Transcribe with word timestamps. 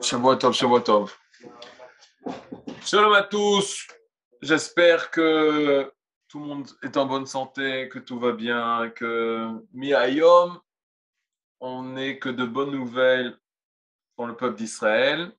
Shabbat 0.00 0.38
Tov. 0.84 1.16
Shalom 2.84 3.12
à 3.12 3.22
tous. 3.22 3.88
J'espère 4.40 5.10
que 5.10 5.92
tout 6.28 6.38
le 6.38 6.46
monde 6.46 6.68
est 6.82 6.96
en 6.96 7.06
bonne 7.06 7.26
santé, 7.26 7.88
que 7.88 7.98
tout 7.98 8.18
va 8.20 8.32
bien, 8.32 8.90
que 8.90 9.48
mi-ayom, 9.72 10.60
on 11.60 11.82
n'est 11.82 12.18
que 12.18 12.28
de 12.28 12.44
bonnes 12.44 12.70
nouvelles 12.70 13.38
pour 14.14 14.26
le 14.26 14.36
peuple 14.36 14.56
d'Israël. 14.56 15.32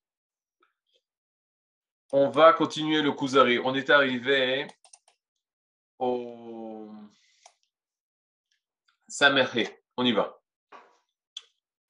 On 2.12 2.30
va 2.30 2.52
continuer 2.54 3.02
le 3.02 3.12
Kuzari. 3.12 3.60
On 3.60 3.74
est 3.76 3.90
arrivé 3.90 4.68
au 6.00 6.92
Sameré. 9.08 9.84
On 9.96 10.06
y 10.06 10.12
va. 10.12 10.42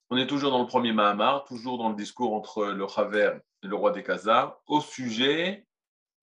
On 0.10 0.18
est 0.18 0.28
toujours 0.28 0.52
dans 0.52 0.62
le 0.62 0.68
premier 0.68 0.94
Mahamar, 0.94 1.46
toujours 1.46 1.78
dans 1.78 1.90
le 1.90 1.96
discours 1.96 2.34
entre 2.34 2.66
le 2.66 2.86
Haver 2.98 3.40
et 3.64 3.68
le 3.68 3.76
roi 3.76 3.92
des 3.92 4.04
Khazars, 4.04 4.59
au 4.68 4.80
sujet 4.80 5.68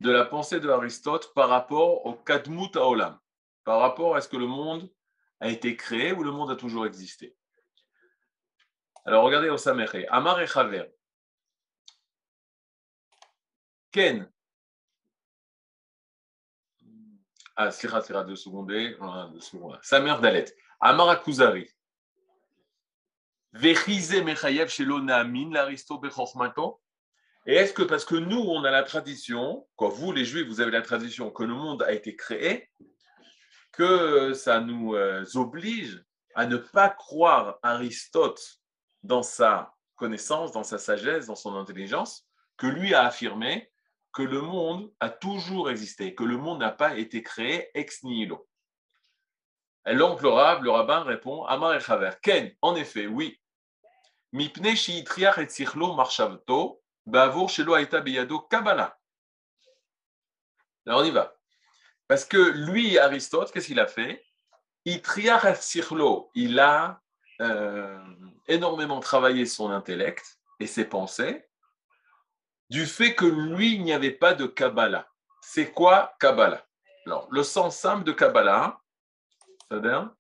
de 0.01 0.11
la 0.11 0.25
pensée 0.25 0.61
de 0.61 0.69
Aristote 0.69 1.33
par 1.35 1.49
rapport 1.49 2.07
au 2.07 2.15
Kadmut 2.15 2.77
Haolam, 2.77 3.19
par 3.65 3.81
rapport 3.81 4.15
à 4.15 4.21
ce 4.21 4.29
que 4.29 4.37
le 4.37 4.47
monde 4.47 4.91
a 5.41 5.49
été 5.49 5.77
créé 5.77 6.13
ou 6.13 6.23
le 6.23 6.31
monde 6.31 6.51
a 6.51 6.57
toujours 6.57 6.87
existé. 6.87 7.37
Alors 9.05 9.25
regardez 9.25 9.51
au 9.51 9.57
Amar 10.11 10.41
et 10.41 10.47
Haver. 10.55 10.85
Ken. 13.91 14.31
Ah, 17.57 17.71
Sira, 17.71 18.01
Sira, 18.01 18.25
deux 18.25 18.37
secondes. 18.37 18.69
Deux 18.69 19.41
secondes. 19.41 19.79
Samer 19.83 20.17
Dalet. 20.23 20.47
Amar 20.81 21.11
Akuzari. 21.11 21.69
Et 27.47 27.55
est-ce 27.55 27.73
que 27.73 27.83
parce 27.83 28.05
que 28.05 28.15
nous, 28.15 28.39
on 28.39 28.65
a 28.65 28.71
la 28.71 28.83
tradition, 28.83 29.67
quand 29.77 29.89
vous, 29.89 30.13
les 30.13 30.25
Juifs, 30.25 30.47
vous 30.47 30.61
avez 30.61 30.71
la 30.71 30.81
tradition 30.81 31.31
que 31.31 31.43
le 31.43 31.55
monde 31.55 31.83
a 31.83 31.93
été 31.93 32.17
créé, 32.17 32.71
que 33.73 34.33
ça 34.33 34.61
nous 34.61 34.95
euh, 34.95 35.25
oblige 35.35 36.03
à 36.35 36.47
ne 36.47 36.57
pas 36.57 36.89
croire 36.89 37.59
Aristote 37.63 38.41
dans 39.03 39.23
sa 39.23 39.75
connaissance, 39.97 40.53
dans 40.53 40.63
sa 40.63 40.79
sagesse, 40.79 41.27
dans 41.27 41.35
son 41.35 41.55
intelligence, 41.57 42.27
que 42.57 42.67
lui 42.67 42.95
a 42.95 43.05
affirmé 43.05 43.71
que 44.13 44.23
le 44.23 44.41
monde 44.41 44.93
a 45.01 45.11
toujours 45.11 45.71
existé, 45.71 46.15
que 46.15 46.25
le 46.25 46.37
monde 46.37 46.61
n'a 46.61 46.71
pas 46.71 46.97
été 46.97 47.23
créé 47.23 47.71
ex 47.75 48.03
nihilo? 48.03 48.47
L'oncle 49.85 50.25
le 50.25 50.71
rabbin, 50.71 51.03
répond 51.03 51.45
Amar 51.45 51.75
et 51.75 51.81
Chaver. 51.81 52.13
Ken, 52.23 52.55
en 52.63 52.77
effet, 52.77 53.07
oui, 53.07 53.42
alors 60.87 61.01
on 61.01 61.05
y 61.05 61.11
va. 61.11 61.35
Parce 62.09 62.25
que 62.25 62.37
lui, 62.37 62.99
Aristote, 62.99 63.53
qu'est-ce 63.53 63.69
qu'il 63.69 63.81
a 63.81 63.87
fait? 63.87 64.25
Il 66.35 66.59
a 66.59 67.01
euh, 67.41 67.99
énormément 68.49 69.01
travaillé 69.01 69.47
son 69.47 69.71
intellect 69.71 70.39
et 70.61 70.67
ses 70.67 70.85
pensées 70.85 71.49
du 72.69 72.87
fait 72.87 73.15
que 73.15 73.27
lui, 73.27 73.75
il 73.75 73.85
n'y 73.85 73.93
avait 73.93 74.11
pas 74.11 74.35
de 74.35 74.47
Kabbalah. 74.47 75.07
C'est 75.41 75.73
quoi 75.73 76.15
Kabbalah? 76.19 76.67
Alors, 77.07 77.29
le 77.31 77.43
sens 77.43 77.77
simple 77.77 78.05
de 78.05 78.13
Kabbalah, 78.13 78.81
c'est-à-dire 79.71 80.11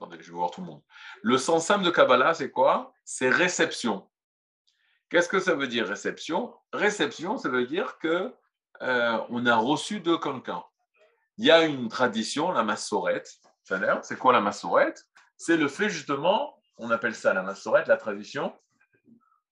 Attendez, 0.00 0.16
je 0.22 0.30
vais 0.30 0.36
voir 0.36 0.50
tout 0.50 0.62
le 0.62 0.66
monde. 0.66 0.82
Le 1.22 1.36
sens 1.36 1.66
simple 1.66 1.84
de 1.84 1.90
Kabbalah, 1.90 2.32
c'est 2.32 2.50
quoi? 2.50 2.94
C'est 3.12 3.28
réception. 3.28 4.08
Qu'est-ce 5.08 5.28
que 5.28 5.40
ça 5.40 5.56
veut 5.56 5.66
dire 5.66 5.84
réception? 5.84 6.54
Réception, 6.72 7.38
ça 7.38 7.48
veut 7.48 7.66
dire 7.66 7.98
que 7.98 8.32
euh, 8.82 9.18
on 9.30 9.46
a 9.46 9.56
reçu 9.56 9.98
de 9.98 10.14
quelqu'un. 10.14 10.62
Il 11.36 11.44
y 11.44 11.50
a 11.50 11.64
une 11.64 11.88
tradition, 11.88 12.52
la 12.52 12.62
massorette. 12.62 13.28
C'est 13.64 14.16
quoi 14.16 14.32
la 14.32 14.40
massorette? 14.40 15.04
C'est 15.36 15.56
le 15.56 15.66
fait 15.66 15.90
justement, 15.90 16.56
on 16.76 16.92
appelle 16.92 17.16
ça 17.16 17.34
la 17.34 17.42
massorette, 17.42 17.88
la 17.88 17.96
tradition. 17.96 18.56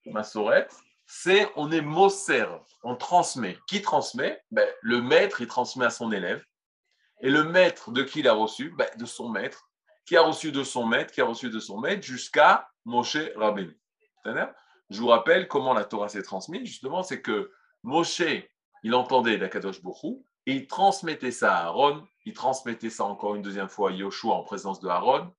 Massorette, 0.06 0.72
c'est 1.06 1.50
on 1.56 1.72
est 1.72 1.82
moser, 1.82 2.46
on 2.84 2.94
transmet. 2.94 3.58
Qui 3.66 3.82
transmet? 3.82 4.40
Ben, 4.52 4.68
Le 4.82 5.02
maître, 5.02 5.40
il 5.40 5.48
transmet 5.48 5.84
à 5.84 5.90
son 5.90 6.12
élève. 6.12 6.44
Et 7.22 7.28
le 7.28 7.42
maître 7.42 7.90
de 7.90 8.04
qui 8.04 8.20
il 8.20 8.28
a 8.28 8.34
reçu? 8.34 8.70
Ben, 8.78 8.88
De 8.96 9.04
son 9.04 9.28
maître 9.30 9.67
qui 10.08 10.16
a 10.16 10.22
reçu 10.22 10.52
de 10.52 10.64
son 10.64 10.86
maître, 10.86 11.12
qui 11.12 11.20
a 11.20 11.26
reçu 11.26 11.50
de 11.50 11.60
son 11.60 11.78
maître, 11.78 12.02
jusqu'à 12.02 12.70
Moshe 12.86 13.18
Rabbeinu. 13.36 13.78
Je 14.24 15.00
vous 15.02 15.08
rappelle 15.08 15.48
comment 15.48 15.74
la 15.74 15.84
Torah 15.84 16.08
s'est 16.08 16.22
transmise, 16.22 16.66
justement, 16.66 17.02
c'est 17.02 17.20
que 17.20 17.52
Moshe, 17.82 18.22
il 18.82 18.94
entendait 18.94 19.36
la 19.36 19.50
Kadosh 19.50 19.82
et 20.46 20.52
il 20.52 20.66
transmettait 20.66 21.30
ça 21.30 21.54
à 21.54 21.64
Aaron, 21.66 22.06
il 22.24 22.32
transmettait 22.32 22.88
ça 22.88 23.04
encore 23.04 23.34
une 23.34 23.42
deuxième 23.42 23.68
fois 23.68 23.90
à 23.90 23.92
Yoshua 23.92 24.34
en 24.34 24.44
présence 24.44 24.80
de 24.80 24.88
Aaron, 24.88 25.30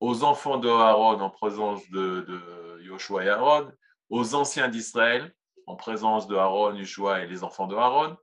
aux 0.00 0.24
enfants 0.24 0.56
de 0.56 0.70
Aaron 0.70 1.20
en 1.20 1.28
présence 1.28 1.86
de, 1.90 2.22
de 2.22 2.82
Yoshua 2.84 3.24
et 3.26 3.28
Aaron, 3.28 3.70
aux 4.08 4.34
anciens 4.34 4.68
d'Israël 4.68 5.34
en 5.66 5.76
présence 5.76 6.26
de 6.28 6.34
Aaron, 6.34 6.74
Yoshua 6.74 7.20
et 7.20 7.26
les 7.26 7.44
enfants 7.44 7.66
de 7.66 7.76
Aaron, 7.76 8.16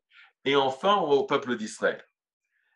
et 0.45 0.55
enfin 0.55 0.95
au 0.95 1.25
peuple 1.25 1.57
d'Israël. 1.57 2.03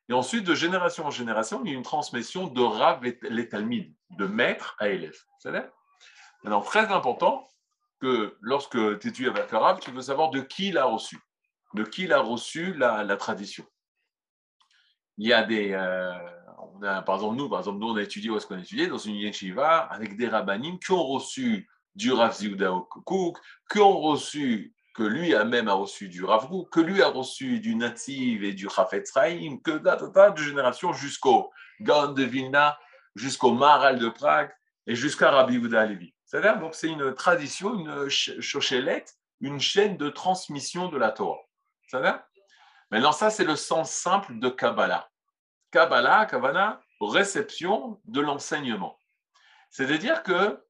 Et 0.09 0.14
ensuite, 0.14 0.44
de 0.44 0.56
génération 0.56 1.06
en 1.06 1.12
génération, 1.12 1.62
il 1.64 1.72
y 1.72 1.75
a 1.75 1.78
une 1.78 1.84
transmission 1.84 2.47
de 2.47 2.62
Rav 2.62 3.06
et 3.06 3.20
les 3.30 3.47
Talmides, 3.47 3.94
de 4.18 4.25
maître 4.25 4.75
à 4.80 4.90
élève. 4.90 5.18
C'est 5.38 5.52
Maintenant, 6.44 6.62
très 6.62 6.92
important 6.92 7.47
que 8.02 8.36
lorsque 8.42 9.00
tu 9.00 9.08
étudies 9.08 9.28
avec 9.28 9.52
Rav, 9.52 9.80
tu 9.80 9.92
veux 9.92 10.02
savoir 10.02 10.31
de 10.31 10.40
qui 10.40 10.69
il 10.69 10.80
a 10.80 10.86
reçu, 10.86 11.19
de 11.75 11.84
qui 11.84 12.03
il 12.03 12.14
a 12.14 12.22
reçu 12.22 12.74
la, 12.74 13.16
tradition. 13.18 13.66
Il 15.18 15.28
y 15.28 15.34
a 15.34 15.44
des. 15.44 15.74
Euh, 15.74 16.12
par 17.06 17.16
exemple, 17.16 17.36
nous, 17.36 17.48
par 17.48 17.59
exemple, 17.59 17.78
nous, 17.78 17.90
on 17.90 17.98
a 17.98 18.02
étudié 18.02 18.31
où 18.31 18.38
est-ce 18.38 18.48
qu'on 18.48 18.56
a 18.56 18.62
étudié? 18.62 18.88
Dans 18.88 18.98
une 18.98 19.16
yeshiva 19.16 19.80
avec 19.80 20.18
des 20.18 20.28
rabbinim 20.28 20.80
qui 20.80 20.92
ont 20.92 21.06
reçu 21.06 21.69
du 21.94 22.14
Rav 22.14 22.34
Ziuda 22.34 22.72
Kouk, 23.06 23.38
qui 23.69 23.80
ont 23.80 24.00
reçu 24.00 24.74
que 25.00 25.06
lui 25.06 25.34
a 25.34 25.46
même 25.46 25.70
reçu 25.70 26.10
du 26.10 26.26
Rav 26.26 26.50
que 26.70 26.82
lui 26.82 27.02
a 27.02 27.08
reçu 27.08 27.62
du 27.62 27.76
Nativ 27.76 28.44
et 28.44 28.52
du 28.52 28.68
Chafetz 28.70 29.14
que 29.14 29.78
tas 29.78 30.32
de 30.32 30.38
générations 30.38 30.92
jusqu'au 30.92 31.54
Gaon 31.80 32.12
de 32.12 32.24
Vilna, 32.24 32.78
jusqu'au 33.16 33.54
Maharal 33.54 33.98
de 33.98 34.10
Prague 34.10 34.52
et 34.88 34.96
jusqu'à 34.96 35.32
Rabbi 35.32 35.54
Yehuda 35.54 35.86
Levi. 35.86 36.14
C'est-à-dire, 36.26 36.60
donc, 36.60 36.76
c'est 36.76 36.90
une 36.90 37.16
tradition, 37.16 37.76
une 37.76 38.10
chochelette, 38.10 39.16
une 39.40 39.62
chaîne 39.62 39.96
de 39.96 40.10
transmission 40.10 40.90
de 40.90 40.98
la 40.98 41.12
Torah. 41.12 41.40
C'est-à-dire 41.88 42.20
Maintenant, 42.92 43.14
ça, 43.14 43.30
c'est 43.30 43.46
le 43.46 43.56
sens 43.56 43.92
simple 43.92 44.38
de 44.38 44.50
Kabbalah. 44.50 45.10
Kabbalah, 45.72 46.26
Kabbalah, 46.26 46.81
réception 47.00 48.02
de 48.04 48.20
l'enseignement. 48.20 49.00
C'est-à-dire 49.70 50.24
que 50.24 50.62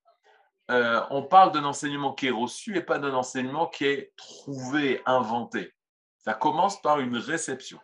euh, 0.70 1.02
on 1.10 1.24
parle 1.24 1.52
d'un 1.52 1.64
enseignement 1.64 2.14
qui 2.14 2.28
est 2.28 2.32
reçu 2.32 2.78
et 2.78 2.82
pas 2.82 3.00
d'un 3.00 3.14
enseignement 3.14 3.68
qui 3.68 3.86
est 3.86 4.14
trouvé, 4.16 5.02
inventé. 5.06 5.74
Ça 6.20 6.34
commence 6.34 6.80
par 6.82 7.00
une 7.00 7.18
réception. 7.18 7.80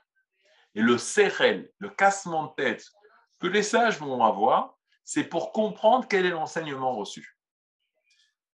Et 0.75 0.81
le 0.81 0.97
sérel, 0.97 1.71
le 1.79 1.89
cassement 1.89 2.47
de 2.47 2.53
tête 2.55 2.85
que 3.39 3.47
les 3.47 3.63
sages 3.63 3.99
vont 3.99 4.23
avoir, 4.23 4.77
c'est 5.03 5.23
pour 5.23 5.51
comprendre 5.51 6.07
quel 6.07 6.25
est 6.25 6.31
l'enseignement 6.31 6.95
reçu. 6.95 7.37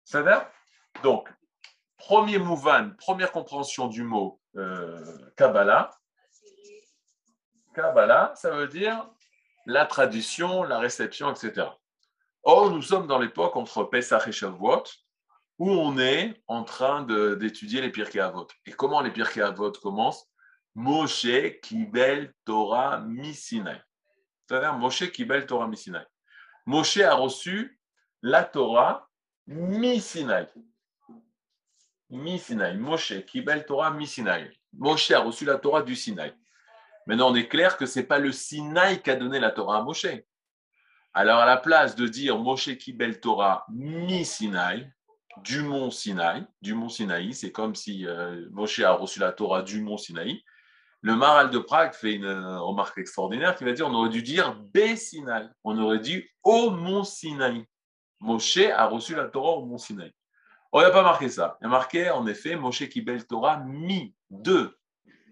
Ça 0.05 0.21
va? 0.21 0.51
Donc, 1.03 1.31
premier 1.97 2.39
mouvan, 2.39 2.91
première 2.97 3.31
compréhension 3.31 3.87
du 3.87 4.03
mot 4.03 4.39
euh, 4.55 5.03
Kabbalah. 5.35 5.91
Kabbalah, 7.73 8.33
ça 8.35 8.51
veut 8.51 8.67
dire 8.67 9.07
la 9.65 9.85
tradition, 9.85 10.63
la 10.63 10.79
réception, 10.79 11.31
etc. 11.31 11.67
Or, 12.47 12.69
nous 12.69 12.83
sommes 12.83 13.07
dans 13.07 13.17
l'époque 13.17 13.55
entre 13.55 13.83
Pesach 13.85 14.27
et 14.27 14.31
Shavuot, 14.31 14.83
où 15.57 15.71
on 15.71 15.97
est 15.97 16.41
en 16.47 16.63
train 16.63 17.01
d'étudier 17.35 17.81
les 17.81 17.89
Pirkei 17.89 18.19
Avot. 18.19 18.47
Et 18.65 18.71
comment 18.71 19.01
les 19.01 19.11
Pirkei 19.11 19.41
Avot 19.41 19.71
commencent? 19.71 20.29
Moshe 20.75 21.59
Kibel 21.63 22.33
Torah 22.45 22.99
Misinai. 22.99 23.81
C'est-à-dire 24.47 24.73
Moshe 24.73 25.11
Kibel 25.11 25.45
Torah 25.47 25.67
Misinai. 25.67 26.05
Moshe 26.65 26.97
a 26.97 27.15
reçu 27.15 27.79
la 28.21 28.43
Torah 28.43 29.09
Misinai. 29.47 30.47
Misinai. 32.11 32.77
Moshe 32.77 33.25
Kibel 33.25 33.65
Torah 33.65 33.89
Misinai. 33.91 34.51
Moshe 34.77 35.11
a 35.11 35.19
reçu 35.19 35.45
la 35.45 35.57
Torah 35.57 35.81
du 35.81 35.95
Sinaï. 35.95 36.33
Maintenant, 37.07 37.31
on 37.31 37.35
est 37.35 37.47
clair 37.47 37.77
que 37.77 37.85
ce 37.85 37.99
n'est 37.99 38.05
pas 38.05 38.19
le 38.19 38.31
Sinaï 38.31 39.01
qui 39.01 39.09
a 39.09 39.15
donné 39.15 39.39
la 39.39 39.51
Torah 39.51 39.77
à 39.77 39.81
Moshe. 39.81 40.05
Alors, 41.17 41.39
à 41.39 41.45
la 41.45 41.55
place 41.55 41.95
de 41.95 42.09
dire 42.09 42.37
Moshe 42.37 42.77
Kibel 42.77 43.21
Torah 43.21 43.65
mi 43.69 44.25
Sinaï, 44.25 44.91
du 45.45 45.61
mont 45.61 45.89
Sinaï, 45.89 46.45
du 46.61 46.73
mont 46.73 46.89
Sinaï, 46.89 47.33
c'est 47.33 47.53
comme 47.53 47.73
si 47.73 48.05
euh, 48.05 48.49
Moshe 48.51 48.81
a 48.81 48.91
reçu 48.91 49.21
la 49.21 49.31
Torah 49.31 49.61
du 49.61 49.81
mont 49.81 49.95
Sinaï. 49.95 50.43
Le 50.99 51.15
Maral 51.15 51.51
de 51.51 51.59
Prague 51.59 51.93
fait 51.93 52.15
une 52.15 52.25
euh, 52.25 52.59
remarque 52.59 52.97
extraordinaire 52.97 53.55
qui 53.55 53.63
va 53.63 53.71
dire 53.71 53.87
on 53.87 53.93
aurait 53.93 54.09
dû 54.09 54.23
dire 54.23 54.55
B 54.73 54.97
Sinaï, 54.97 55.49
on 55.63 55.77
aurait 55.77 55.99
dit 55.99 56.25
au 56.43 56.69
mont 56.69 57.05
Sinaï. 57.05 57.65
Moshe 58.19 58.57
a 58.57 58.85
reçu 58.87 59.15
la 59.15 59.29
Torah 59.29 59.51
au 59.51 59.65
mont 59.65 59.77
Sinaï. 59.77 60.11
On 60.73 60.81
n'a 60.81 60.91
pas 60.91 61.03
marqué 61.03 61.29
ça. 61.29 61.57
Il 61.61 61.67
a 61.67 61.69
marqué, 61.69 62.09
en 62.09 62.27
effet, 62.27 62.57
Moshe 62.57 62.89
Kibel 62.89 63.25
Torah 63.25 63.59
mi, 63.59 64.13
deux, 64.31 64.77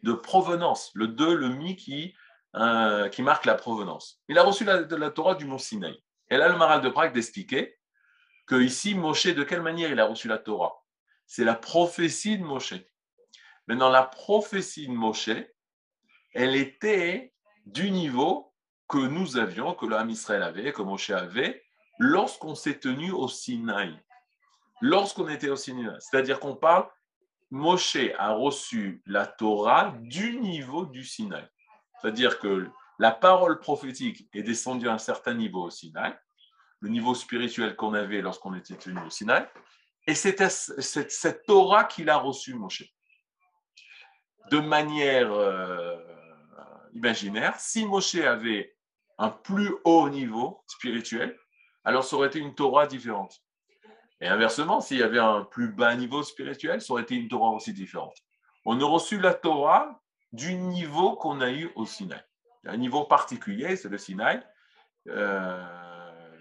de 0.01 0.13
provenance. 0.13 0.91
Le 0.93 1.09
deux, 1.09 1.35
le 1.35 1.49
mi 1.49 1.75
qui, 1.75 2.15
euh, 2.55 3.09
qui 3.09 3.23
marque 3.23 3.45
la 3.45 3.55
provenance. 3.55 4.21
Il 4.27 4.37
a 4.37 4.43
reçu 4.43 4.63
la, 4.63 5.09
Torah 5.09 5.35
du 5.35 5.45
mont 5.45 5.57
Sinaï. 5.57 5.97
Et 6.29 6.37
là, 6.37 6.49
le 6.49 6.57
maral 6.57 6.81
de 6.81 6.89
Prague 6.89 7.13
d'expliquer 7.13 7.77
que 8.45 8.61
ici, 8.61 8.93
Moshe, 8.93 9.27
de 9.27 9.43
quelle 9.43 9.61
manière 9.61 9.91
il 9.91 9.99
a 9.99 10.05
reçu 10.05 10.27
la 10.27 10.37
Torah? 10.37 10.73
C'est 11.25 11.45
la 11.45 11.55
prophétie 11.55 12.37
de 12.37 12.43
Moshe. 12.43 12.75
Mais 13.67 13.75
dans 13.75 13.89
la 13.89 14.03
prophétie 14.03 14.87
de 14.87 14.93
Moshe, 14.93 15.31
elle 16.33 16.55
était 16.55 17.33
du 17.65 17.89
niveau 17.89 18.53
que 18.87 18.97
nous 18.97 19.37
avions, 19.37 19.73
que 19.73 19.85
l'âme 19.85 20.11
Israël 20.11 20.43
avait, 20.43 20.73
que 20.73 20.81
Moshe 20.81 21.09
avait, 21.09 21.63
lorsqu'on 21.97 22.53
s'est 22.53 22.79
tenu 22.79 23.11
au 23.11 23.27
Sinaï. 23.27 23.97
Lorsqu'on 24.81 25.27
était 25.29 25.49
au 25.49 25.55
Sinaï. 25.55 25.95
C'est-à-dire 25.99 26.39
qu'on 26.39 26.55
parle, 26.55 26.87
Moshe 27.49 27.97
a 28.17 28.33
reçu 28.33 29.01
la 29.05 29.25
Torah 29.25 29.95
du 30.01 30.39
niveau 30.39 30.85
du 30.85 31.03
Sinaï. 31.03 31.47
C'est-à-dire 32.03 32.39
que 32.39 32.69
la 32.99 33.11
parole 33.11 33.59
prophétique 33.59 34.27
est 34.33 34.43
descendue 34.43 34.89
à 34.89 34.93
un 34.93 34.97
certain 34.97 35.33
niveau 35.33 35.63
au 35.63 35.69
Sinaï, 35.69 36.13
le 36.81 36.89
niveau 36.89 37.15
spirituel 37.15 37.77
qu'on 37.77 37.93
avait 37.93 38.21
lorsqu'on 38.21 38.53
était 38.55 38.75
tenu 38.75 38.99
au 38.99 39.09
Sinaï, 39.09 39.47
et 40.05 40.15
c'était 40.15 40.49
cette, 40.49 41.45
Torah 41.45 41.85
qu'il 41.85 42.09
a 42.09 42.17
reçue, 42.17 42.55
Moshe. 42.55 42.83
De 44.51 44.59
manière 44.59 45.31
euh, 45.31 45.97
imaginaire, 46.93 47.57
si 47.57 47.85
Moshe 47.85 48.15
avait 48.15 48.75
un 49.17 49.29
plus 49.29 49.73
haut 49.85 50.09
niveau 50.09 50.61
spirituel, 50.67 51.39
alors 51.85 52.03
ça 52.03 52.17
aurait 52.17 52.27
été 52.27 52.39
une 52.39 52.53
Torah 52.53 52.85
différente. 52.85 53.39
Et 54.19 54.27
inversement, 54.27 54.81
s'il 54.81 54.97
y 54.97 55.03
avait 55.03 55.19
un 55.19 55.45
plus 55.45 55.71
bas 55.71 55.95
niveau 55.95 56.21
spirituel, 56.21 56.81
ça 56.81 56.91
aurait 56.91 57.03
été 57.03 57.15
une 57.15 57.29
Torah 57.29 57.51
aussi 57.51 57.71
différente. 57.71 58.17
On 58.65 58.79
a 58.81 58.85
reçu 58.85 59.17
la 59.19 59.33
Torah 59.33 60.02
du 60.33 60.55
niveau 60.55 61.15
qu'on 61.15 61.39
a 61.41 61.51
eu 61.51 61.71
au 61.75 61.85
Sinaï. 61.85 62.21
Un 62.65 62.77
niveau 62.77 63.05
particulier, 63.05 63.75
c'est 63.75 63.89
le 63.89 63.97
Sinaï, 63.97 64.41
euh, 65.07 65.63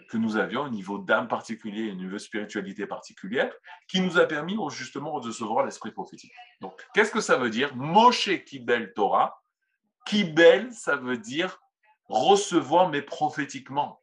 que 0.09 0.17
nous 0.17 0.37
avions, 0.37 0.65
un 0.65 0.71
niveau 0.71 0.99
d'âme 0.99 1.29
particulier, 1.29 1.91
un 1.91 1.95
niveau 1.95 2.13
de 2.13 2.19
spiritualité 2.19 2.87
particulière, 2.87 3.53
qui 3.89 4.01
nous 4.01 4.19
a 4.19 4.27
permis 4.27 4.57
justement 4.71 5.21
de 5.21 5.27
recevoir 5.27 5.65
l'esprit 5.65 5.91
prophétique. 5.91 6.33
Donc, 6.61 6.75
qu'est-ce 6.95 7.11
que 7.11 7.21
ça 7.21 7.37
veut 7.37 7.51
dire? 7.51 7.75
Moshe 7.77 8.31
Kibel 8.45 8.93
Torah. 8.95 9.43
Kibel, 10.07 10.73
ça 10.73 10.97
veut 10.97 11.19
dire 11.19 11.61
recevoir, 12.07 12.89
mais 12.89 13.03
prophétiquement. 13.03 14.03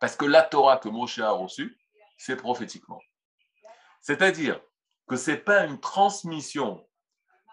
Parce 0.00 0.16
que 0.16 0.24
la 0.24 0.42
Torah 0.42 0.78
que 0.78 0.88
Moshe 0.88 1.18
a 1.18 1.30
reçue, 1.30 1.78
c'est 2.16 2.36
prophétiquement. 2.36 3.00
C'est-à-dire 4.00 4.60
que 5.08 5.16
ce 5.16 5.32
n'est 5.32 5.36
pas 5.36 5.64
une 5.64 5.80
transmission 5.80 6.86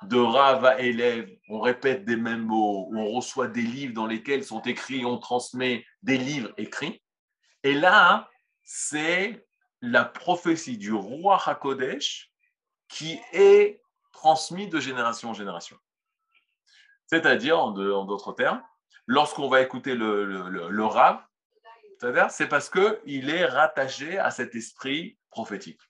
de 0.04 0.18
rave 0.18 0.66
à 0.66 0.80
élève, 0.80 1.30
on 1.50 1.60
répète 1.60 2.06
des 2.06 2.16
mêmes 2.16 2.46
mots, 2.46 2.90
on 2.94 3.12
reçoit 3.12 3.48
des 3.48 3.62
livres 3.62 3.94
dans 3.94 4.08
lesquels 4.08 4.44
sont 4.44 4.62
écrits, 4.62 5.06
on 5.06 5.18
transmet 5.18 5.86
des 6.02 6.18
livres 6.18 6.52
écrits. 6.58 7.02
Et 7.64 7.74
là, 7.74 8.30
c'est 8.64 9.46
la 9.82 10.06
prophétie 10.06 10.78
du 10.78 10.94
roi 10.94 11.42
Hakodesh 11.46 12.32
qui 12.88 13.20
est 13.34 13.82
transmise 14.12 14.70
de 14.70 14.80
génération 14.80 15.30
en 15.30 15.34
génération. 15.34 15.78
C'est-à-dire, 17.08 17.60
en 17.60 17.72
d'autres 17.72 18.34
termes, 18.34 18.62
lorsqu'on 19.06 19.50
va 19.50 19.62
écouter 19.62 19.96
le, 19.96 20.26
le, 20.26 20.86
rave, 20.86 21.22
c'est 22.30 22.48
parce 22.48 22.70
qu'il 22.70 23.30
est 23.30 23.46
rattaché 23.46 24.18
à 24.18 24.32
cet 24.32 24.56
esprit 24.56 25.18
prophétique. 25.30 25.82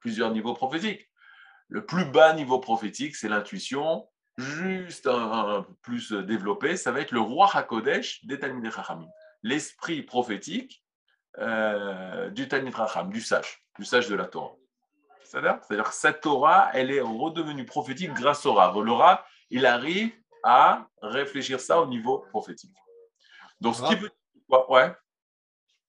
plusieurs 0.00 0.30
niveaux 0.30 0.54
prophétiques. 0.54 1.08
Le 1.68 1.84
plus 1.84 2.04
bas 2.04 2.32
niveau 2.34 2.58
prophétique, 2.58 3.16
c'est 3.16 3.28
l'intuition. 3.28 4.08
Juste 4.36 5.06
un, 5.06 5.62
peu 5.62 5.74
plus 5.82 6.12
développé, 6.12 6.76
ça 6.76 6.90
va 6.90 7.00
être 7.00 7.12
le 7.12 7.20
roi 7.20 7.48
Hakodesh 7.52 8.24
des 8.24 8.38
Talmud 8.38 8.70
Chachamim. 8.70 9.08
L'esprit 9.42 10.02
prophétique 10.02 10.84
euh, 11.38 12.30
du 12.30 12.48
Talmud 12.48 12.74
Chacham, 12.74 13.10
du 13.10 13.20
sage, 13.20 13.64
du 13.78 13.84
sage 13.84 14.08
de 14.08 14.14
la 14.14 14.26
Torah. 14.26 14.54
C'est-à-dire 15.24 15.60
que 15.60 15.94
cette 15.94 16.20
Torah, 16.20 16.70
elle 16.74 16.90
est 16.90 17.00
redevenue 17.00 17.64
prophétique 17.64 18.12
grâce 18.12 18.44
au 18.46 18.54
Rav. 18.54 18.80
Le 18.80 18.92
Rav, 18.92 19.20
il 19.50 19.66
arrive 19.66 20.12
à 20.42 20.86
réfléchir 21.00 21.60
ça 21.60 21.80
au 21.80 21.86
niveau 21.86 22.18
prophétique. 22.30 22.74
Donc, 23.60 23.76
ce 23.76 23.82
qui 23.82 23.94
veut 23.96 24.10
ouais. 24.68 24.94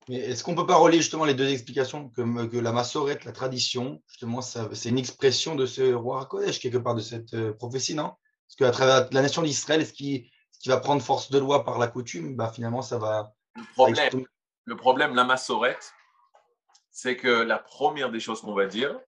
Mais 0.08 0.18
est-ce 0.18 0.44
qu'on 0.44 0.52
ne 0.52 0.58
peut 0.58 0.68
pas 0.68 0.76
relier 0.76 0.98
justement 0.98 1.26
les 1.26 1.34
deux 1.34 1.50
explications 1.50 2.10
que, 2.10 2.46
que 2.46 2.58
la 2.58 2.72
massorette, 2.72 3.26
la 3.26 3.32
tradition, 3.32 4.04
justement, 4.08 4.42
c'est 4.42 4.90
une 4.90 5.00
expression 5.00 5.56
de 5.56 5.66
ce 5.66 5.94
roi 5.94 6.26
Kodesh, 6.26 6.60
quelque 6.60 6.78
part 6.78 6.96
de 6.96 7.02
cette 7.02 7.34
euh, 7.34 7.54
prophétie, 7.54 7.96
non? 7.96 8.14
Parce 8.48 8.56
qu'à 8.58 8.72
travers 8.72 9.08
la 9.12 9.22
nation 9.22 9.42
d'Israël, 9.42 9.86
ce 9.86 9.94
qui, 9.94 10.32
ce 10.52 10.60
qui 10.60 10.70
va 10.70 10.78
prendre 10.78 11.02
force 11.02 11.32
de 11.32 11.40
loi 11.40 11.64
par 11.64 11.80
la 11.80 11.88
coutume, 11.88 12.36
bah, 12.36 12.52
finalement, 12.54 12.84
ça 12.84 13.00
va. 13.00 13.34
Le 13.56 13.64
problème, 13.74 14.26
le 14.66 14.76
problème 14.76 15.16
la 15.16 15.24
massorette, 15.24 15.94
c'est 16.92 17.18
que 17.18 17.28
la 17.28 17.58
première 17.58 18.12
des 18.12 18.20
choses 18.20 18.42
qu'on 18.42 18.54
va 18.54 18.68
dire, 18.68 19.00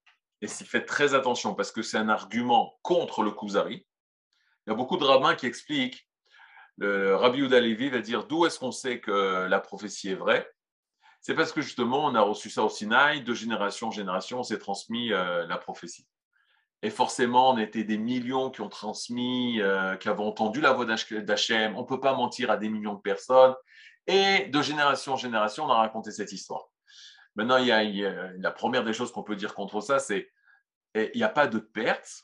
et 0.41 0.47
s'y 0.47 0.65
fait 0.65 0.85
très 0.85 1.13
attention 1.13 1.53
parce 1.53 1.71
que 1.71 1.81
c'est 1.81 1.97
un 1.97 2.09
argument 2.09 2.77
contre 2.81 3.23
le 3.23 3.31
Kuzari, 3.31 3.85
il 4.65 4.69
y 4.69 4.73
a 4.73 4.75
beaucoup 4.75 4.97
de 4.97 5.03
rabbins 5.03 5.35
qui 5.35 5.45
expliquent, 5.45 6.07
le 6.77 7.15
Rabbi 7.15 7.39
Levi 7.39 7.89
va 7.89 7.99
dire 7.99 8.25
d'où 8.25 8.45
est-ce 8.45 8.59
qu'on 8.59 8.71
sait 8.71 8.99
que 8.99 9.47
la 9.47 9.59
prophétie 9.59 10.09
est 10.09 10.15
vraie? 10.15 10.47
C'est 11.21 11.35
parce 11.35 11.51
que 11.51 11.61
justement, 11.61 12.05
on 12.05 12.15
a 12.15 12.21
reçu 12.21 12.49
ça 12.49 12.63
au 12.63 12.69
Sinaï, 12.69 13.23
de 13.23 13.33
génération 13.33 13.87
en 13.87 13.91
génération, 13.91 14.39
on 14.39 14.43
s'est 14.43 14.59
transmis 14.59 15.11
euh, 15.11 15.45
la 15.47 15.57
prophétie. 15.57 16.07
Et 16.83 16.89
forcément, 16.89 17.51
on 17.51 17.57
était 17.57 17.83
des 17.83 17.97
millions 17.97 18.51
qui 18.51 18.61
ont 18.61 18.69
transmis, 18.69 19.59
euh, 19.61 19.95
qui 19.97 20.09
avaient 20.09 20.23
entendu 20.23 20.61
la 20.61 20.73
voix 20.73 20.85
d'Hachem. 20.85 21.75
On 21.75 21.81
ne 21.81 21.87
peut 21.87 21.99
pas 21.99 22.13
mentir 22.13 22.51
à 22.51 22.57
des 22.57 22.69
millions 22.69 22.93
de 22.93 23.01
personnes. 23.01 23.55
Et 24.05 24.45
de 24.45 24.61
génération 24.61 25.13
en 25.13 25.17
génération, 25.17 25.65
on 25.65 25.69
a 25.69 25.75
raconté 25.75 26.11
cette 26.11 26.31
histoire. 26.31 26.67
Maintenant, 27.35 27.57
il 27.57 27.67
y 27.67 27.71
a, 27.71 28.31
la 28.37 28.51
première 28.51 28.83
des 28.83 28.93
choses 28.93 29.11
qu'on 29.11 29.23
peut 29.23 29.35
dire 29.35 29.53
contre 29.53 29.81
ça, 29.81 29.99
c'est 29.99 30.29
qu'il 30.95 31.11
n'y 31.15 31.23
a 31.23 31.29
pas 31.29 31.47
de 31.47 31.59
perte. 31.59 32.23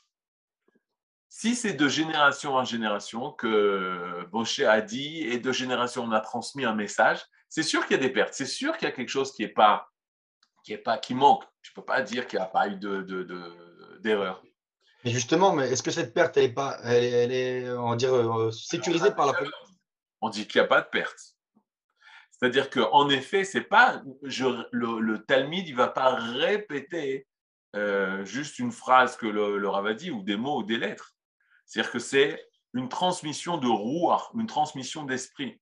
Si 1.28 1.56
c'est 1.56 1.74
de 1.74 1.88
génération 1.88 2.54
en 2.54 2.64
génération 2.64 3.32
que 3.32 4.26
Moshe 4.32 4.60
a 4.60 4.80
dit 4.80 5.22
et 5.22 5.38
de 5.38 5.52
génération 5.52 6.04
on 6.04 6.12
a 6.12 6.20
transmis 6.20 6.64
un 6.64 6.74
message, 6.74 7.20
c'est 7.54 7.62
sûr 7.62 7.86
qu'il 7.86 7.96
y 7.96 8.00
a 8.00 8.02
des 8.02 8.12
pertes, 8.12 8.34
c'est 8.34 8.46
sûr 8.46 8.76
qu'il 8.76 8.88
y 8.88 8.90
a 8.90 8.92
quelque 8.92 9.10
chose 9.10 9.32
qui 9.32 9.44
est 9.44 9.48
pas, 9.48 9.88
qui 10.64 10.72
est 10.72 10.78
pas, 10.78 10.98
qui 10.98 11.14
manque. 11.14 11.44
Tu 11.62 11.72
peux 11.72 11.84
pas 11.84 12.02
dire 12.02 12.26
qu'il 12.26 12.40
n'y 12.40 12.44
a 12.44 12.48
pas 12.48 12.66
eu 12.66 12.74
de, 12.74 14.00
d'erreur. 14.00 14.42
mais 15.04 15.12
justement, 15.12 15.52
mais 15.52 15.70
est-ce 15.70 15.84
que 15.84 15.92
cette 15.92 16.12
perte, 16.12 16.36
elle 16.36 16.46
est 16.46 16.52
pas, 16.52 16.80
elle, 16.82 17.30
est, 17.30 17.70
on 17.70 17.94
dirait, 17.94 18.12
euh, 18.12 18.50
sécurisée 18.50 19.12
par 19.12 19.26
la 19.26 19.34
On 20.20 20.30
dit 20.30 20.48
qu'il 20.48 20.60
n'y 20.60 20.64
a 20.64 20.68
pas 20.68 20.80
de 20.80 20.88
perte. 20.88 21.36
C'est-à-dire 22.32 22.70
qu'en 22.70 23.08
effet, 23.08 23.44
c'est 23.44 23.60
pas 23.60 24.02
le, 24.22 24.98
le 24.98 25.24
Talmud, 25.24 25.68
il 25.68 25.76
va 25.76 25.86
pas 25.86 26.12
répéter 26.16 27.28
euh, 27.76 28.24
juste 28.24 28.58
une 28.58 28.72
phrase 28.72 29.16
que 29.16 29.26
le, 29.26 29.58
le 29.58 29.68
Rav 29.68 29.86
a 29.86 29.94
dit 29.94 30.10
ou 30.10 30.24
des 30.24 30.36
mots 30.36 30.58
ou 30.58 30.64
des 30.64 30.76
lettres. 30.76 31.14
C'est-à-dire 31.66 31.92
que 31.92 32.00
c'est 32.00 32.48
une 32.72 32.88
transmission 32.88 33.58
de 33.58 33.68
rouar, 33.68 34.32
une 34.34 34.48
transmission 34.48 35.04
d'esprit. 35.04 35.60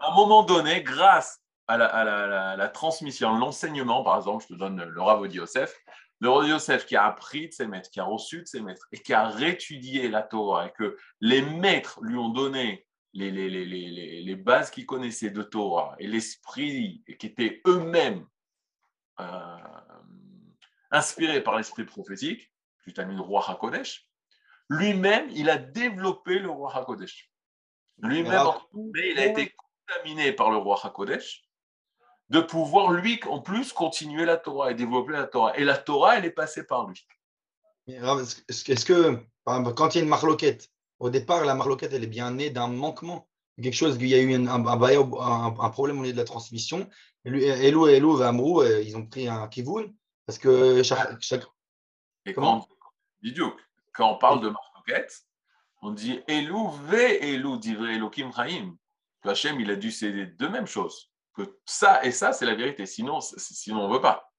À 0.00 0.10
un 0.10 0.14
moment 0.14 0.42
donné, 0.42 0.82
grâce 0.82 1.40
à 1.68 1.76
la, 1.76 2.68
transmission, 2.68 3.36
l'enseignement, 3.36 4.02
par 4.02 4.16
exemple, 4.16 4.44
je 4.48 4.54
te 4.54 4.58
donne 4.58 4.82
le 4.82 5.02
Rav 5.02 5.26
Yosef, 5.32 5.74
le 6.20 6.28
Rav 6.28 6.48
Yosef 6.48 6.86
qui 6.86 6.96
a 6.96 7.04
appris 7.04 7.48
de 7.48 7.52
ses 7.52 7.66
maîtres, 7.66 7.90
qui 7.90 8.00
a 8.00 8.04
reçu 8.04 8.40
de 8.40 8.46
ses 8.46 8.60
maîtres 8.60 8.88
et 8.92 8.98
qui 8.98 9.12
a 9.12 9.28
réétudié 9.28 10.08
la 10.08 10.22
Torah 10.22 10.66
et 10.66 10.72
que 10.72 10.96
les 11.20 11.42
maîtres 11.42 12.00
lui 12.02 12.16
ont 12.16 12.30
donné 12.30 12.86
les, 13.12 13.30
les, 13.30 14.36
bases 14.36 14.70
qu'il 14.70 14.86
connaissait 14.86 15.30
de 15.30 15.42
Torah 15.42 15.96
et 15.98 16.06
l'esprit 16.06 17.02
qui 17.18 17.26
étaient 17.26 17.60
eux-mêmes 17.66 18.24
euh, 19.20 19.56
inspirés 20.90 21.42
par 21.42 21.56
l'esprit 21.56 21.84
prophétique, 21.84 22.52
mis 22.86 23.14
le 23.14 23.20
roi 23.20 23.44
HaKodesh, 23.48 24.08
lui-même, 24.68 25.28
il 25.30 25.50
a 25.50 25.56
développé 25.56 26.38
le 26.38 26.50
roi 26.50 26.76
HaKodesh. 26.76 27.29
Lui-même, 28.02 28.46
il 28.94 29.18
a 29.18 29.26
été 29.26 29.54
contaminé 29.86 30.32
par 30.32 30.50
le 30.50 30.56
roi 30.56 30.78
Hakodesh 30.82 31.42
de 32.30 32.40
pouvoir, 32.40 32.92
lui, 32.92 33.20
en 33.28 33.40
plus, 33.40 33.72
continuer 33.72 34.24
la 34.24 34.36
Torah 34.36 34.70
et 34.70 34.74
développer 34.74 35.12
la 35.12 35.24
Torah. 35.24 35.56
Et 35.58 35.64
la 35.64 35.76
Torah, 35.76 36.16
elle 36.16 36.24
est 36.24 36.30
passée 36.30 36.64
par 36.64 36.86
lui. 36.86 37.06
Est-ce 37.88 38.84
que, 38.84 39.18
quand 39.44 39.94
il 39.94 39.98
y 39.98 40.00
a 40.00 40.04
une 40.04 40.08
marloquette, 40.08 40.70
au 41.00 41.10
départ, 41.10 41.44
la 41.44 41.54
marloquette, 41.54 41.92
elle 41.92 42.04
est 42.04 42.08
bien 42.08 42.30
née 42.30 42.50
d'un 42.50 42.68
manquement, 42.68 43.28
quelque 43.60 43.74
chose, 43.74 43.96
il 44.00 44.06
y 44.06 44.14
a 44.14 44.18
eu 44.18 44.32
un, 44.34 44.46
un, 44.46 45.70
problème 45.70 45.98
au 45.98 46.02
niveau 46.02 46.12
de 46.12 46.18
la 46.18 46.24
transmission. 46.24 46.88
Elou 47.24 47.88
et 47.88 47.96
Elou, 47.96 48.22
Amrou, 48.22 48.62
euh, 48.62 48.80
ils 48.80 48.96
ont 48.96 49.06
pris 49.06 49.28
un 49.28 49.48
kivoun, 49.48 49.92
parce 50.24 50.38
que 50.38 50.82
chaque. 50.82 51.20
chaque... 51.20 51.44
Et 52.26 52.32
quand, 52.32 52.66
quand 53.92 54.12
on 54.12 54.18
parle 54.18 54.40
de 54.40 54.50
marloquette, 54.50 55.26
on 55.82 55.92
dit 55.92 56.20
Elou 56.28 56.68
ve 56.70 57.22
Elou 57.22 57.56
divrei 57.56 57.94
Elohim 57.94 58.32
Chaim. 58.32 58.76
Hachem, 59.24 59.60
il 59.60 59.70
a 59.70 59.76
dû 59.76 59.90
céder 59.90 60.26
deux 60.26 60.48
mêmes 60.48 60.66
choses. 60.66 61.10
Que 61.34 61.42
ça 61.64 62.04
et 62.04 62.10
ça, 62.10 62.32
c'est 62.32 62.46
la 62.46 62.54
vérité. 62.54 62.86
Sinon, 62.86 63.20
sinon 63.20 63.84
on 63.84 63.88
ne 63.88 63.94
veut 63.94 64.00
pas. 64.00 64.30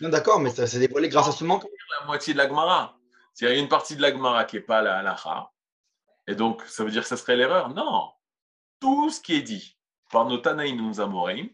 d'accord, 0.00 0.40
mais 0.40 0.50
ça 0.50 0.66
s'est 0.66 0.78
dévoilé 0.78 1.08
grâce 1.08 1.28
à 1.28 1.32
ce 1.32 1.44
manque. 1.44 1.64
La 2.00 2.06
moitié 2.06 2.32
de 2.32 2.38
la 2.38 2.48
Gemara. 2.48 2.96
S'il 3.34 3.48
y 3.48 3.50
a 3.50 3.54
une 3.54 3.68
partie 3.68 3.96
de 3.96 4.02
la 4.02 4.10
Gemara 4.10 4.44
qui 4.44 4.56
n'est 4.56 4.62
pas 4.62 4.82
la 4.82 4.98
halacha, 4.98 5.50
et 6.26 6.34
donc 6.34 6.62
ça 6.64 6.84
veut 6.84 6.90
dire 6.90 7.02
que 7.02 7.08
ça 7.08 7.16
serait 7.16 7.36
l'erreur? 7.36 7.70
Non. 7.70 8.10
Tout 8.80 9.10
ce 9.10 9.20
qui 9.20 9.34
est 9.34 9.42
dit 9.42 9.76
par 10.10 10.26
nos 10.26 10.38
Tanaïm 10.38 10.76
nous 10.76 11.00
Amorim, 11.00 11.48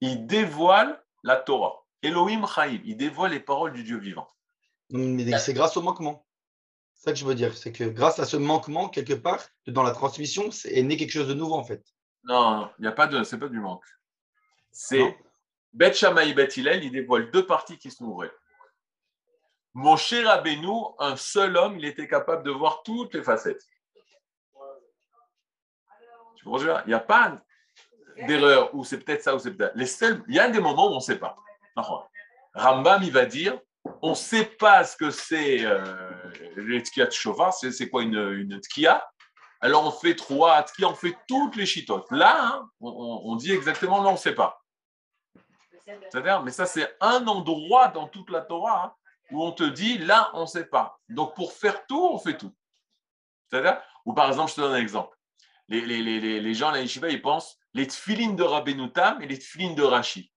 il 0.00 0.26
dévoile 0.26 1.02
la 1.22 1.36
Torah. 1.36 1.84
Elohim 2.02 2.46
Chaim, 2.46 2.80
il 2.84 2.96
dévoile 2.96 3.32
les 3.32 3.40
paroles 3.40 3.72
du 3.72 3.82
Dieu 3.82 3.98
vivant. 3.98 4.28
Mais 4.90 5.38
c'est 5.38 5.54
grâce 5.54 5.76
au 5.76 5.82
manquement. 5.82 6.25
C'est 6.96 7.10
ça 7.10 7.12
que 7.12 7.18
je 7.18 7.24
veux 7.24 7.34
dire. 7.34 7.56
C'est 7.56 7.72
que 7.72 7.84
grâce 7.84 8.18
à 8.18 8.24
ce 8.24 8.36
manquement, 8.36 8.88
quelque 8.88 9.12
part, 9.12 9.44
dans 9.66 9.82
la 9.82 9.92
transmission, 9.92 10.50
est 10.64 10.82
né 10.82 10.96
quelque 10.96 11.12
chose 11.12 11.28
de 11.28 11.34
nouveau 11.34 11.54
en 11.54 11.64
fait. 11.64 11.84
Non, 12.24 12.68
il 12.78 12.82
n'y 12.82 12.88
a 12.88 12.92
pas 12.92 13.06
de, 13.06 13.22
c'est 13.22 13.38
pas 13.38 13.48
du 13.48 13.60
manque. 13.60 13.84
C'est 14.72 15.16
Bet 15.72 15.92
Shammai 15.92 16.32
Bet 16.32 16.48
Hillel, 16.56 16.82
il 16.84 16.90
dévoile 16.90 17.30
deux 17.30 17.46
parties 17.46 17.78
qui 17.78 17.90
sont 17.90 18.10
vraies. 18.10 18.32
Mon 19.74 19.96
cher 19.96 20.26
Rabbeinu, 20.26 20.86
un 20.98 21.16
seul 21.16 21.56
homme, 21.56 21.78
il 21.78 21.84
était 21.84 22.08
capable 22.08 22.42
de 22.44 22.50
voir 22.50 22.82
toutes 22.82 23.14
les 23.14 23.22
facettes. 23.22 23.62
Tu 26.36 26.48
Il 26.48 26.82
n'y 26.86 26.94
a 26.94 27.00
pas 27.00 27.38
d'erreur 28.26 28.74
où 28.74 28.84
c'est 28.84 29.00
peut-être 29.00 29.22
ça 29.22 29.34
ou 29.34 29.38
c'est 29.38 29.52
peut-être. 29.52 29.76
Les 29.76 29.86
seuls, 29.86 30.24
il 30.28 30.34
y 30.34 30.38
a 30.38 30.48
des 30.48 30.60
moments 30.60 30.88
où 30.88 30.92
on 30.92 30.96
ne 30.96 31.00
sait 31.00 31.18
pas. 31.18 31.36
Rambam, 32.54 33.02
il 33.02 33.12
va 33.12 33.26
dire 33.26 33.60
on 34.02 34.10
ne 34.10 34.14
sait 34.14 34.44
pas 34.44 34.84
ce 34.84 34.96
que 34.96 35.10
c'est 35.10 35.64
euh, 35.64 36.14
les 36.56 36.80
de 36.80 37.10
chova, 37.10 37.50
c'est 37.52 37.88
quoi 37.88 38.02
une, 38.02 38.32
une 38.32 38.60
tkia? 38.60 39.06
Alors 39.60 39.86
on 39.86 39.90
fait 39.90 40.14
trois 40.14 40.62
tkia, 40.62 40.88
on 40.88 40.94
fait 40.94 41.16
toutes 41.28 41.56
les 41.56 41.66
chitotes. 41.66 42.10
Là, 42.10 42.36
hein, 42.40 42.70
on, 42.80 43.36
dit 43.36 43.52
exactement 43.52 44.02
là, 44.02 44.10
on 44.10 44.12
ne 44.12 44.18
sait 44.18 44.34
pas. 44.34 44.62
C'est-à-dire, 46.10 46.42
mais 46.42 46.50
ça, 46.50 46.66
c'est 46.66 46.96
un 47.00 47.26
endroit 47.26 47.88
dans 47.88 48.08
toute 48.08 48.30
la 48.30 48.40
Torah 48.40 48.86
hein, 48.86 48.94
où 49.30 49.42
on 49.42 49.52
te 49.52 49.64
dit 49.64 49.98
là, 49.98 50.30
on 50.34 50.42
ne 50.42 50.46
sait 50.46 50.66
pas. 50.66 50.98
Donc 51.08 51.34
pour 51.34 51.52
faire 51.52 51.86
tout, 51.86 52.10
on 52.12 52.18
fait 52.18 52.36
tout. 52.36 52.54
C'est-à-dire, 53.48 53.80
ou 54.04 54.12
par 54.12 54.28
exemple, 54.28 54.50
je 54.50 54.56
te 54.56 54.60
donne 54.60 54.74
un 54.74 54.80
exemple. 54.80 55.16
Les, 55.68 55.80
les, 55.80 56.02
les, 56.02 56.40
les 56.40 56.54
gens 56.54 56.68
à 56.68 56.72
la 56.72 56.82
ils 56.82 57.22
pensent 57.22 57.58
les 57.74 57.86
tfilines 57.86 58.36
de 58.36 58.42
Rabbeinu 58.42 58.90
Tam 58.92 59.20
et 59.20 59.26
les 59.26 59.38
tfilines 59.38 59.74
de 59.74 59.82
Rashi. 59.82 60.32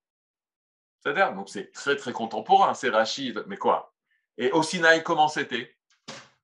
C'est-à-dire, 0.99 1.33
donc 1.33 1.49
c'est 1.49 1.71
très 1.71 1.95
très 1.95 2.13
contemporain, 2.13 2.73
c'est 2.73 2.89
Rashi, 2.89 3.33
mais 3.47 3.57
quoi? 3.57 3.93
Et 4.37 4.51
au 4.51 4.63
Sinaï, 4.63 5.03
comment 5.03 5.27
c'était 5.27 5.75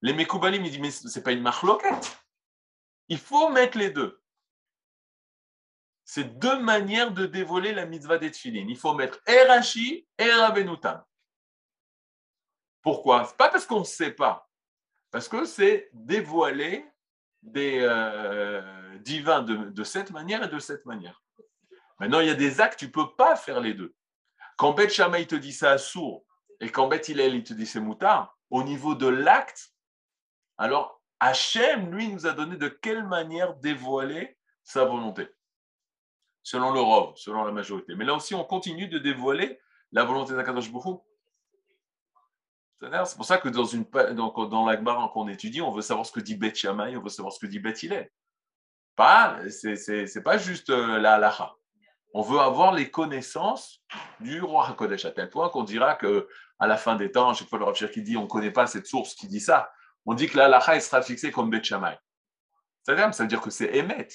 Les 0.01 0.13
Mekoubalim, 0.13 0.63
ils 0.65 0.71
disent, 0.71 0.79
mais 0.79 0.91
ce 0.91 1.17
n'est 1.17 1.23
pas 1.23 1.31
une 1.31 1.41
marloquette. 1.41 2.17
Il 3.07 3.17
faut 3.17 3.49
mettre 3.49 3.77
les 3.77 3.89
deux. 3.89 4.21
C'est 6.05 6.37
deux 6.37 6.59
manières 6.59 7.11
de 7.11 7.25
dévoiler 7.25 7.73
la 7.73 7.85
mitzvah 7.85 8.17
des 8.17 8.31
tfilines. 8.31 8.69
Il 8.69 8.77
faut 8.77 8.93
mettre 8.93 9.19
et 9.27 9.41
Rashi 9.43 10.07
et 10.17 10.31
Rabbeinu 10.31 10.75
Pourquoi? 12.81 13.25
Ce 13.25 13.33
pas 13.33 13.49
parce 13.49 13.65
qu'on 13.65 13.79
ne 13.79 13.85
sait 13.85 14.11
pas, 14.11 14.47
parce 15.09 15.27
que 15.27 15.45
c'est 15.45 15.89
dévoiler 15.93 16.85
des 17.41 17.79
euh, 17.81 18.97
divins 18.99 19.41
de, 19.41 19.83
cette 19.83 20.11
manière 20.11 20.43
et 20.43 20.47
de 20.47 20.59
cette 20.59 20.85
manière. 20.85 21.23
Maintenant, 21.99 22.19
il 22.19 22.27
y 22.27 22.31
a 22.31 22.35
des 22.35 22.59
actes, 22.61 22.79
tu 22.79 22.87
ne 22.87 22.91
peux 22.91 23.15
pas 23.15 23.35
faire 23.35 23.59
les 23.59 23.73
deux. 23.73 23.95
Quand 24.57 24.73
Beth 24.73 24.91
Shammai 24.91 25.25
te 25.27 25.35
dit 25.35 25.53
ça 25.53 25.77
sourd 25.77 26.25
et 26.59 26.71
quand 26.71 26.87
Beth 26.87 27.09
Hillel 27.09 27.35
il 27.35 27.43
te 27.43 27.53
dit 27.53 27.65
c'est 27.65 27.79
moutard, 27.79 28.37
au 28.49 28.63
niveau 28.63 28.95
de 28.95 29.07
l'acte, 29.07 29.73
alors 30.57 31.01
Hachem, 31.19 31.93
lui, 31.93 32.09
nous 32.09 32.27
a 32.27 32.31
donné 32.31 32.57
de 32.57 32.67
quelle 32.67 33.05
manière 33.05 33.55
dévoiler 33.55 34.37
sa 34.63 34.85
volonté, 34.85 35.29
selon 36.43 36.71
le 36.71 37.15
selon 37.15 37.43
la 37.43 37.51
majorité. 37.51 37.95
Mais 37.95 38.05
là 38.05 38.13
aussi, 38.13 38.35
on 38.35 38.43
continue 38.43 38.87
de 38.87 38.99
dévoiler 38.99 39.59
la 39.91 40.03
volonté 40.03 40.33
d'Akadosh 40.35 40.71
Baruch 40.71 41.01
c'est 43.05 43.15
pour 43.15 43.25
ça 43.25 43.37
que 43.37 43.49
dans, 43.49 43.65
une, 43.65 43.85
dans, 44.13 45.09
qu'on 45.09 45.27
étudie, 45.27 45.61
on 45.61 45.71
veut 45.71 45.81
savoir 45.81 46.05
ce 46.05 46.11
que 46.11 46.19
dit 46.19 46.35
Beth 46.35 46.55
Shammai, 46.55 46.95
on 46.97 47.01
veut 47.01 47.09
savoir 47.09 47.33
ce 47.33 47.39
que 47.39 47.47
dit 47.47 47.59
Beth 47.59 47.81
Hillel. 47.81 48.11
Pas, 48.95 49.39
c'est, 49.49 50.23
pas 50.23 50.37
juste 50.37 50.69
euh, 50.69 50.99
la 50.99 51.15
halacha. 51.15 51.55
On 52.17 52.21
veut 52.21 52.39
avoir 52.39 52.71
les 52.71 52.89
connaissances 52.89 53.83
du 54.21 54.41
roi 54.41 54.69
HaKodesh, 54.69 55.03
à 55.03 55.11
tel 55.11 55.29
point 55.29 55.49
qu'on 55.49 55.63
dira 55.63 55.95
que 55.95 56.29
à 56.59 56.65
la 56.65 56.77
fin 56.77 56.95
des 56.95 57.11
temps, 57.11 57.33
chaque 57.33 57.49
fois 57.49 57.59
le 57.59 57.65
Rav 57.65 57.75
qui 57.75 58.01
dit 58.01 58.15
on 58.15 58.21
ne 58.21 58.27
connaît 58.27 58.51
pas 58.51 58.67
cette 58.67 58.87
source 58.87 59.15
qui 59.15 59.27
dit 59.27 59.41
ça, 59.41 59.69
on 60.05 60.13
dit 60.13 60.29
que 60.29 60.37
la 60.37 60.45
halacha 60.45 60.79
sera 60.79 61.01
fixée 61.01 61.29
comme 61.29 61.49
Beth 61.49 61.65
Shammai. 61.65 61.99
Ça 62.83 62.93
veut 62.93 63.27
dire 63.27 63.41
que 63.41 63.49
c'est 63.49 63.75
Emet. 63.75 64.07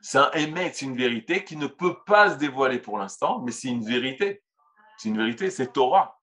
C'est 0.00 0.18
un 0.18 0.30
Emet, 0.34 0.70
c'est 0.72 0.84
une 0.84 0.96
vérité 0.96 1.42
qui 1.42 1.56
ne 1.56 1.66
peut 1.66 1.96
pas 2.06 2.30
se 2.30 2.36
dévoiler 2.36 2.78
pour 2.78 2.96
l'instant, 2.96 3.40
mais 3.40 3.50
c'est 3.50 3.68
une 3.68 3.84
vérité. 3.84 4.44
C'est 4.96 5.08
une 5.08 5.16
vérité, 5.16 5.50
c'est 5.50 5.72
Torah. 5.72 6.20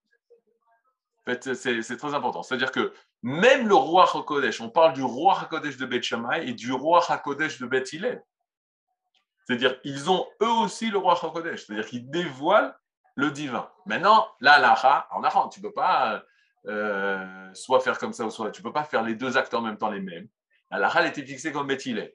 En 1.27 1.31
fait, 1.31 1.53
c'est 1.53 1.97
très 1.97 2.13
important. 2.13 2.43
C'est-à-dire 2.43 2.71
que 2.71 2.93
même 3.21 3.67
le 3.67 3.75
roi 3.75 4.09
Hakodesh, 4.09 4.61
on 4.61 4.69
parle 4.69 4.93
du 4.93 5.03
roi 5.03 5.37
Hakodesh 5.37 5.75
de 5.75 5.85
Beth 5.85 6.03
Shammai 6.03 6.47
et 6.47 6.53
du 6.53 6.71
roi 6.71 7.03
Hakodesh 7.05 7.59
de 7.59 7.65
Beth 7.65 7.91
Hillel. 7.91 8.23
C'est-à-dire 9.45 9.77
ils 9.83 10.09
ont 10.09 10.25
eux 10.41 10.51
aussi 10.63 10.89
le 10.89 10.97
roi 10.97 11.13
Hakodesh. 11.13 11.65
C'est-à-dire 11.65 11.85
qu'ils 11.85 12.09
dévoilent 12.09 12.75
le 13.15 13.31
divin. 13.31 13.69
Maintenant, 13.85 14.27
là, 14.39 14.59
là, 14.59 15.07
en 15.11 15.23
Aran, 15.23 15.49
tu 15.49 15.59
ne 15.59 15.67
peux 15.67 15.73
pas 15.73 16.23
euh, 16.67 17.53
soit 17.53 17.79
faire 17.81 17.97
comme 17.99 18.13
ça 18.13 18.25
ou 18.25 18.31
soit 18.31 18.51
tu 18.51 18.61
ne 18.61 18.63
peux 18.63 18.73
pas 18.73 18.83
faire 18.83 19.03
les 19.03 19.15
deux 19.15 19.37
actes 19.37 19.53
en 19.53 19.61
même 19.61 19.77
temps 19.77 19.89
les 19.89 20.01
mêmes. 20.01 20.27
La 20.71 20.91
elle 20.95 21.07
était 21.07 21.25
fixée 21.25 21.51
comme 21.51 21.67
Beth 21.67 21.85
Hillel. 21.85 22.13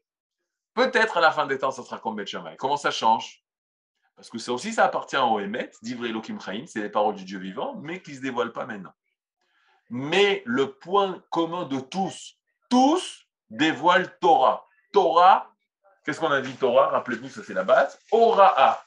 Peut-être 0.75 1.18
à 1.18 1.20
la 1.20 1.30
fin 1.30 1.47
des 1.47 1.58
temps, 1.58 1.70
ça 1.70 1.82
sera 1.82 1.99
comme 1.99 2.16
Beth 2.16 2.26
Shammai. 2.26 2.56
Comment 2.56 2.76
ça 2.76 2.90
change? 2.90 3.44
Parce 4.16 4.30
que 4.30 4.38
ça 4.38 4.52
aussi, 4.52 4.73
ça 4.73 4.85
appartient 4.85 5.16
au 5.16 5.38
Emet, 5.38 5.70
d'Ivre 5.82 6.06
Elohim 6.06 6.40
Chaim, 6.40 6.64
c'est 6.66 6.82
les 6.82 6.88
paroles 6.88 7.14
du 7.14 7.25
Dieu 7.25 7.38
vivant, 7.38 7.76
mais 7.76 8.02
qui 8.02 8.11
ne 8.11 8.16
se 8.16 8.20
dévoilent 8.20 8.52
pas 8.52 8.66
maintenant. 8.66 8.92
Mais 9.90 10.42
le 10.44 10.73
point 10.73 11.23
commun 11.30 11.66
de 11.66 11.78
tous, 11.78 12.37
tous 12.68 13.26
dévoilent 13.49 14.18
Torah. 14.18 14.66
Torah, 14.92 15.54
qu'est-ce 16.09 16.21
qu'on 16.21 16.31
a 16.31 16.41
dit 16.41 16.57
Torah? 16.57 16.88
Rappelez-vous, 16.88 17.29
ça 17.29 17.43
c'est 17.45 17.53
la 17.53 17.65
base. 17.65 18.00
Ora'a. 18.11 18.83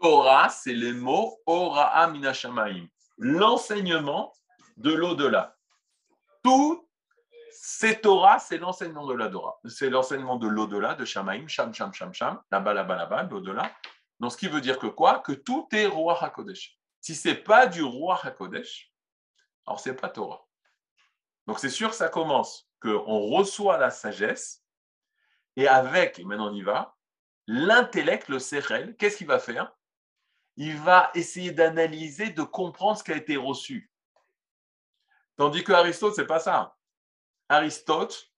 Torah, 0.00 0.48
c'est 0.48 0.72
les 0.72 0.94
mots 0.94 1.38
Ora'a 1.44 2.06
Minashamaim. 2.06 2.86
L'enseignement 3.18 4.32
de 4.78 4.94
l'au-delà. 4.94 5.54
Tout 6.42 6.88
c'est 7.50 8.00
Torah, 8.00 8.38
c'est 8.38 8.56
l'enseignement 8.56 9.06
de 9.06 9.12
l'Adora. 9.12 9.60
C'est 9.66 9.90
l'enseignement 9.90 10.36
de 10.36 10.48
l'au-delà, 10.48 10.94
de 10.94 11.04
Shamaim, 11.04 11.46
Sham, 11.46 11.74
Sham, 11.74 11.92
Sham, 11.92 12.14
Sham, 12.14 12.40
là-bas, 12.50 12.72
là-bas, 12.72 12.96
là-bas, 12.96 13.24
l'au-delà. 13.24 13.70
Donc, 14.20 14.32
ce 14.32 14.38
qui 14.38 14.48
veut 14.48 14.62
dire 14.62 14.78
que 14.78 14.86
quoi? 14.86 15.18
Que 15.18 15.32
tout 15.32 15.68
est 15.72 15.86
roi 15.86 16.18
HaKodesh. 16.18 16.78
Si 17.02 17.14
ce 17.14 17.28
n'est 17.28 17.34
pas 17.34 17.66
du 17.66 17.82
roi 17.82 18.18
HaKodesh, 18.24 18.90
alors 19.66 19.80
ce 19.80 19.90
n'est 19.90 19.96
pas 19.96 20.08
Torah. 20.08 20.46
Donc, 21.46 21.58
c'est 21.58 21.68
sûr, 21.68 21.92
ça 21.92 22.08
commence 22.08 22.70
qu'on 22.80 23.20
reçoit 23.36 23.76
la 23.76 23.90
sagesse, 23.90 24.61
et 25.56 25.68
avec, 25.68 26.18
et 26.18 26.24
maintenant 26.24 26.50
on 26.50 26.54
y 26.54 26.62
va, 26.62 26.96
l'intellect, 27.46 28.28
le 28.28 28.38
Sechel, 28.38 28.96
qu'est-ce 28.96 29.16
qu'il 29.16 29.26
va 29.26 29.38
faire? 29.38 29.72
Il 30.56 30.76
va 30.76 31.10
essayer 31.14 31.52
d'analyser, 31.52 32.30
de 32.30 32.42
comprendre 32.42 32.98
ce 32.98 33.04
qui 33.04 33.12
a 33.12 33.16
été 33.16 33.36
reçu. 33.36 33.90
Tandis 35.36 35.64
que 35.64 35.72
Aristote, 35.72 36.14
c'est 36.14 36.26
pas 36.26 36.40
ça. 36.40 36.76
Aristote, 37.48 38.32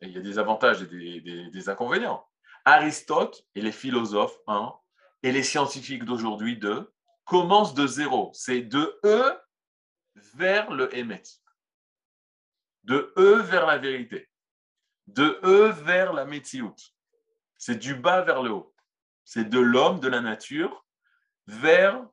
il 0.00 0.10
y 0.10 0.18
a 0.18 0.20
des 0.20 0.38
avantages 0.38 0.82
et 0.82 1.20
des, 1.20 1.68
inconvénients, 1.68 2.26
Aristote 2.64 3.46
et 3.54 3.60
les 3.60 3.72
philosophes 3.72 4.38
un, 4.46 4.74
et 5.22 5.32
les 5.32 5.42
scientifiques 5.42 6.04
d'aujourd'hui 6.04 6.58
deux 6.58 6.92
commencent 7.24 7.74
de 7.74 7.86
zéro. 7.86 8.30
C'est 8.34 8.62
de 8.62 8.98
eux 9.04 9.38
vers 10.34 10.70
le 10.70 10.94
émet, 10.96 11.22
de 12.84 13.12
eux 13.16 13.40
vers 13.42 13.66
la 13.66 13.78
vérité, 13.78 14.28
de 15.06 15.38
eux 15.44 15.70
vers 15.70 16.12
la 16.12 16.24
métiout. 16.24 16.74
C'est 17.58 17.76
du 17.76 17.94
bas 17.94 18.22
vers 18.22 18.42
le 18.42 18.50
haut. 18.50 18.74
C'est 19.24 19.48
de 19.48 19.58
l'homme, 19.58 20.00
de 20.00 20.08
la 20.08 20.20
nature, 20.20 20.84
vers 21.46 22.06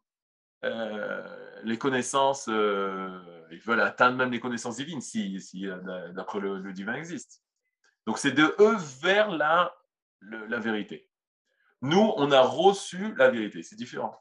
euh, 0.63 1.61
les 1.63 1.77
connaissances. 1.77 2.47
Euh, 2.47 3.47
ils 3.51 3.59
veulent 3.59 3.81
atteindre 3.81 4.17
même 4.17 4.31
les 4.31 4.39
connaissances 4.39 4.77
divines 4.77 5.01
si, 5.01 5.39
si 5.41 5.67
euh, 5.67 6.11
d'après 6.13 6.39
le, 6.39 6.71
divin 6.73 6.93
existe. 6.93 7.43
Donc 8.07 8.17
c'est 8.17 8.31
de 8.31 8.55
eux 8.59 8.77
vers 9.01 9.29
la, 9.29 9.75
la 10.21 10.59
vérité. 10.59 11.09
Nous, 11.81 12.13
on 12.15 12.31
a 12.31 12.41
reçu 12.41 13.15
la 13.15 13.29
vérité. 13.29 13.63
C'est 13.63 13.75
différent. 13.75 14.15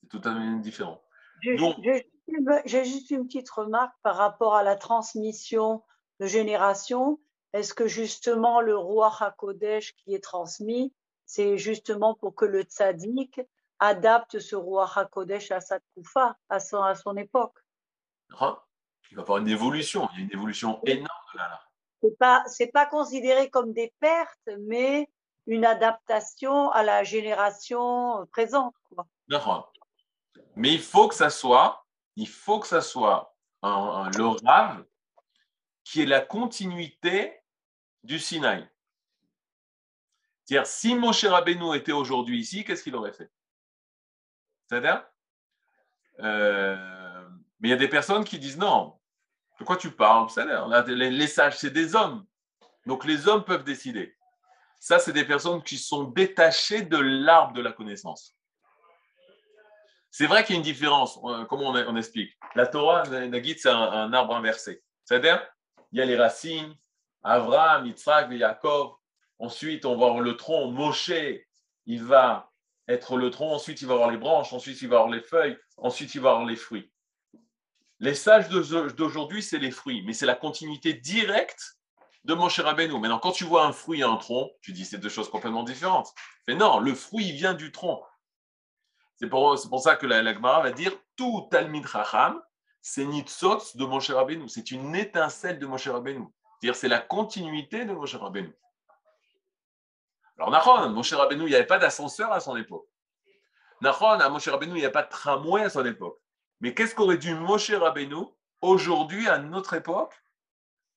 C'est 0.00 0.08
totalement 0.08 0.58
différent. 0.58 1.02
J'ai 1.42 2.84
juste 2.84 3.10
une 3.10 3.26
petite 3.26 3.50
remarque 3.50 3.94
par 4.02 4.16
rapport 4.16 4.54
à 4.54 4.62
la 4.62 4.76
transmission 4.76 5.82
de 6.22 6.28
génération. 6.28 7.18
Est-ce 7.52 7.74
que 7.74 7.88
justement 7.88 8.60
le 8.60 8.76
roi 8.76 9.12
Hakodesh 9.18 9.94
qui 9.96 10.14
est 10.14 10.22
transmis, 10.22 10.94
c'est 11.26 11.58
justement 11.58 12.14
pour 12.14 12.36
que 12.36 12.44
le 12.44 12.62
tzaddik 12.62 13.40
adapte 13.80 14.38
ce 14.38 14.54
roi 14.54 14.88
Hakodesh 14.94 15.50
à 15.50 15.60
sa 15.60 15.80
koufa, 15.80 16.36
à 16.48 16.60
son, 16.60 16.80
à 16.80 16.94
son 16.94 17.16
époque? 17.16 17.58
Il 18.30 18.36
va 18.38 18.64
y 19.10 19.18
avoir 19.18 19.38
une 19.38 19.48
évolution. 19.48 20.08
Il 20.12 20.20
y 20.20 20.22
a 20.22 20.24
une 20.26 20.32
évolution 20.32 20.80
énorme 20.86 21.32
là. 21.34 21.60
C'est 22.00 22.18
pas, 22.18 22.44
c'est 22.46 22.72
pas 22.72 22.86
considéré 22.86 23.50
comme 23.50 23.72
des 23.72 23.92
pertes, 23.98 24.48
mais 24.60 25.08
une 25.46 25.64
adaptation 25.64 26.70
à 26.70 26.84
la 26.84 27.02
génération 27.02 28.26
présente. 28.30 28.74
Quoi. 28.88 29.06
Mais 30.54 30.72
il 30.72 30.80
faut 30.80 31.08
que 31.08 31.14
ça 31.14 31.30
soit, 31.30 31.84
il 32.16 32.28
faut 32.28 32.60
que 32.60 32.66
ça 32.68 32.80
soit 32.80 33.34
un, 33.62 34.10
le 34.16 34.26
Rav 34.26 34.84
qui 35.84 36.02
est 36.02 36.06
la 36.06 36.20
continuité 36.20 37.40
du 38.02 38.18
Sinaï. 38.18 38.68
C'est-à-dire, 40.44 40.66
si 40.66 40.94
Moshe 40.94 41.24
Rabbeinu 41.24 41.76
était 41.76 41.92
aujourd'hui 41.92 42.40
ici, 42.40 42.64
qu'est-ce 42.64 42.82
qu'il 42.82 42.96
aurait 42.96 43.12
fait? 43.12 43.30
C'est-à-dire 44.68 45.04
euh, 46.20 47.28
Mais 47.60 47.68
il 47.68 47.70
y 47.70 47.74
a 47.74 47.76
des 47.76 47.88
personnes 47.88 48.24
qui 48.24 48.38
disent 48.38 48.58
non, 48.58 48.98
de 49.58 49.64
quoi 49.64 49.76
tu 49.76 49.90
parles 49.90 50.28
C'est-à-dire, 50.30 50.68
les, 50.88 51.10
les 51.10 51.26
sages, 51.26 51.58
c'est 51.58 51.70
des 51.70 51.94
hommes. 51.94 52.26
Donc 52.86 53.04
les 53.04 53.28
hommes 53.28 53.44
peuvent 53.44 53.64
décider. 53.64 54.16
Ça, 54.80 54.98
c'est 54.98 55.12
des 55.12 55.24
personnes 55.24 55.62
qui 55.62 55.78
sont 55.78 56.04
détachées 56.04 56.82
de 56.82 56.96
l'arbre 56.96 57.52
de 57.52 57.62
la 57.62 57.70
connaissance. 57.70 58.34
C'est 60.10 60.26
vrai 60.26 60.44
qu'il 60.44 60.54
y 60.54 60.56
a 60.56 60.58
une 60.58 60.64
différence. 60.64 61.18
Euh, 61.24 61.44
comment 61.44 61.70
on, 61.70 61.96
explique? 61.96 62.36
La 62.54 62.66
Torah, 62.66 63.04
Nagid, 63.04 63.58
c'est 63.58 63.70
un, 63.70 64.12
arbre 64.12 64.34
inversé. 64.34 64.82
C'est-à-dire, 65.04 65.40
il 65.92 65.98
y 65.98 66.02
a 66.02 66.04
les 66.04 66.16
racines, 66.16 66.74
Avraham, 67.22 67.86
Yitzhak, 67.86 68.30
Yaakov. 68.30 68.94
Ensuite, 69.38 69.84
on 69.84 69.96
va 69.96 70.06
avoir 70.06 70.20
le 70.20 70.36
tronc. 70.36 70.70
Moshe, 70.70 71.12
il 71.86 72.02
va 72.02 72.50
être 72.88 73.16
le 73.16 73.30
tronc. 73.30 73.54
Ensuite, 73.54 73.82
il 73.82 73.88
va 73.88 73.94
avoir 73.94 74.10
les 74.10 74.18
branches. 74.18 74.52
Ensuite, 74.52 74.80
il 74.82 74.88
va 74.88 74.96
avoir 74.96 75.12
les 75.12 75.20
feuilles. 75.20 75.56
Ensuite, 75.76 76.14
il 76.14 76.20
va 76.20 76.30
avoir 76.30 76.46
les 76.46 76.56
fruits. 76.56 76.90
Les 78.00 78.14
sages 78.14 78.48
d'aujourd'hui, 78.48 79.42
c'est 79.42 79.58
les 79.58 79.70
fruits, 79.70 80.02
mais 80.04 80.12
c'est 80.12 80.26
la 80.26 80.34
continuité 80.34 80.94
directe 80.94 81.78
de 82.24 82.34
Moshe 82.34 82.58
Rabbeinu. 82.58 82.98
Maintenant, 82.98 83.18
quand 83.18 83.32
tu 83.32 83.44
vois 83.44 83.64
un 83.64 83.72
fruit 83.72 84.00
et 84.00 84.04
un 84.04 84.16
tronc, 84.16 84.50
tu 84.60 84.72
dis 84.72 84.84
c'est 84.84 84.98
deux 84.98 85.08
choses 85.08 85.30
complètement 85.30 85.62
différentes. 85.62 86.12
Mais 86.48 86.54
non, 86.54 86.80
le 86.80 86.94
fruit 86.94 87.30
vient 87.32 87.54
du 87.54 87.70
tronc. 87.70 88.02
C'est 89.16 89.28
pour, 89.28 89.56
ça 89.80 89.94
que 89.94 90.06
la, 90.06 90.34
Gemara 90.34 90.62
va 90.62 90.72
dire 90.72 90.92
tout 91.16 91.46
Talmid 91.50 91.86
Chacham, 91.86 92.40
c'est 92.82 93.04
de 93.04 93.84
Moshe 93.84 94.10
Rabbeinu. 94.10 94.48
C'est 94.48 94.72
une 94.72 94.94
étincelle 94.96 95.58
de 95.58 95.66
Moshe 95.66 95.88
Rabbeinu. 95.88 96.26
C'est-à-dire 96.60 96.76
c'est 96.76 96.88
la 96.88 96.98
continuité 96.98 97.84
de 97.84 97.92
Moshe 97.92 98.16
Rabbeinu. 98.16 98.52
Alors, 100.36 100.50
Nachon, 100.50 100.88
Moshe 100.90 101.12
Rabbeinu, 101.12 101.44
il 101.44 101.50
n'y 101.50 101.54
avait 101.54 101.66
pas 101.66 101.78
d'ascenseur 101.78 102.32
à 102.32 102.40
son 102.40 102.56
époque. 102.56 102.86
Nachon, 103.80 104.18
à 104.20 104.28
Moshe 104.28 104.48
Rabbeinu, 104.48 104.72
il 104.72 104.80
n'y 104.80 104.84
a 104.84 104.90
pas 104.90 105.04
de 105.04 105.08
tramway 105.08 105.62
à 105.62 105.70
son 105.70 105.86
époque. 105.86 106.18
Mais 106.60 106.74
qu'est-ce 106.74 106.94
qu'aurait 106.94 107.18
dû 107.18 107.34
Moshe 107.34 107.70
Rabbeinu 107.70 108.26
aujourd'hui, 108.60 109.28
à 109.28 109.38
notre 109.38 109.74
époque, 109.74 110.14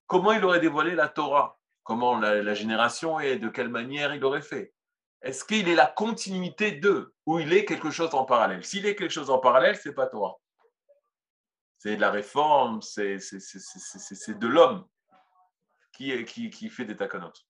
comment 0.07 0.31
il 0.31 0.43
aurait 0.43 0.59
dévoilé 0.59 0.95
la 0.95 1.07
Torah, 1.07 1.59
comment 1.83 2.17
la, 2.17 2.53
génération 2.55 3.19
et 3.19 3.37
de 3.37 3.49
quelle 3.49 3.69
manière 3.69 4.15
il 4.15 4.23
aurait 4.23 4.41
fait? 4.41 4.73
Est-ce 5.21 5.43
qu'il 5.43 5.69
est 5.69 5.75
la 5.75 5.87
continuité 5.87 6.71
d'eux 6.71 7.15
ou 7.25 7.39
il 7.39 7.53
est 7.53 7.65
quelque 7.65 7.91
chose 7.91 8.13
en 8.13 8.25
parallèle? 8.25 8.63
S'il 8.63 8.85
est 8.85 8.95
quelque 8.95 9.11
chose 9.11 9.29
en 9.29 9.39
parallèle, 9.39 9.75
c'est 9.75 9.93
pas 9.93 10.07
Torah. 10.07 10.35
C'est 11.85 11.97
de 11.97 12.01
la 12.01 12.09
réforme, 12.09 12.81
c'est 12.81 13.19
de 13.19 14.47
l'homme 14.47 14.87
qui, 15.93 16.25
qui, 16.25 16.49
qui, 16.49 16.67
fait 16.67 16.83
des 16.83 16.97
taconotes. 16.97 17.45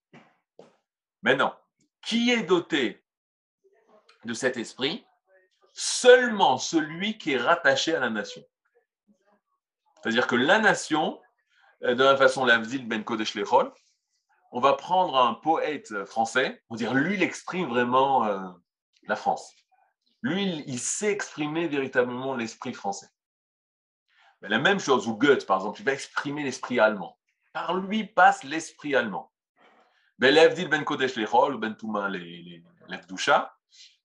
Maintenant, 1.22 1.58
qui 2.04 2.30
est 2.30 2.42
doté 2.42 3.02
de 4.26 4.34
cet 4.34 4.58
esprit? 4.58 5.06
Seulement 5.72 6.58
celui 6.58 7.16
qui 7.16 7.32
est 7.32 7.38
rattaché 7.38 7.94
à 7.94 8.00
la 8.00 8.10
nation. 8.10 8.44
C'est-à-dire 10.02 10.26
que 10.26 10.36
la 10.36 10.58
nation, 10.58 11.18
euh, 11.84 11.94
de 11.94 12.04
la 12.04 12.18
façon 12.18 12.44
l'Avdil 12.44 12.86
Ben 12.86 13.04
Kodesh 13.04 13.36
Lechol, 13.36 13.72
on 14.52 14.60
va 14.60 14.74
prendre 14.74 15.16
un 15.16 15.32
poète 15.32 16.04
français, 16.04 16.62
on 16.68 16.74
va 16.74 16.78
dire 16.78 16.92
lui, 16.92 17.14
il 17.14 17.22
exprime 17.22 17.70
vraiment 17.70 18.26
euh, 18.26 18.50
la 19.08 19.16
France. 19.16 19.54
Lui, 20.20 20.62
il, 20.66 20.78
sait 20.78 21.10
exprimer 21.10 21.68
véritablement 21.68 22.36
l'esprit 22.36 22.74
français. 22.74 23.08
La 24.42 24.58
même 24.58 24.78
chose, 24.78 25.08
ou 25.08 25.16
Goethe, 25.16 25.46
par 25.46 25.58
exemple, 25.58 25.80
il 25.80 25.84
va 25.84 25.92
exprimer 25.92 26.44
l'esprit 26.44 26.78
allemand. 26.78 27.18
Par 27.52 27.74
lui 27.74 28.04
passe 28.04 28.44
l'esprit 28.44 28.94
allemand. 28.94 29.32
Ben, 30.18 30.84
Kodesh 30.84 31.16
Lechol, 31.16 31.54
ou 31.54 31.58
Ben 31.58 31.74
Touma 31.74 32.08
l'Evdusha, 32.08 33.54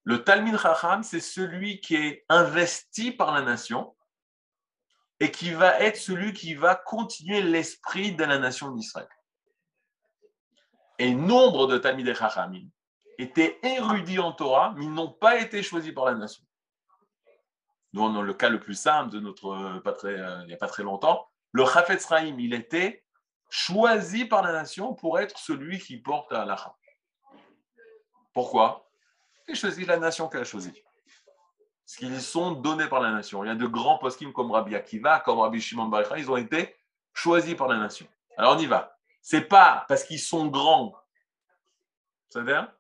le 0.04 0.24
Talmud 0.24 0.58
Chacham, 0.58 1.04
c'est 1.04 1.20
celui 1.20 1.80
qui 1.80 1.96
est 1.96 2.26
investi 2.30 3.12
par 3.12 3.34
la 3.34 3.42
nation, 3.42 3.96
et 5.22 5.30
qui 5.30 5.52
va 5.52 5.80
être 5.80 5.98
celui 5.98 6.34
qui 6.34 6.56
va 6.56 6.74
continuer 6.76 7.44
l'esprit 7.44 8.16
de 8.16 8.24
la 8.24 8.40
nation 8.40 8.72
d'Israël. 8.72 9.08
Et 10.98 11.14
nombre 11.14 11.68
de 11.68 11.78
Talmidei 11.78 12.16
Chachamim 12.16 12.68
étaient 13.20 13.60
érudits 13.62 14.18
en 14.18 14.32
Torah, 14.32 14.74
mais 14.76 14.88
n'ont 14.88 15.12
pas 15.12 15.40
été 15.40 15.62
choisis 15.62 15.94
par 15.94 16.06
la 16.06 16.16
nation. 16.16 16.44
Nous, 17.94 18.14
dans 18.14 18.22
le 18.22 18.34
cas 18.34 18.50
le 18.50 18.60
plus 18.60 18.76
simple 18.76 19.10
de 19.12 19.20
notre, 19.20 19.80
pas 19.80 19.94
très, 19.94 20.14
euh, 20.20 20.42
il 20.44 20.48
n'y 20.48 20.54
a 20.54 20.58
pas 20.58 20.68
très 20.68 20.84
longtemps, 20.84 21.28
le 21.52 21.66
Chafetz 21.66 22.08
Chaim, 22.08 22.36
il 22.40 22.54
était 22.54 23.04
choisi 23.50 24.26
par 24.26 24.44
la 24.44 24.54
nation 24.54 24.94
pour 24.94 25.20
être 25.20 25.38
celui 25.38 25.80
qui 25.80 25.98
porte 25.98 26.32
à 26.32 26.46
l'Acha. 26.46 26.76
Pourquoi? 28.34 28.90
Il 29.48 29.52
a 29.52 29.56
choisi 29.56 29.86
la 29.86 29.98
nation 29.98 30.30
qu'elle 30.30 30.42
a 30.42 30.46
choisi 30.46 30.72
qu'ils 31.98 32.22
sont 32.22 32.52
donnés 32.52 32.88
par 32.88 33.02
la 33.02 33.12
nation. 33.12 33.44
Il 33.44 33.48
y 33.48 33.52
a 33.52 33.56
de 33.56 33.66
grands 33.66 33.98
poskim 33.98 34.32
comme 34.32 34.52
Rabbi 34.52 34.76
Akiva, 34.76 35.20
comme 35.20 35.40
Rabbi 35.40 35.60
Shimon 35.60 35.88
Bar 35.88 36.04
ils 36.18 36.30
ont 36.32 36.38
été 36.38 36.76
choisis 37.14 37.56
par 37.56 37.68
la 37.68 37.78
nation. 37.78 38.08
Alors 38.38 38.56
on 38.56 38.60
y 38.60 38.66
va. 38.66 38.98
C'est 39.22 39.42
pas 39.42 39.86
parce 39.88 40.04
qu'ils 40.04 40.20
sont 40.20 40.48
grands, 40.48 40.96
c'est-à-dire 42.30 42.72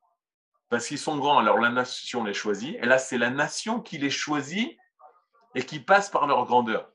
parce 0.69 0.87
qu'ils 0.87 0.97
sont 0.97 1.17
grands, 1.17 1.37
alors 1.37 1.59
la 1.59 1.69
nation 1.69 2.23
les 2.23 2.33
choisit, 2.33 2.75
et 2.75 2.85
là 2.85 2.97
c'est 2.97 3.17
la 3.17 3.29
nation 3.29 3.81
qui 3.81 3.97
les 3.97 4.09
choisit 4.09 4.77
et 5.55 5.65
qui 5.65 5.79
passe 5.79 6.09
par 6.09 6.27
leur 6.27 6.45
grandeur. 6.45 6.91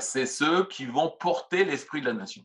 C'est 0.00 0.26
ceux 0.26 0.64
qui 0.66 0.86
vont 0.86 1.10
porter 1.10 1.64
l'esprit 1.64 2.00
de 2.00 2.06
la 2.06 2.14
nation. 2.14 2.44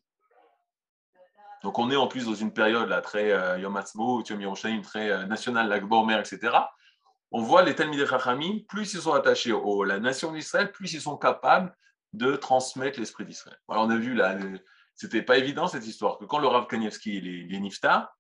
Donc 1.64 1.80
on 1.80 1.90
est 1.90 1.96
en 1.96 2.08
plus 2.08 2.26
dans 2.26 2.36
une 2.36 2.54
période 2.54 3.02
très 3.02 3.32
euh, 3.32 3.58
Yom 3.58 3.82
très 4.84 5.10
euh, 5.10 5.26
nationale, 5.26 5.70
Mer, 6.06 6.20
etc 6.20 6.58
on 7.32 7.42
voit 7.42 7.64
les 7.64 7.76
Talmidei 7.76 8.06
Chachamim, 8.06 8.60
plus 8.68 8.94
ils 8.94 9.02
sont 9.02 9.14
attachés 9.14 9.52
à 9.52 9.86
la 9.86 10.00
nation 10.00 10.32
d'Israël, 10.32 10.72
plus 10.72 10.94
ils 10.94 11.02
sont 11.02 11.18
capables 11.18 11.76
de 12.14 12.36
transmettre 12.36 13.00
l'esprit 13.00 13.26
d'Israël. 13.26 13.60
on 13.68 13.90
a 13.90 13.98
vu 13.98 14.14
là, 14.14 14.38
c'était 14.96 15.22
pas 15.22 15.38
évident 15.38 15.68
cette 15.68 15.86
histoire, 15.86 16.18
que 16.18 16.26
quand 16.26 16.40
le 16.40 16.48
Rav 16.48 16.68
Kanievski 16.68 17.18
et 17.18 17.22
les, 17.22 17.60
Nifta, 17.60 18.14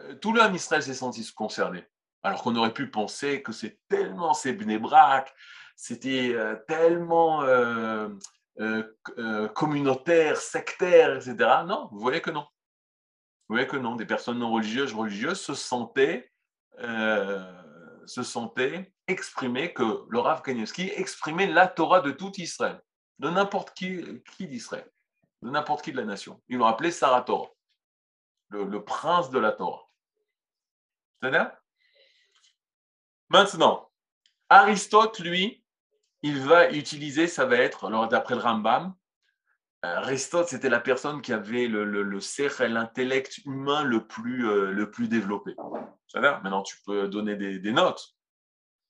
euh, 0.00 0.14
tout 0.16 0.32
l'homme 0.32 0.54
Israël 0.54 0.82
s'est 0.82 0.94
senti 0.94 1.24
concerné. 1.32 1.86
Alors 2.24 2.42
qu'on 2.42 2.56
aurait 2.56 2.74
pu 2.74 2.90
penser 2.90 3.42
que 3.42 3.52
c'est 3.52 3.78
tellement 3.88 4.32
Bnebrak, 4.44 5.32
c'était 5.76 6.34
euh, 6.34 6.56
tellement 6.66 7.42
euh, 7.42 8.08
communautaire, 9.54 10.36
sectaire, 10.36 11.16
etc. 11.16 11.36
Non, 11.66 11.88
vous 11.92 12.00
voyez 12.00 12.20
que 12.20 12.30
non. 12.30 12.46
Vous 13.48 13.54
voyez 13.54 13.68
que 13.68 13.76
non. 13.76 13.94
Des 13.94 14.06
personnes 14.06 14.38
non 14.38 14.52
religieuses, 14.52 14.92
religieuses 14.92 15.40
se 15.40 15.54
sentaient 15.54 16.32
se 18.06 18.22
sentait 18.22 18.92
exprimer 19.06 19.72
que 19.72 20.04
le 20.08 20.18
Rav 20.18 20.42
exprimait 20.46 21.46
la 21.46 21.68
Torah 21.68 22.00
de 22.00 22.10
tout 22.10 22.32
Israël, 22.36 22.80
de 23.18 23.28
n'importe 23.30 23.72
qui, 23.74 24.22
qui 24.36 24.46
d'Israël, 24.46 24.90
de 25.42 25.50
n'importe 25.50 25.82
qui 25.82 25.92
de 25.92 25.98
la 25.98 26.04
nation. 26.04 26.40
Ils 26.48 26.58
l'ont 26.58 26.66
appelé 26.66 26.90
Sarah 26.90 27.22
Torah, 27.22 27.50
le, 28.50 28.84
prince 28.84 29.30
de 29.30 29.38
la 29.38 29.52
Torah. 29.52 29.82
C'est-à-dire 31.20 31.50
Maintenant, 33.30 33.90
Aristote, 34.48 35.18
lui, 35.20 35.64
il 36.22 36.40
va 36.40 36.70
utiliser, 36.70 37.26
ça 37.26 37.46
va 37.46 37.56
être, 37.56 37.86
alors 37.86 38.08
d'après 38.08 38.34
le 38.34 38.40
Rambam, 38.40 38.94
Aristote, 39.84 40.48
c'était 40.48 40.70
la 40.70 40.80
personne 40.80 41.20
qui 41.20 41.32
avait 41.32 41.66
le, 41.66 41.84
le, 41.84 42.02
le 42.02 42.18
l'intellect 42.66 43.38
humain 43.44 43.82
le 43.84 44.06
plus, 44.06 44.48
euh, 44.48 44.72
le 44.72 44.90
plus 44.90 45.08
développé. 45.08 45.54
Maintenant, 46.14 46.62
tu 46.62 46.76
peux 46.86 47.08
donner 47.08 47.36
des, 47.36 47.72
notes. 47.72 48.14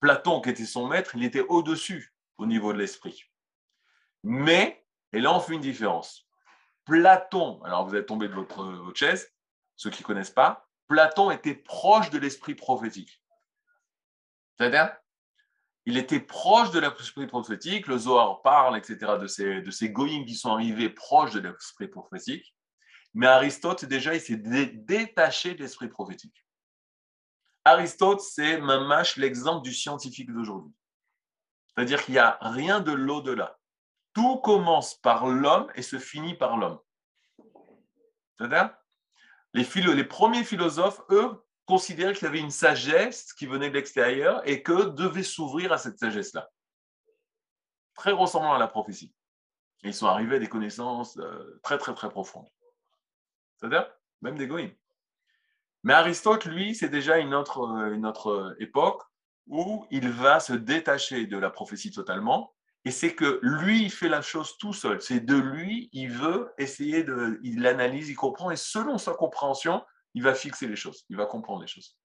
Platon, 0.00 0.40
qui 0.40 0.50
était 0.50 0.66
son 0.66 0.86
maître, 0.86 1.16
il 1.16 1.24
était 1.24 1.40
au-dessus 1.40 2.14
au 2.36 2.46
niveau 2.46 2.72
de 2.72 2.78
l'esprit. 2.78 3.24
Mais, 4.22 4.86
et 5.12 5.20
là, 5.20 5.34
on 5.34 5.40
fait 5.40 5.54
une 5.54 5.60
différence. 5.60 6.28
Platon, 6.84 7.62
alors 7.64 7.88
vous 7.88 7.96
êtes 7.96 8.06
tombé 8.06 8.28
de 8.28 8.34
votre, 8.34 8.62
votre 8.62 8.98
chaise, 8.98 9.32
ceux 9.76 9.90
qui 9.90 10.02
ne 10.02 10.06
connaissent 10.06 10.30
pas, 10.30 10.68
Platon 10.86 11.30
était 11.30 11.54
proche 11.54 12.10
de 12.10 12.18
l'esprit 12.18 12.54
prophétique. 12.54 13.23
C'est-à-dire 14.56 14.96
il 15.86 15.98
était 15.98 16.20
proche 16.20 16.70
de 16.70 16.80
l'esprit 16.80 17.26
prophétique. 17.26 17.86
Le 17.86 17.98
Zohar 17.98 18.40
parle, 18.42 18.78
etc., 18.78 19.18
de 19.20 19.26
ces, 19.26 19.60
de 19.60 19.70
ces 19.70 19.90
goïms 19.90 20.24
qui 20.24 20.34
sont 20.34 20.50
arrivés 20.50 20.88
proches 20.88 21.32
de 21.32 21.40
l'esprit 21.40 21.88
prophétique. 21.88 22.54
Mais 23.12 23.26
Aristote, 23.26 23.84
déjà, 23.84 24.14
il 24.14 24.20
s'est 24.20 24.36
détaché 24.36 25.54
de 25.54 25.62
l'esprit 25.62 25.88
prophétique. 25.88 26.44
Aristote, 27.64 28.20
c'est 28.20 28.60
mamache 28.60 29.16
l'exemple 29.16 29.62
du 29.62 29.72
scientifique 29.72 30.32
d'aujourd'hui. 30.32 30.72
C'est-à-dire 31.68 32.02
qu'il 32.04 32.14
n'y 32.14 32.20
a 32.20 32.38
rien 32.40 32.80
de 32.80 32.92
l'au-delà. 32.92 33.58
Tout 34.14 34.38
commence 34.38 34.94
par 34.96 35.26
l'homme 35.26 35.70
et 35.74 35.82
se 35.82 35.98
finit 35.98 36.34
par 36.34 36.56
l'homme. 36.56 36.78
C'est-à-dire 38.36 38.74
les, 39.52 39.64
les 39.94 40.04
premiers 40.04 40.44
philosophes, 40.44 41.00
eux, 41.10 41.44
considéraient 41.66 42.14
qu'il 42.14 42.26
y 42.26 42.28
avait 42.28 42.40
une 42.40 42.50
sagesse 42.50 43.32
qui 43.32 43.46
venait 43.46 43.70
de 43.70 43.74
l'extérieur 43.74 44.46
et 44.48 44.62
que 44.62 44.90
devaient 44.90 45.22
s'ouvrir 45.22 45.72
à 45.72 45.78
cette 45.78 45.98
sagesse-là. 45.98 46.50
Très 47.94 48.12
ressemblant 48.12 48.54
à 48.54 48.58
la 48.58 48.68
prophétie. 48.68 49.14
Ils 49.82 49.94
sont 49.94 50.06
arrivés 50.06 50.36
à 50.36 50.38
des 50.38 50.48
connaissances 50.48 51.18
euh, 51.18 51.60
très, 51.62 51.78
très, 51.78 51.94
très 51.94 52.08
profondes. 52.08 52.48
C'est-à-dire, 53.56 53.90
même 54.22 54.36
des. 54.36 54.48
Mais 55.82 55.92
Aristote, 55.92 56.46
lui, 56.46 56.74
c'est 56.74 56.88
déjà 56.88 57.18
une 57.18 57.34
autre, 57.34 57.60
euh, 57.60 57.94
une 57.94 58.06
autre 58.06 58.56
époque 58.58 59.02
où 59.46 59.86
il 59.90 60.08
va 60.08 60.40
se 60.40 60.54
détacher 60.54 61.26
de 61.26 61.36
la 61.36 61.50
prophétie 61.50 61.90
totalement. 61.90 62.54
Et 62.86 62.90
c'est 62.90 63.14
que 63.14 63.38
lui, 63.42 63.82
il 63.82 63.90
fait 63.90 64.08
la 64.08 64.22
chose 64.22 64.56
tout 64.58 64.72
seul. 64.72 65.00
C'est 65.00 65.20
de 65.20 65.36
lui, 65.36 65.88
il 65.92 66.10
veut 66.10 66.52
essayer 66.58 67.02
de. 67.02 67.40
Il 67.42 67.62
l'analyse, 67.62 68.10
il 68.10 68.14
comprend, 68.14 68.50
et 68.50 68.56
selon 68.56 68.98
sa 68.98 69.14
compréhension, 69.14 69.82
il 70.14 70.22
va 70.22 70.34
fixer 70.34 70.66
les 70.66 70.76
choses, 70.76 71.04
il 71.08 71.16
va 71.16 71.26
comprendre 71.26 71.60
les 71.60 71.66
choses. 71.66 71.96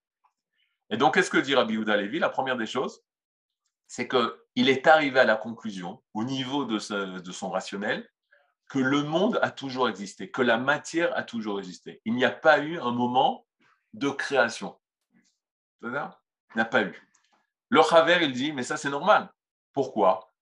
Et 0.90 0.96
donc, 0.96 1.14
qu'est-ce 1.14 1.30
que 1.30 1.38
dit 1.38 1.54
Rabbi 1.54 1.74
Yehuda 1.74 1.96
Levi? 1.96 2.18
La 2.18 2.28
première 2.28 2.56
des 2.56 2.66
choses, 2.66 3.02
c'est 3.86 4.08
qu'il 4.08 4.68
est 4.68 4.86
arrivé 4.86 5.20
à 5.20 5.24
la 5.24 5.36
conclusion, 5.36 6.02
au 6.14 6.24
niveau 6.24 6.64
de, 6.64 6.78
son 6.78 7.50
rationnel, 7.50 8.08
que 8.68 8.78
le 8.78 9.02
monde 9.02 9.38
a 9.42 9.50
toujours 9.50 9.88
existé, 9.88 10.30
que 10.30 10.42
la 10.42 10.58
matière 10.58 11.16
a 11.16 11.22
toujours 11.22 11.58
existé. 11.58 12.00
Il 12.04 12.14
n'y 12.14 12.24
a 12.24 12.30
pas 12.30 12.58
eu 12.60 12.78
un 12.78 12.92
moment 12.92 13.46
de 13.94 14.10
création. 14.10 14.78
Il 15.82 15.90
n'y 15.90 16.62
a 16.62 16.64
pas 16.64 16.82
eu. 16.82 17.08
Le 17.68 17.82
Chaver, 17.82 18.18
il 18.22 18.32
dit, 18.32 18.52
mais 18.52 18.62
ça 18.62 18.76
c'est 18.76 18.90
normal. 18.90 19.28
Pourquoi? 19.72 20.32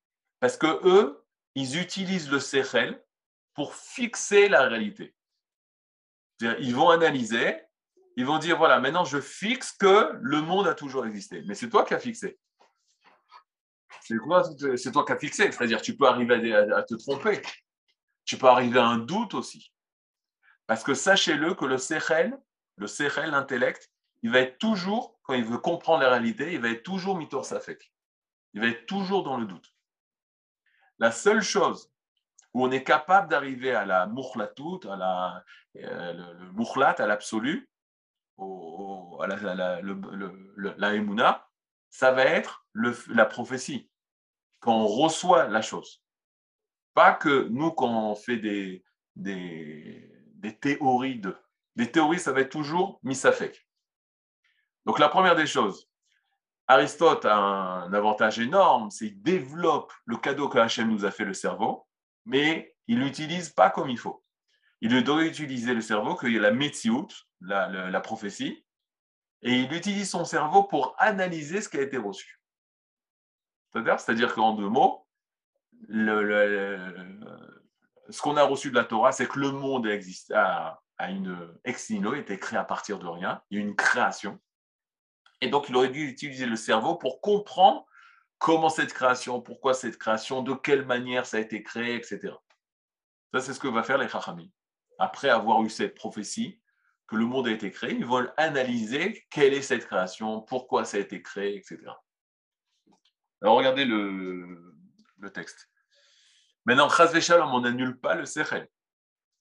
Parce 0.41 0.57
que 0.57 0.81
eux, 0.87 1.25
ils 1.55 1.79
utilisent 1.79 2.31
le 2.31 2.41
Sechel 2.41 3.03
pour 3.55 3.75
fixer 3.75 4.49
la 4.49 4.63
réalité. 4.63 5.15
Ils 6.41 6.75
vont 6.75 6.91
analyser, 6.91 7.61
ils 8.17 8.27
vont 8.27 8.39
dire, 8.39 8.59
voilà, 8.59 8.81
maintenant 8.81 9.05
je 9.05 9.21
fixe 9.21 9.73
que 9.73 10.11
le 10.21 10.41
monde 10.41 10.67
a 10.67 10.75
toujours 10.75 11.07
existé. 11.07 11.43
Mais 11.47 11.55
c'est 11.55 11.69
toi 11.69 11.85
qui 11.85 11.95
as 11.95 12.01
fixé. 12.01 12.39
C'est 14.03 14.93
toi 14.93 15.05
qui 15.05 15.13
as 15.13 15.19
fixé. 15.19 15.53
C'est-à-dire, 15.53 15.83
tu 15.83 15.97
peux 15.97 16.07
arriver 16.07 16.55
à, 16.55 16.83
te 16.83 16.95
tromper. 16.95 17.43
Tu 18.25 18.37
peux 18.39 18.47
arriver 18.47 18.79
à 18.79 18.87
un 18.87 18.99
doute 18.99 19.35
aussi. 19.35 19.73
Parce 20.67 20.83
que 20.83 20.95
sachez-le 20.95 21.55
que 21.55 21.65
le 21.65 21.79
Sechel, 21.79 22.39
le 22.77 22.87
Sechel, 22.87 23.31
l'intellect, 23.31 23.91
il 24.23 24.31
va 24.31 24.41
être 24.41 24.59
toujours, 24.59 25.19
quand 25.23 25.35
il 25.35 25.45
veut 25.45 25.59
comprendre 25.59 26.03
la 26.03 26.11
réalité, 26.11 26.53
il 26.53 26.61
va 26.61 26.71
être 26.71 26.83
toujours 26.83 27.17
mitor 27.17 27.45
safek. 27.45 27.93
Il 28.55 28.61
va 28.61 28.69
être 28.69 28.87
toujours 28.87 29.23
dans 29.23 29.37
le 29.37 29.47
doute. 29.47 29.73
La 30.99 31.13
seule 31.13 31.43
chose 31.43 31.93
où 32.55 32.65
on 32.65 32.71
est 32.71 32.85
capable 32.85 33.29
d'arriver 33.29 33.75
à 33.75 33.85
la 33.85 34.07
moukhlatout, 34.07 34.81
à 34.91 34.97
la, 34.97 35.45
euh, 35.77 36.15
à 36.79 37.07
l'absolu, 37.07 37.69
à 38.39 39.27
la, 39.27 39.81
la, 40.77 41.49
ça 41.91 42.13
va 42.13 42.25
être 42.25 42.67
la 43.09 43.27
prophétie, 43.27 43.91
quand 44.61 44.75
on 44.75 44.87
reçoit 44.87 45.49
la 45.49 45.63
chose. 45.63 46.03
Pas 46.95 47.13
que 47.13 47.49
nous, 47.49 47.71
quand 47.71 48.11
on 48.11 48.15
fait 48.15 48.37
des, 48.37 48.85
théories 50.61 51.21
de. 51.21 51.37
Des 51.77 51.91
théories, 51.91 52.19
ça 52.19 52.33
va 52.33 52.41
être 52.41 52.51
toujours 52.51 52.99
misafek. 53.05 53.65
Donc 54.85 54.99
la 54.99 55.09
première 55.09 55.37
des 55.37 55.47
choses, 55.47 55.89
Aristote 56.67 57.25
a 57.25 57.37
un 57.37 57.93
avantage 57.93 58.41
énorme, 58.41 58.91
c'est 58.91 59.09
qu'il 59.09 59.23
développe 59.23 59.93
le 60.05 60.17
cadeau 60.17 60.49
que 60.49 60.59
Hachem 60.59 60.91
nous 60.91 61.05
a 61.05 61.11
fait, 61.11 61.25
le 61.25 61.35
cerveau, 61.35 61.88
mais 62.29 62.77
il 62.87 63.01
l'utilise 63.01 63.49
pas 63.49 63.71
comme 63.71 63.89
il 63.89 63.99
faut. 63.99 64.23
Il 64.81 65.03
doit 65.03 65.25
utiliser 65.25 65.75
le 65.75 65.81
cerveau, 65.81 66.15
qu'il 66.15 66.39
a 66.39 66.51
la 66.51 66.53
métiout, 66.53 67.09
la, 67.41 68.01
prophétie, 68.01 68.65
et 69.43 69.53
il 69.53 69.73
utilise 69.73 70.11
son 70.11 70.25
cerveau 70.25 70.63
pour 70.63 70.95
analyser 70.99 71.61
ce 71.61 71.69
qui 71.69 71.79
a 71.79 71.83
été 71.83 71.97
reçu. 71.97 72.41
C'est-à-dire 73.73 74.35
qu'en 74.35 74.55
deux 74.55 74.69
mots, 74.69 75.07
ce 75.89 78.23
qu'on 78.23 78.37
a 78.37 78.45
reçu 78.45 78.71
de 78.71 78.77
la 78.77 78.85
Torah, 78.85 79.13
c'est 79.13 79.27
que 79.27 79.41
le 79.41 79.51
monde 79.51 79.87
existe, 79.87 80.33
a, 80.33 80.81
une 81.01 81.37
ex 81.65 81.91
nihilo, 81.91 82.15
été 82.15 82.39
créé 82.39 82.59
à 82.59 82.65
partir 82.65 82.99
de 82.99 83.07
rien, 83.07 83.43
il 83.51 83.59
y 83.59 83.61
a 83.61 83.65
une 83.65 83.77
création. 83.77 84.39
Et 85.41 85.49
donc, 85.49 85.69
il 85.69 85.77
aurait 85.77 85.91
dû 85.91 86.09
utiliser 86.09 86.47
le 86.47 86.57
cerveau 86.57 86.97
pour 86.97 87.21
comprendre 87.21 87.87
comment 88.39 88.69
cette 88.69 88.93
création, 88.93 89.41
pourquoi 89.41 89.75
cette 89.75 89.99
création, 89.99 90.43
de 90.43 90.55
quelle 90.55 90.87
manière 90.87 91.27
ça 91.27 91.37
a 91.37 91.41
été 91.41 91.63
créé, 91.63 91.97
etc. 91.97 92.35
Ça, 93.33 93.41
c'est 93.41 93.53
ce 93.53 93.61
que 93.61 93.69
va 93.69 93.83
faire 93.83 93.99
les 93.99 94.09
Chachamim. 94.09 94.49
Après 94.99 95.29
avoir 95.29 95.63
eu 95.63 95.71
cette 95.71 95.95
prophétie, 95.95 96.61
que 97.09 97.17
le 97.17 97.25
monde 97.25 97.49
a 97.49 97.51
été 97.51 97.71
créé, 97.71 97.95
ils 97.95 98.05
vont 98.05 98.29
analyser 98.37 99.27
quelle 99.31 99.55
est 99.55 99.63
cette 99.63 99.87
création, 99.87 100.43
pourquoi 100.43 100.85
ça 100.85 100.99
a 100.99 101.01
été 101.01 101.23
créé, 101.23 101.57
etc. 101.57 101.79
Alors, 103.41 103.57
regardez 103.57 103.85
le, 103.85 104.75
texte. 105.33 105.71
Maintenant, 106.67 106.89
Shalom, 106.91 107.53
on 107.55 107.61
n'annule 107.61 107.99
pas 107.99 108.15
le 108.15 108.27
Sechel. 108.27 108.69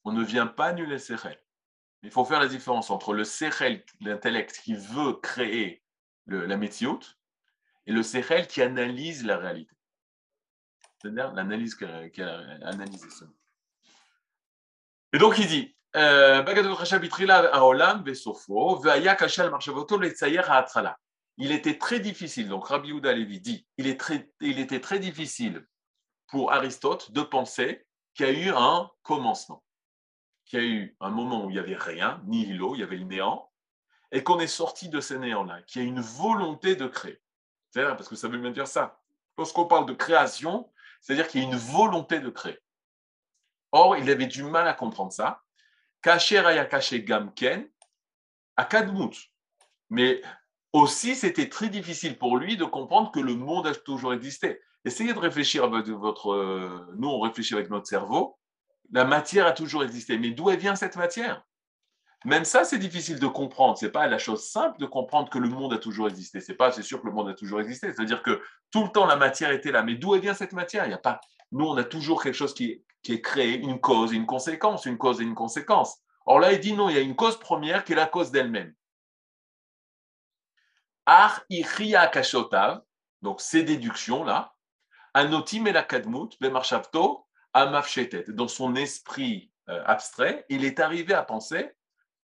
On 0.04 0.12
ne 0.12 0.24
vient 0.24 0.46
pas 0.46 0.68
annuler 0.68 0.92
le 0.92 0.98
Sechel. 0.98 1.38
Il 2.02 2.10
faut 2.10 2.24
faire 2.24 2.40
la 2.40 2.48
différence 2.48 2.90
entre 2.90 3.12
le 3.12 3.24
Sechel, 3.24 3.84
l'intellect 4.00 4.60
qui 4.62 4.74
veut 4.74 5.14
créer 5.14 5.82
la 6.26 6.56
métiote, 6.56 7.17
et 7.88 7.92
le 7.92 8.02
Sechel 8.02 8.46
qui 8.46 8.60
analyse 8.60 9.24
la 9.24 9.38
réalité. 9.38 9.74
C'est-à-dire 11.00 11.32
l'analyse 11.32 11.74
qui 11.74 11.84
a, 12.22 12.40
analysé 12.62 13.08
ça. 13.08 13.24
Et 15.14 15.18
donc 15.18 15.38
il 15.38 15.46
dit, 15.46 15.74
euh, 15.96 16.44
il 21.38 21.52
était 21.52 21.78
très 21.78 22.00
difficile, 22.00 22.48
donc 22.48 22.66
Rabbi 22.66 22.88
Yehuda 22.88 23.14
Levi 23.14 23.40
dit, 23.40 23.66
il, 23.78 23.86
était 23.86 24.80
très 24.80 24.98
difficile 24.98 25.66
pour 26.26 26.52
Aristote 26.52 27.12
de 27.12 27.22
penser 27.22 27.86
qu'il 28.12 28.26
y 28.26 28.28
a 28.28 28.32
eu 28.32 28.50
un 28.50 28.90
commencement, 29.02 29.64
qu'il 30.44 30.60
y 30.60 30.62
a 30.62 30.66
eu 30.66 30.96
un 31.00 31.10
moment 31.10 31.46
où 31.46 31.50
il 31.50 31.54
n'y 31.54 31.58
avait 31.58 31.74
rien, 31.74 32.20
ni 32.26 32.44
l'eau, 32.52 32.74
il 32.74 32.80
y 32.80 32.82
avait 32.82 32.96
le 32.96 33.04
néant, 33.04 33.50
et 34.12 34.22
qu'on 34.22 34.40
est 34.40 34.46
sorti 34.46 34.90
de 34.90 35.00
ce 35.00 35.14
néant-là, 35.14 35.62
qu'il 35.62 35.82
y 35.82 35.84
a 35.86 35.88
une 35.88 36.00
volonté 36.00 36.76
de 36.76 36.86
créer. 36.86 37.22
C'est 37.70 37.82
parce 37.82 38.08
que 38.08 38.16
ça 38.16 38.28
veut 38.28 38.38
bien 38.38 38.50
dire 38.50 38.66
ça. 38.66 39.00
Lorsqu'on 39.36 39.66
parle 39.66 39.86
de 39.86 39.94
création, 39.94 40.70
c'est-à-dire 41.00 41.28
qu'il 41.28 41.42
y 41.42 41.44
a 41.44 41.48
une 41.48 41.56
volonté 41.56 42.20
de 42.20 42.30
créer. 42.30 42.58
Or, 43.72 43.96
il 43.96 44.10
avait 44.10 44.26
du 44.26 44.42
mal 44.42 44.66
à 44.66 44.74
comprendre 44.74 45.12
ça. 45.12 45.42
Kacher 46.02 46.42
caché 46.70 47.02
Gamken, 47.02 47.68
à 48.56 48.64
Kadmut. 48.64 49.14
Mais 49.90 50.22
aussi, 50.72 51.14
c'était 51.14 51.48
très 51.48 51.68
difficile 51.68 52.18
pour 52.18 52.36
lui 52.36 52.56
de 52.56 52.64
comprendre 52.64 53.10
que 53.10 53.20
le 53.20 53.34
monde 53.34 53.66
a 53.66 53.74
toujours 53.74 54.12
existé. 54.12 54.60
Essayez 54.84 55.12
de 55.12 55.18
réfléchir 55.18 55.64
avec 55.64 55.86
votre. 55.88 56.32
Euh, 56.32 56.86
nous, 56.96 57.08
on 57.08 57.20
réfléchit 57.20 57.54
avec 57.54 57.68
notre 57.70 57.86
cerveau. 57.86 58.38
La 58.90 59.04
matière 59.04 59.46
a 59.46 59.52
toujours 59.52 59.82
existé. 59.82 60.18
Mais 60.18 60.30
d'où 60.30 60.48
vient 60.50 60.76
cette 60.76 60.96
matière? 60.96 61.44
Même 62.24 62.44
ça, 62.44 62.64
c'est 62.64 62.78
difficile 62.78 63.20
de 63.20 63.26
comprendre. 63.26 63.78
C'est 63.78 63.92
pas 63.92 64.06
la 64.08 64.18
chose 64.18 64.48
simple 64.48 64.78
de 64.80 64.86
comprendre 64.86 65.30
que 65.30 65.38
le 65.38 65.48
monde 65.48 65.72
a 65.72 65.78
toujours 65.78 66.08
existé. 66.08 66.40
C'est 66.40 66.56
pas, 66.56 66.72
c'est 66.72 66.82
sûr 66.82 67.00
que 67.00 67.06
le 67.06 67.12
monde 67.12 67.28
a 67.28 67.34
toujours 67.34 67.60
existé. 67.60 67.92
C'est-à-dire 67.92 68.22
que 68.22 68.42
tout 68.72 68.82
le 68.82 68.90
temps 68.90 69.06
la 69.06 69.16
matière 69.16 69.52
était 69.52 69.70
là. 69.70 69.82
Mais 69.82 69.94
d'où 69.94 70.18
vient 70.18 70.34
cette 70.34 70.52
matière? 70.52 70.84
Il 70.86 70.90
y 70.90 70.94
a 70.94 70.98
pas. 70.98 71.20
Nous, 71.52 71.64
on 71.64 71.76
a 71.76 71.84
toujours 71.84 72.22
quelque 72.22 72.34
chose 72.34 72.54
qui 72.54 72.84
est, 73.08 73.20
créé, 73.20 73.58
une 73.58 73.80
cause 73.80 74.12
et 74.12 74.16
une 74.16 74.26
conséquence, 74.26 74.84
une 74.84 74.98
cause 74.98 75.20
et 75.20 75.24
une 75.24 75.36
conséquence. 75.36 75.98
Or 76.26 76.40
là, 76.40 76.52
il 76.52 76.60
dit 76.60 76.72
non, 76.72 76.90
il 76.90 76.96
y 76.96 76.98
a 76.98 77.02
une 77.02 77.16
cause 77.16 77.38
première 77.38 77.84
qui 77.84 77.92
est 77.92 77.96
la 77.96 78.06
cause 78.06 78.30
d'elle-même. 78.32 78.74
Ar 81.06 81.46
kashotav, 82.12 82.82
donc 83.22 83.40
ces 83.40 83.62
déductions 83.62 84.24
là, 84.24 84.52
anotim 85.14 85.66
et 85.66 85.72
la 85.72 85.82
kadmut, 85.84 86.36
amafshetet. 87.54 88.24
Dans 88.28 88.48
son 88.48 88.74
esprit 88.74 89.50
euh, 89.70 89.82
abstrait, 89.86 90.44
il 90.50 90.64
est 90.64 90.80
arrivé 90.80 91.14
à 91.14 91.22
penser 91.22 91.72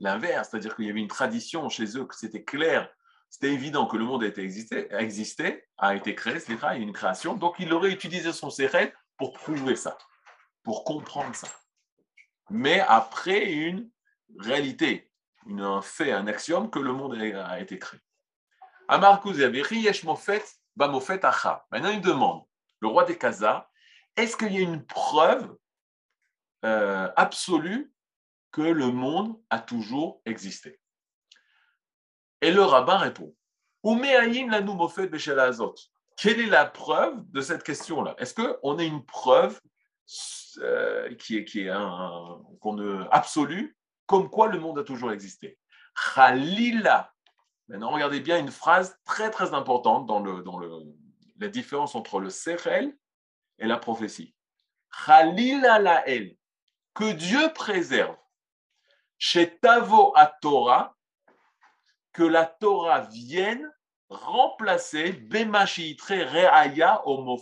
l'inverse, 0.00 0.48
c'est-à-dire 0.50 0.76
qu'il 0.76 0.86
y 0.86 0.90
avait 0.90 1.00
une 1.00 1.08
tradition 1.08 1.68
chez 1.68 1.96
eux, 1.96 2.04
que 2.04 2.14
c'était 2.14 2.44
clair, 2.44 2.88
c'était 3.28 3.52
évident 3.52 3.86
que 3.86 3.96
le 3.96 4.04
monde 4.04 4.22
a 4.22 4.26
été 4.26 4.42
existé, 4.42 4.92
a, 4.92 5.02
existé, 5.02 5.64
a 5.78 5.96
été 5.96 6.14
créé, 6.14 6.38
y 6.48 6.64
a 6.64 6.74
une 6.76 6.92
création, 6.92 7.34
donc 7.34 7.56
il 7.58 7.72
aurait 7.72 7.90
utilisé 7.90 8.32
son 8.32 8.50
séret 8.50 8.94
pour 9.16 9.32
prouver 9.32 9.76
ça, 9.76 9.98
pour 10.62 10.84
comprendre 10.84 11.34
ça. 11.34 11.48
Mais 12.50 12.80
après 12.80 13.52
une 13.52 13.90
réalité, 14.38 15.10
un 15.48 15.82
fait, 15.82 16.12
un 16.12 16.26
axiome 16.26 16.70
que 16.70 16.78
le 16.78 16.92
monde 16.92 17.14
a 17.14 17.60
été 17.60 17.78
créé. 17.78 18.00
Amar 18.88 19.22
Yesh 19.26 20.04
Mofet, 20.04 20.44
Bamofet 20.76 21.24
Acha. 21.24 21.66
Maintenant, 21.70 21.90
il 21.90 22.00
demande, 22.00 22.44
le 22.80 22.88
roi 22.88 23.04
des 23.04 23.16
Khazars, 23.16 23.68
est-ce 24.16 24.36
qu'il 24.36 24.52
y 24.52 24.58
a 24.58 24.60
une 24.60 24.84
preuve 24.84 25.56
euh, 26.64 27.10
absolue 27.16 27.93
que 28.54 28.62
le 28.62 28.92
monde 28.92 29.36
a 29.50 29.58
toujours 29.58 30.22
existé. 30.26 30.80
Et 32.40 32.52
le 32.52 32.62
rabbin 32.62 32.98
répond, 32.98 33.34
quelle 36.16 36.40
est 36.40 36.46
la 36.46 36.64
preuve 36.64 37.30
de 37.32 37.40
cette 37.40 37.64
question-là? 37.64 38.14
Est-ce 38.18 38.32
qu'on 38.34 38.78
a 38.78 38.84
une 38.84 39.04
preuve 39.04 39.60
euh, 40.58 41.12
qui 41.16 41.36
est, 41.36 41.44
qui 41.44 41.62
est 41.62 41.70
un, 41.70 42.44
absolue 43.10 43.76
comme 44.06 44.30
quoi 44.30 44.46
le 44.46 44.60
monde 44.60 44.78
a 44.78 44.84
toujours 44.84 45.10
existé? 45.10 45.58
Khalila. 46.14 47.12
Maintenant, 47.66 47.90
regardez 47.90 48.20
bien 48.20 48.38
une 48.38 48.52
phrase 48.52 48.96
très 49.04 49.32
très 49.32 49.52
importante 49.52 50.06
dans, 50.06 50.20
le, 50.20 50.42
dans 50.42 50.58
le, 50.58 50.70
la 51.40 51.48
différence 51.48 51.96
entre 51.96 52.20
le 52.20 52.30
Sechel 52.30 52.96
et 53.58 53.66
la 53.66 53.78
prophétie. 53.78 54.32
Khalila 55.04 55.80
lael, 55.80 56.36
que 56.94 57.10
Dieu 57.10 57.52
préserve 57.52 58.14
chez 59.18 59.58
Tavo 59.58 60.12
à 60.16 60.26
Torah, 60.26 60.96
que 62.12 62.22
la 62.22 62.46
Torah 62.46 63.00
vienne 63.00 63.70
remplacer 64.08 65.26
Reaya 65.30 67.06
au. 67.06 67.38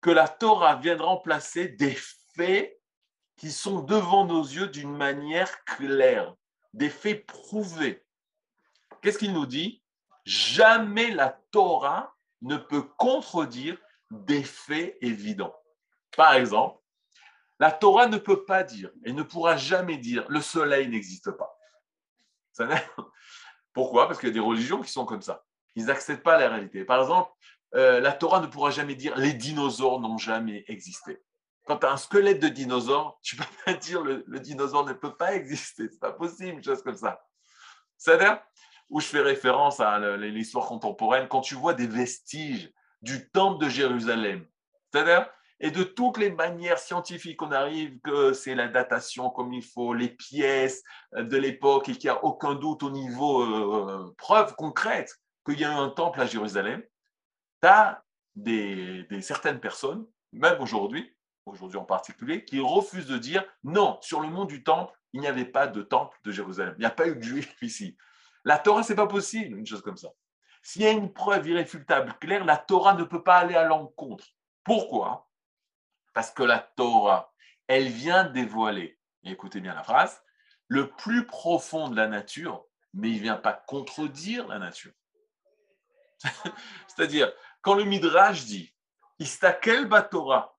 Que 0.00 0.10
la 0.10 0.28
Torah 0.28 0.76
vienne 0.76 1.00
remplacer 1.00 1.68
des 1.68 1.96
faits 2.34 2.80
qui 3.36 3.50
sont 3.50 3.80
devant 3.82 4.24
nos 4.24 4.42
yeux 4.42 4.68
d'une 4.68 4.96
manière 4.96 5.64
claire, 5.64 6.34
des 6.72 6.90
faits 6.90 7.26
prouvés. 7.26 8.04
Qu'est-ce 9.00 9.18
qu'il 9.18 9.32
nous 9.32 9.46
dit? 9.46 9.82
Jamais 10.24 11.10
la 11.10 11.40
Torah 11.50 12.14
ne 12.42 12.56
peut 12.56 12.82
contredire 12.82 13.78
des 14.10 14.42
faits 14.42 14.96
évidents. 15.00 15.54
Par 16.16 16.34
exemple, 16.34 16.77
la 17.58 17.72
Torah 17.72 18.06
ne 18.06 18.18
peut 18.18 18.44
pas 18.44 18.62
dire 18.62 18.90
et 19.04 19.12
ne 19.12 19.22
pourra 19.22 19.56
jamais 19.56 19.98
dire 19.98 20.24
le 20.28 20.40
soleil 20.40 20.88
n'existe 20.88 21.30
pas. 21.32 21.58
Pourquoi? 23.72 24.06
Parce 24.06 24.18
qu'il 24.18 24.28
y 24.28 24.32
a 24.32 24.34
des 24.34 24.40
religions 24.40 24.82
qui 24.82 24.90
sont 24.90 25.04
comme 25.04 25.22
ça. 25.22 25.44
Ils 25.74 25.86
n'acceptent 25.86 26.22
pas 26.22 26.38
la 26.38 26.48
réalité. 26.48 26.84
Par 26.84 27.00
exemple, 27.00 27.30
euh, 27.74 28.00
la 28.00 28.12
Torah 28.12 28.40
ne 28.40 28.46
pourra 28.46 28.70
jamais 28.70 28.94
dire 28.94 29.16
les 29.16 29.32
dinosaures 29.32 30.00
n'ont 30.00 30.18
jamais 30.18 30.64
existé. 30.68 31.22
Quand 31.66 31.78
tu 31.78 31.86
as 31.86 31.92
un 31.92 31.96
squelette 31.96 32.40
de 32.40 32.48
dinosaure, 32.48 33.18
tu 33.22 33.36
ne 33.36 33.42
peux 33.42 33.48
pas 33.64 33.74
dire 33.74 34.02
le, 34.02 34.24
le 34.26 34.40
dinosaure 34.40 34.84
ne 34.84 34.92
peut 34.92 35.16
pas 35.16 35.34
exister. 35.34 35.88
C'est 35.90 36.00
pas 36.00 36.12
possible, 36.12 36.58
une 36.58 36.64
chose 36.64 36.82
comme 36.82 36.96
ça. 36.96 37.22
C'est-à-dire, 37.96 38.40
où 38.90 39.00
je 39.00 39.06
fais 39.06 39.20
référence 39.20 39.80
à 39.80 40.16
l'histoire 40.16 40.66
contemporaine, 40.66 41.28
quand 41.28 41.42
tu 41.42 41.54
vois 41.54 41.74
des 41.74 41.86
vestiges 41.86 42.72
du 43.02 43.30
temple 43.30 43.64
de 43.64 43.68
Jérusalem, 43.68 44.46
c'est-à-dire, 44.90 45.28
et 45.60 45.70
de 45.70 45.82
toutes 45.82 46.18
les 46.18 46.30
manières 46.30 46.78
scientifiques, 46.78 47.42
on 47.42 47.50
arrive 47.50 47.98
que 48.00 48.32
c'est 48.32 48.54
la 48.54 48.68
datation 48.68 49.30
comme 49.30 49.52
il 49.52 49.64
faut, 49.64 49.92
les 49.92 50.08
pièces 50.08 50.84
de 51.16 51.36
l'époque 51.36 51.88
et 51.88 51.92
qu'il 51.92 52.10
n'y 52.10 52.16
a 52.16 52.24
aucun 52.24 52.54
doute 52.54 52.84
au 52.84 52.90
niveau 52.90 53.42
euh, 53.42 54.14
preuve 54.18 54.54
concrète 54.54 55.18
qu'il 55.44 55.60
y 55.60 55.64
a 55.64 55.72
eu 55.72 55.74
un 55.74 55.88
temple 55.88 56.20
à 56.20 56.26
Jérusalem, 56.26 56.82
tu 57.62 57.68
as 57.68 58.04
des, 58.36 59.06
certaines 59.20 59.60
personnes, 59.60 60.06
même 60.32 60.60
aujourd'hui, 60.60 61.16
aujourd'hui 61.46 61.78
en 61.78 61.84
particulier, 61.84 62.44
qui 62.44 62.60
refusent 62.60 63.06
de 63.06 63.18
dire 63.18 63.44
non, 63.64 63.98
sur 64.00 64.20
le 64.20 64.28
mont 64.28 64.44
du 64.44 64.62
temple, 64.62 64.94
il 65.12 65.20
n'y 65.20 65.26
avait 65.26 65.46
pas 65.46 65.66
de 65.66 65.82
temple 65.82 66.16
de 66.24 66.30
Jérusalem. 66.30 66.74
Il 66.76 66.80
n'y 66.80 66.86
a 66.86 66.90
pas 66.90 67.08
eu 67.08 67.16
de 67.16 67.22
juifs 67.22 67.56
ici. 67.62 67.96
La 68.44 68.58
Torah, 68.58 68.82
c'est 68.82 68.94
pas 68.94 69.06
possible, 69.06 69.58
une 69.58 69.66
chose 69.66 69.82
comme 69.82 69.96
ça. 69.96 70.08
S'il 70.62 70.82
y 70.82 70.86
a 70.86 70.90
une 70.90 71.12
preuve 71.12 71.48
irréfutable, 71.48 72.14
claire, 72.20 72.44
la 72.44 72.58
Torah 72.58 72.94
ne 72.94 73.04
peut 73.04 73.22
pas 73.22 73.38
aller 73.38 73.54
à 73.54 73.64
l'encontre. 73.64 74.26
Pourquoi? 74.64 75.27
Parce 76.18 76.32
que 76.32 76.42
la 76.42 76.58
Torah, 76.58 77.32
elle 77.68 77.86
vient 77.86 78.24
dévoiler, 78.24 78.98
écoutez 79.22 79.60
bien 79.60 79.72
la 79.72 79.84
phrase, 79.84 80.20
le 80.66 80.90
plus 80.90 81.28
profond 81.28 81.86
de 81.86 81.94
la 81.94 82.08
nature, 82.08 82.66
mais 82.92 83.10
il 83.10 83.18
ne 83.18 83.22
vient 83.22 83.36
pas 83.36 83.52
contredire 83.52 84.48
la 84.48 84.58
nature. 84.58 84.90
C'est-à-dire, 86.88 87.32
quand 87.62 87.74
le 87.74 87.84
Midrash 87.84 88.46
dit 88.46 88.74
Istakel 89.20 89.88
Torah, 90.10 90.58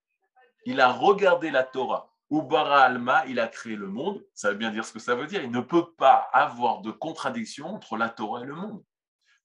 il 0.63 0.79
a 0.79 0.93
regardé 0.93 1.51
la 1.51 1.65
Torah 1.65 2.09
ou 2.29 2.55
alma, 2.55 3.25
il 3.25 3.41
a 3.41 3.49
créé 3.49 3.75
le 3.75 3.87
monde. 3.89 4.25
Ça 4.33 4.51
veut 4.51 4.57
bien 4.57 4.71
dire 4.71 4.85
ce 4.85 4.93
que 4.93 4.99
ça 4.99 5.13
veut 5.13 5.27
dire. 5.27 5.43
Il 5.43 5.51
ne 5.51 5.59
peut 5.59 5.91
pas 5.91 6.29
avoir 6.31 6.79
de 6.79 6.91
contradiction 6.91 7.75
entre 7.75 7.97
la 7.97 8.07
Torah 8.07 8.43
et 8.43 8.45
le 8.45 8.55
monde. 8.55 8.81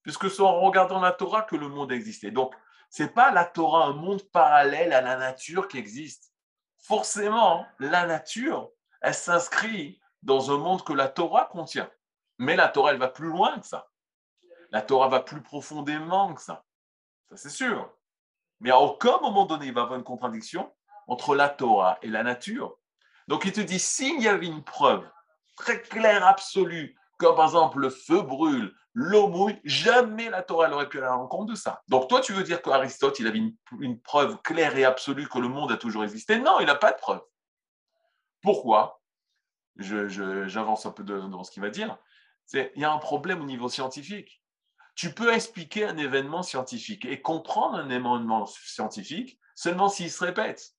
Puisque 0.05 0.31
c'est 0.31 0.43
en 0.43 0.61
regardant 0.61 1.01
la 1.01 1.11
Torah 1.11 1.43
que 1.43 1.57
le 1.57 1.67
monde 1.67 1.91
existait. 1.91 2.31
Donc, 2.31 2.55
ce 2.95 3.03
n'est 3.03 3.09
pas 3.09 3.33
la 3.33 3.45
Torah 3.45 3.87
un 3.87 3.93
monde 3.93 4.23
parallèle 4.31 4.93
à 4.93 5.01
la 5.01 5.17
nature 5.17 5.67
qui 5.67 5.79
existe. 5.79 6.33
Forcément, 6.79 7.67
la 7.81 8.07
nature, 8.07 8.71
elle 9.01 9.17
s'inscrit 9.17 10.01
dans 10.23 10.53
un 10.53 10.59
monde 10.59 10.85
que 10.85 10.93
la 10.93 11.09
Torah 11.09 11.47
contient. 11.47 11.91
Mais 12.39 12.55
la 12.55 12.69
Torah, 12.69 12.93
elle 12.93 13.01
va 13.01 13.09
plus 13.09 13.27
loin 13.27 13.59
que 13.59 13.67
ça. 13.67 13.91
La 14.71 14.81
Torah 14.81 15.09
va 15.09 15.19
plus 15.19 15.43
profondément 15.43 16.35
que 16.35 16.41
ça. 16.41 16.65
Ça, 17.29 17.37
c'est 17.37 17.51
sûr. 17.51 17.93
Mais 18.61 18.71
à 18.71 18.79
aucun 18.79 19.19
moment 19.19 19.45
donné, 19.45 19.67
il 19.67 19.75
va 19.75 19.81
y 19.81 19.85
avoir 19.85 19.99
une 19.99 20.05
contradiction 20.05 20.73
entre 21.09 21.35
la 21.35 21.49
Torah 21.49 21.99
et 22.01 22.09
la 22.09 22.23
nature. 22.23 22.79
Donc 23.27 23.45
il 23.45 23.53
te 23.53 23.61
dit, 23.61 23.81
s'il 23.81 24.23
y 24.23 24.29
avait 24.29 24.47
une 24.47 24.63
preuve 24.63 25.05
très 25.57 25.83
claire, 25.83 26.25
absolue, 26.25 26.97
comme 27.19 27.35
par 27.35 27.47
exemple 27.47 27.81
le 27.81 27.91
feu 27.91 28.23
brûle, 28.23 28.73
l'eau 28.95 29.29
mouille, 29.29 29.61
jamais 29.65 30.31
la 30.31 30.43
Torah 30.43 30.69
n'aurait 30.69 30.89
pu 30.89 30.99
aller 30.99 31.09
en 31.09 31.27
compte 31.27 31.49
de 31.49 31.55
ça. 31.55 31.83
Donc 31.89 32.09
toi, 32.09 32.21
tu 32.21 32.33
veux 32.33 32.45
dire 32.45 32.63
qu'Aristote, 32.63 33.19
il 33.19 33.27
avait 33.27 33.41
une, 33.81 34.01
preuve 34.01 34.41
claire 34.43 34.77
et 34.77 34.85
absolue 34.85 35.29
que 35.29 35.39
le 35.39 35.49
monde 35.49 35.73
a 35.73 35.77
toujours 35.77 36.05
existé? 36.05 36.39
Non, 36.39 36.61
il 36.61 36.67
n'a 36.67 36.77
pas 36.77 36.93
de 36.93 36.97
preuve. 36.97 37.23
Pourquoi? 38.41 39.01
J'avance 39.77 40.87
un 40.87 40.93
peu 40.93 41.03
dans 41.03 41.43
ce 41.43 41.51
qu'il 41.51 41.63
va 41.63 41.71
dire. 41.71 41.99
Il 42.53 42.71
y 42.77 42.85
a 42.85 42.93
un 42.93 42.99
problème 42.99 43.41
au 43.41 43.47
niveau 43.47 43.69
scientifique. 43.69 44.41
Tu 44.95 45.13
peux 45.13 45.33
expliquer 45.33 45.87
un 45.87 45.97
événement 45.97 46.45
scientifique 46.45 47.05
et 47.05 47.21
comprendre 47.21 47.77
un 47.79 47.91
événement 47.91 48.47
scientifique 48.47 49.41
seulement 49.57 49.89
s'il 49.89 50.11
se 50.11 50.23
répète. 50.23 50.75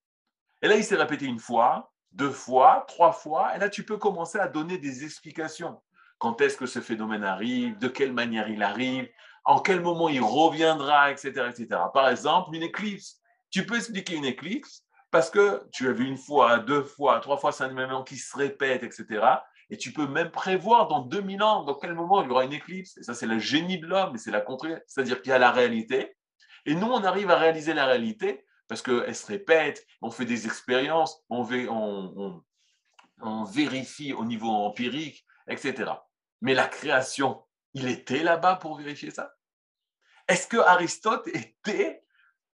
Et 0.61 0.69
là, 0.69 0.77
il 0.77 0.85
s'est 0.85 0.95
répété 0.95 1.25
une 1.25 1.39
fois, 1.39 1.91
deux 2.11 2.31
fois, 2.31 2.85
trois 2.87 3.11
fois. 3.11 3.55
Et 3.55 3.59
là, 3.59 3.67
tu 3.67 3.83
peux 3.83 3.97
commencer 3.97 4.39
à 4.39 4.47
donner 4.47 4.77
des 4.77 5.03
explications. 5.03 5.81
Quand 6.17 6.41
est-ce 6.41 6.57
que 6.57 6.65
ce 6.65 6.79
phénomène 6.79 7.23
arrive? 7.23 7.77
De 7.77 7.87
quelle 7.87 8.13
manière 8.13 8.49
il 8.49 8.63
arrive? 8.63 9.09
En 9.43 9.59
quel 9.59 9.81
moment 9.81 10.09
il 10.09 10.21
reviendra, 10.21 11.11
etc., 11.11 11.49
etc. 11.49 11.67
Par 11.93 12.09
exemple, 12.09 12.55
une 12.55 12.63
éclipse. 12.63 13.21
Tu 13.51 13.65
peux 13.65 13.75
expliquer 13.75 14.15
une 14.15 14.25
éclipse 14.25 14.83
parce 15.11 15.29
que 15.29 15.67
tu 15.71 15.87
as 15.87 15.91
vu 15.91 16.05
une 16.07 16.17
fois, 16.17 16.59
deux 16.59 16.83
fois, 16.83 17.19
trois 17.19 17.37
fois, 17.37 17.51
c'est 17.51 17.63
un 17.63 17.71
événement 17.71 18.03
qui 18.03 18.17
se 18.17 18.35
répète, 18.35 18.83
etc. 18.83 19.25
Et 19.69 19.77
tu 19.77 19.93
peux 19.93 20.07
même 20.07 20.31
prévoir 20.31 20.87
dans 20.87 21.01
2000 21.01 21.41
ans, 21.43 21.63
dans 21.63 21.75
quel 21.75 21.93
moment 21.93 22.21
il 22.21 22.27
y 22.27 22.31
aura 22.31 22.43
une 22.43 22.53
éclipse. 22.53 22.97
Et 22.97 23.03
ça, 23.03 23.13
c'est 23.13 23.25
le 23.25 23.39
génie 23.39 23.79
de 23.79 23.87
l'homme, 23.87 24.15
et 24.15 24.17
c'est 24.17 24.31
la 24.31 24.41
contraire. 24.41 24.81
C'est-à-dire 24.87 25.21
qu'il 25.21 25.29
y 25.29 25.33
a 25.33 25.39
la 25.39 25.51
réalité. 25.51 26.15
Et 26.65 26.75
nous, 26.75 26.87
on 26.87 27.03
arrive 27.03 27.29
à 27.29 27.37
réaliser 27.37 27.73
la 27.73 27.85
réalité 27.85 28.45
parce 28.67 28.81
qu'elle 28.81 29.15
se 29.15 29.27
répète, 29.27 29.85
on 30.01 30.11
fait 30.11 30.25
des 30.25 30.45
expériences, 30.45 31.23
on, 31.29 31.43
vérifie 33.45 34.13
au 34.13 34.25
niveau 34.25 34.49
empirique, 34.49 35.25
etc. 35.47 35.91
Mais 36.41 36.53
la 36.53 36.67
création, 36.67 37.43
il 37.73 37.87
était 37.87 38.23
là-bas 38.23 38.55
pour 38.55 38.77
vérifier 38.77 39.11
ça? 39.11 39.33
Est-ce 40.27 40.47
que 40.47 40.57
Aristote 40.57 41.27
était 41.27 42.03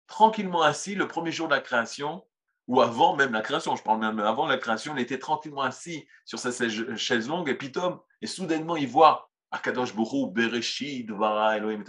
tranquillement 0.07 0.63
assis 0.63 0.95
le 0.95 1.07
premier 1.07 1.33
jour 1.33 1.49
de 1.49 1.55
la 1.55 1.61
création 1.61 2.25
ou 2.67 2.83
avant 2.83 3.17
même 3.17 3.33
la 3.33 3.41
création, 3.41 3.77
je 3.77 3.83
parle 3.83 4.01
même 4.01 4.21
avant 4.21 4.47
la 4.47 4.59
création, 4.59 4.95
il 4.95 5.01
était 5.01 5.19
tranquillement 5.19 5.63
assis 5.63 6.07
sur 6.27 6.39
sa 6.39 6.51
chaise 6.97 7.27
longue 7.27 7.49
et 7.49 7.55
pitom, 7.55 7.99
et 8.21 8.27
soudainement 8.27 8.77
il 8.77 8.89
voit 8.89 9.31
Akadosh 9.51 9.95
Bourou, 9.95 10.31
Bereshit, 10.31 11.11
Vara, 11.11 11.57
Elohim, 11.57 11.83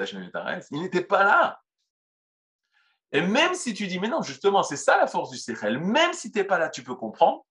Il 0.71 0.81
n'était 0.81 1.03
pas 1.03 1.25
là. 1.25 1.61
Et 3.11 3.21
même 3.21 3.55
si 3.55 3.73
tu 3.73 3.87
dis, 3.87 3.99
mais 3.99 4.07
non, 4.07 4.21
justement, 4.21 4.63
c'est 4.63 4.77
ça 4.77 4.97
la 4.97 5.07
force 5.07 5.31
du 5.31 5.37
Sechel, 5.37 5.79
même 5.79 6.13
si 6.13 6.31
tu 6.31 6.37
n'es 6.37 6.43
pas 6.45 6.57
là, 6.57 6.69
tu 6.69 6.83
peux 6.83 6.95
comprendre. 6.95 7.45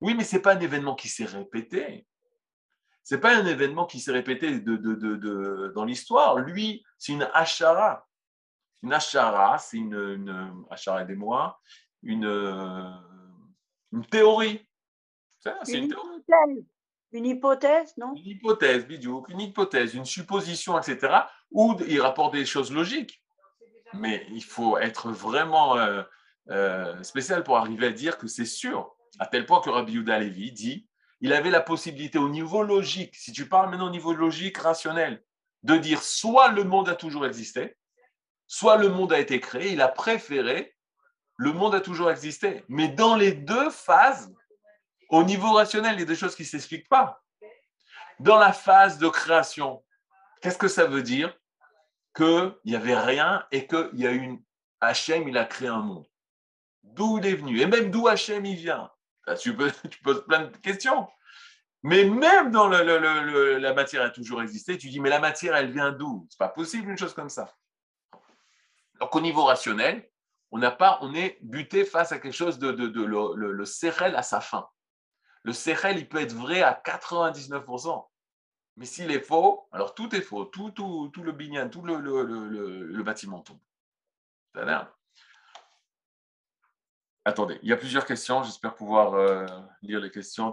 Oui, 0.00 0.14
mais 0.14 0.24
ce 0.24 0.36
n'est 0.36 0.42
pas 0.42 0.54
un 0.54 0.60
événement 0.60 0.96
qui 0.96 1.08
s'est 1.08 1.26
répété. 1.26 2.06
Ce 3.04 3.14
n'est 3.14 3.20
pas 3.20 3.36
un 3.36 3.46
événement 3.46 3.86
qui 3.86 4.00
s'est 4.00 4.12
répété 4.12 4.60
de, 4.60 5.72
dans 5.74 5.84
l'histoire. 5.84 6.38
Lui, 6.38 6.84
c'est 6.98 7.12
une 7.12 7.28
achara. 7.34 8.06
Une 8.82 8.92
achara, 8.92 9.58
c'est 9.58 9.76
une, 9.76 9.94
une 9.94 10.64
achara, 10.70 11.02
aidez-moi, 11.02 11.60
une, 12.02 12.24
une 13.92 14.06
théorie. 14.06 14.66
C'est 15.38 15.78
une, 15.78 15.88
théorie. 15.88 16.66
Une 17.12 17.26
hypothèse, 17.26 17.94
non? 17.98 18.14
Une 18.16 18.26
hypothèse, 18.26 18.86
bidou, 18.86 19.24
une 19.28 19.40
hypothèse, 19.40 19.94
une 19.94 20.06
supposition, 20.06 20.78
etc., 20.78 21.14
où 21.50 21.76
il 21.86 22.00
rapporte 22.00 22.32
des 22.32 22.46
choses 22.46 22.72
logiques 22.72 23.24
mais 23.98 24.26
il 24.30 24.42
faut 24.42 24.78
être 24.78 25.10
vraiment 25.10 25.76
euh, 25.76 26.02
euh, 26.50 27.02
spécial 27.02 27.42
pour 27.44 27.56
arriver 27.56 27.86
à 27.86 27.92
dire 27.92 28.18
que 28.18 28.26
c'est 28.26 28.44
sûr, 28.44 28.94
à 29.18 29.26
tel 29.26 29.46
point 29.46 29.60
que 29.60 29.70
Rabbi 29.70 29.94
Yuda 29.94 30.18
Levi 30.18 30.52
dit 30.52 30.88
il 31.20 31.32
avait 31.32 31.50
la 31.50 31.60
possibilité 31.60 32.18
au 32.18 32.28
niveau 32.28 32.62
logique, 32.62 33.14
si 33.14 33.32
tu 33.32 33.48
parles 33.48 33.70
maintenant 33.70 33.86
au 33.86 33.90
niveau 33.90 34.12
logique, 34.12 34.58
rationnel, 34.58 35.24
de 35.62 35.76
dire 35.76 36.02
soit 36.02 36.48
le 36.48 36.64
monde 36.64 36.88
a 36.88 36.94
toujours 36.94 37.26
existé, 37.26 37.76
soit 38.46 38.76
le 38.76 38.88
monde 38.88 39.12
a 39.12 39.18
été 39.18 39.40
créé, 39.40 39.72
il 39.72 39.80
a 39.80 39.88
préféré 39.88 40.74
le 41.36 41.52
monde 41.52 41.74
a 41.74 41.80
toujours 41.80 42.10
existé. 42.10 42.64
Mais 42.68 42.88
dans 42.88 43.16
les 43.16 43.32
deux 43.32 43.70
phases, 43.70 44.32
au 45.08 45.24
niveau 45.24 45.52
rationnel, 45.52 45.94
il 45.94 46.00
y 46.00 46.02
a 46.02 46.06
des 46.06 46.16
choses 46.16 46.34
qui 46.34 46.42
ne 46.42 46.48
s'expliquent 46.48 46.88
pas. 46.88 47.22
Dans 48.20 48.38
la 48.38 48.52
phase 48.52 48.98
de 48.98 49.08
création, 49.08 49.84
qu'est-ce 50.40 50.58
que 50.58 50.68
ça 50.68 50.86
veut 50.86 51.02
dire? 51.02 51.36
Qu'il 52.14 52.54
n'y 52.64 52.76
avait 52.76 52.98
rien 52.98 53.44
et 53.50 53.66
qu'il 53.66 53.90
y 53.94 54.06
a 54.06 54.12
une. 54.12 54.42
Hachem, 54.80 55.28
il 55.28 55.36
a 55.36 55.44
créé 55.44 55.68
un 55.68 55.80
monde. 55.80 56.06
D'où 56.82 57.18
il 57.18 57.26
est 57.26 57.34
venu? 57.34 57.60
Et 57.60 57.66
même 57.66 57.90
d'où 57.90 58.06
Hachem, 58.06 58.44
il 58.44 58.56
vient? 58.56 58.90
Tu, 59.40 59.56
peux, 59.56 59.70
tu 59.90 60.00
poses 60.02 60.24
plein 60.26 60.44
de 60.44 60.56
questions. 60.58 61.08
Mais 61.82 62.04
même 62.04 62.50
dans 62.50 62.66
le, 62.68 63.58
la 63.58 63.74
matière 63.74 64.02
a 64.02 64.10
toujours 64.10 64.42
existé, 64.42 64.78
tu 64.78 64.88
dis, 64.88 65.00
mais 65.00 65.10
la 65.10 65.20
matière, 65.20 65.54
elle 65.54 65.70
vient 65.70 65.92
d'où? 65.92 66.26
C'est 66.30 66.38
pas 66.38 66.48
possible 66.48 66.90
une 66.90 66.96
chose 66.96 67.12
comme 67.12 67.28
ça. 67.28 67.54
Donc 69.00 69.14
au 69.14 69.20
niveau 69.20 69.44
rationnel, 69.44 70.08
on 70.50 70.58
n'a 70.58 70.70
pas, 70.70 70.98
on 71.02 71.14
est 71.14 71.38
buté 71.42 71.84
face 71.84 72.12
à 72.12 72.18
quelque 72.18 72.32
chose 72.34 72.58
de, 72.58 72.68
le, 72.70 73.34
le, 73.34 74.16
à 74.16 74.22
sa 74.22 74.40
fin. 74.40 74.66
Le 75.42 75.52
sérel, 75.52 75.98
il 75.98 76.08
peut 76.08 76.20
être 76.20 76.32
vrai 76.32 76.62
à 76.62 76.80
99%. 76.84 78.06
Mais 78.76 78.86
s'il 78.86 79.10
est 79.10 79.20
faux, 79.20 79.68
alors 79.70 79.94
tout 79.94 80.14
est 80.16 80.22
faux. 80.22 80.46
Tout, 80.46 80.70
tout, 80.70 81.10
tout 81.12 81.22
le 81.22 81.32
binyan, 81.32 81.68
tout 81.68 81.82
le, 81.82 81.98
le 81.98 83.02
bâtiment 83.02 83.40
tombe. 83.40 83.60
Attendez, 87.26 87.58
il 87.62 87.70
y 87.70 87.72
a 87.72 87.76
plusieurs 87.76 88.04
questions. 88.04 88.42
J'espère 88.42 88.74
pouvoir 88.74 89.14
euh, 89.14 89.46
lire 89.80 89.98
les 89.98 90.10
questions. 90.10 90.52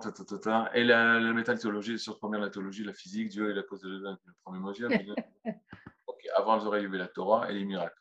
Et 0.74 0.84
la, 0.86 1.20
la 1.20 1.34
métallurgie, 1.34 2.00
sur 2.00 2.18
première 2.18 2.40
la 2.40 2.50
théologie, 2.50 2.86
la 2.86 2.94
physique, 2.94 3.28
Dieu 3.28 3.52
est 3.52 3.54
la 3.54 3.64
cause 3.64 3.82
de 3.82 3.90
le 3.90 4.18
premier 4.44 4.60
mot. 4.60 4.72
ok, 6.08 6.28
avant 6.36 6.56
les 6.56 6.80
il 6.80 6.84
y 6.84 6.86
avait 6.86 6.98
la 6.98 7.08
Torah 7.10 7.52
et 7.52 7.54
les 7.54 7.66
miracles. 7.66 8.00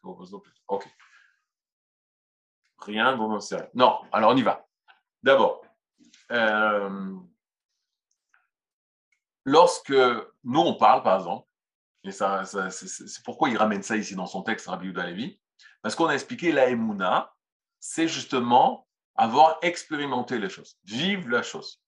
Ok. 0.68 0.88
Rien 2.78 3.16
dont 3.16 3.32
on 3.32 3.40
sait. 3.40 3.70
Non, 3.74 3.98
alors 4.12 4.30
on 4.30 4.36
y 4.36 4.42
va. 4.42 4.64
D'abord, 5.22 5.62
euh, 6.30 7.16
lorsque 9.44 9.90
nous 10.44 10.60
on 10.60 10.74
parle, 10.74 11.02
par 11.02 11.16
exemple, 11.16 11.46
et 12.04 12.12
ça, 12.12 12.44
c'est 12.44 13.22
pourquoi 13.24 13.50
il 13.50 13.56
ramène 13.56 13.82
ça 13.82 13.96
ici 13.96 14.14
dans 14.14 14.26
son 14.26 14.42
texte, 14.42 14.68
Rabbi 14.68 14.86
Yuda 14.86 15.06
Levi, 15.06 15.38
parce 15.82 15.94
qu'on 15.94 16.06
a 16.06 16.14
expliqué 16.14 16.52
la 16.52 16.70
Emouna, 16.70 17.34
c'est 17.80 18.08
justement 18.08 18.86
avoir 19.16 19.58
expérimenté 19.62 20.38
les 20.38 20.48
choses, 20.48 20.78
vivre 20.84 21.28
la 21.28 21.42
chose. 21.42 21.80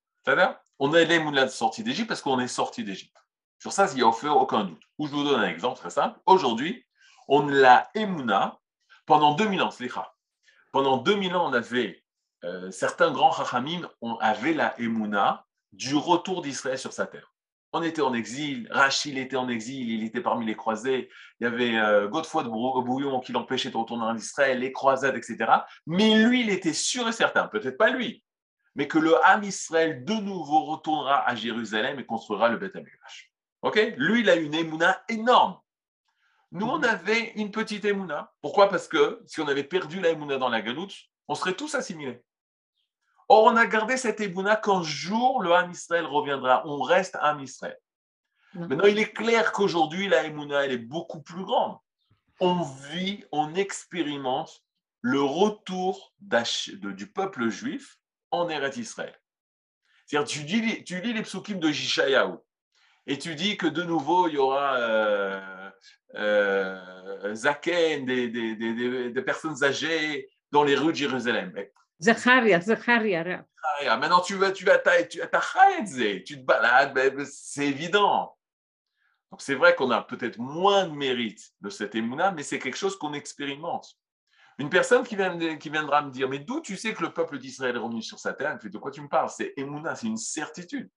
On 0.78 0.92
a 0.94 1.04
l'émouna 1.04 1.44
de 1.44 1.50
sortie 1.50 1.82
d'Égypte 1.82 2.08
parce 2.08 2.22
qu'on 2.22 2.40
est 2.40 2.48
sorti 2.48 2.84
d'Égypte. 2.84 3.16
Sur 3.58 3.72
ça, 3.72 3.86
il 3.92 3.96
n'y 3.96 4.02
a 4.02 4.06
aucun 4.06 4.64
doute. 4.64 4.82
Ou 4.98 5.06
je 5.06 5.12
vous 5.12 5.24
donne 5.24 5.40
un 5.40 5.48
exemple 5.48 5.78
très 5.78 5.90
simple. 5.90 6.18
Aujourd'hui, 6.26 6.84
on 7.28 7.46
l'a 7.46 7.90
émouna 7.94 8.58
pendant 9.06 9.34
2000 9.34 9.62
ans, 9.62 9.70
Pendant 10.72 10.96
2000 10.96 11.36
ans, 11.36 11.48
on 11.48 11.52
avait 11.52 12.02
euh, 12.44 12.70
certains 12.70 13.12
grands 13.12 13.32
chachamim, 13.32 13.88
on 14.00 14.16
avait 14.16 14.54
la 14.54 14.78
émouna 14.80 15.46
du 15.72 15.94
retour 15.94 16.42
d'Israël 16.42 16.78
sur 16.78 16.92
sa 16.92 17.06
terre 17.06 17.32
on 17.72 17.82
était 17.82 18.02
en 18.02 18.12
exil, 18.12 18.68
Rachid 18.70 19.16
était 19.16 19.36
en 19.36 19.48
exil, 19.48 19.90
il 19.90 20.04
était 20.04 20.20
parmi 20.20 20.44
les 20.44 20.56
croisés, 20.56 21.08
il 21.40 21.44
y 21.44 21.46
avait 21.46 21.78
euh, 21.78 22.08
Godefroy 22.08 22.44
de 22.44 22.48
Bouillon 22.48 23.20
qui 23.20 23.32
l'empêchait 23.32 23.70
de 23.70 23.76
retourner 23.76 24.04
en 24.04 24.16
Israël, 24.16 24.58
les 24.58 24.72
croisades, 24.72 25.16
etc. 25.16 25.50
Mais 25.86 26.22
lui, 26.22 26.42
il 26.42 26.50
était 26.50 26.74
sûr 26.74 27.08
et 27.08 27.12
certain, 27.12 27.48
peut-être 27.48 27.78
pas 27.78 27.90
lui, 27.90 28.22
mais 28.74 28.88
que 28.88 28.98
le 28.98 29.14
Ham 29.24 29.42
Israël 29.42 30.04
de 30.04 30.14
nouveau 30.14 30.64
retournera 30.64 31.26
à 31.26 31.34
Jérusalem 31.34 31.98
et 31.98 32.04
construira 32.04 32.48
le 32.48 32.58
Beth 32.58 32.76
Amikdash. 32.76 33.32
Ok? 33.62 33.80
Lui, 33.96 34.20
il 34.20 34.30
a 34.30 34.36
une 34.36 34.54
émouna 34.54 35.02
énorme. 35.08 35.58
Nous, 36.50 36.66
on 36.66 36.82
avait 36.82 37.32
une 37.36 37.50
petite 37.50 37.86
émouna. 37.86 38.32
Pourquoi? 38.42 38.68
Parce 38.68 38.86
que 38.86 39.22
si 39.26 39.40
on 39.40 39.48
avait 39.48 39.64
perdu 39.64 40.00
la 40.00 40.10
émouna 40.10 40.36
dans 40.36 40.50
la 40.50 40.60
galoute, 40.60 40.94
on 41.28 41.34
serait 41.34 41.54
tous 41.54 41.74
assimilés. 41.74 42.22
Or, 43.34 43.44
on 43.44 43.56
a 43.56 43.64
gardé 43.64 43.96
cette 43.96 44.20
ébouna 44.20 44.56
qu'un 44.56 44.82
jour 44.82 45.42
le 45.42 45.54
Ham 45.54 45.70
Israël 45.70 46.04
reviendra. 46.04 46.66
On 46.66 46.82
reste 46.82 47.16
Ham 47.18 47.40
Israël. 47.40 47.78
Maintenant, 48.52 48.84
il 48.84 48.98
est 48.98 49.10
clair 49.10 49.52
qu'aujourd'hui, 49.52 50.06
la 50.06 50.26
ébouna, 50.26 50.66
elle 50.66 50.72
est 50.72 50.76
beaucoup 50.76 51.22
plus 51.22 51.42
grande. 51.42 51.78
On 52.40 52.60
vit, 52.90 53.24
on 53.32 53.54
expérimente 53.54 54.62
le 55.00 55.22
retour 55.22 56.12
du 56.20 57.06
peuple 57.06 57.48
juif 57.48 57.96
en 58.32 58.50
Eretz 58.50 58.76
Israël. 58.76 59.18
C'est-à-dire, 60.04 60.28
tu, 60.28 60.44
dis, 60.44 60.84
tu 60.84 61.00
lis 61.00 61.14
les 61.14 61.22
psukim 61.22 61.58
de 61.58 61.70
Jishayahu 61.70 62.34
et 63.06 63.18
tu 63.18 63.34
dis 63.34 63.56
que 63.56 63.66
de 63.66 63.82
nouveau, 63.82 64.28
il 64.28 64.34
y 64.34 64.38
aura 64.38 64.76
euh, 64.76 65.70
euh, 66.16 67.34
Zaken, 67.34 68.04
des, 68.04 68.28
des, 68.28 69.22
personnes 69.22 69.64
âgées 69.64 70.28
dans 70.50 70.64
les 70.64 70.76
rues 70.76 70.92
de 70.92 70.98
Jérusalem. 70.98 71.54
Zacharia, 72.02 72.60
Zacharia. 72.60 73.46
Maintenant, 73.96 74.20
tu 74.20 74.34
vas, 74.34 74.50
tu 74.50 74.64
vas, 74.64 74.78
tu, 74.78 75.20
tu 76.24 76.36
te 76.38 76.44
balades, 76.44 77.24
c'est 77.24 77.68
évident. 77.68 78.36
Donc, 79.30 79.40
c'est 79.40 79.54
vrai 79.54 79.74
qu'on 79.74 79.90
a 79.90 80.02
peut-être 80.02 80.38
moins 80.38 80.86
de 80.86 80.92
mérite 80.92 81.52
de 81.60 81.70
cette 81.70 81.94
émouna, 81.94 82.32
mais 82.32 82.42
c'est 82.42 82.58
quelque 82.58 82.76
chose 82.76 82.98
qu'on 82.98 83.14
expérimente. 83.14 83.96
Une 84.58 84.68
personne 84.68 85.04
qui, 85.04 85.16
vient, 85.16 85.56
qui 85.56 85.70
viendra 85.70 86.02
me 86.02 86.10
dire, 86.10 86.28
mais 86.28 86.38
d'où 86.38 86.60
tu 86.60 86.76
sais 86.76 86.92
que 86.92 87.02
le 87.02 87.12
peuple 87.12 87.38
d'Israël 87.38 87.74
est 87.74 87.78
revenu 87.78 88.02
sur 88.02 88.18
sa 88.18 88.34
terre? 88.34 88.58
De 88.58 88.78
quoi 88.78 88.90
tu 88.90 89.00
me 89.00 89.08
parles? 89.08 89.30
C'est 89.30 89.54
émouna, 89.56 89.94
c'est 89.94 90.08
une 90.08 90.18
certitude. 90.18 90.90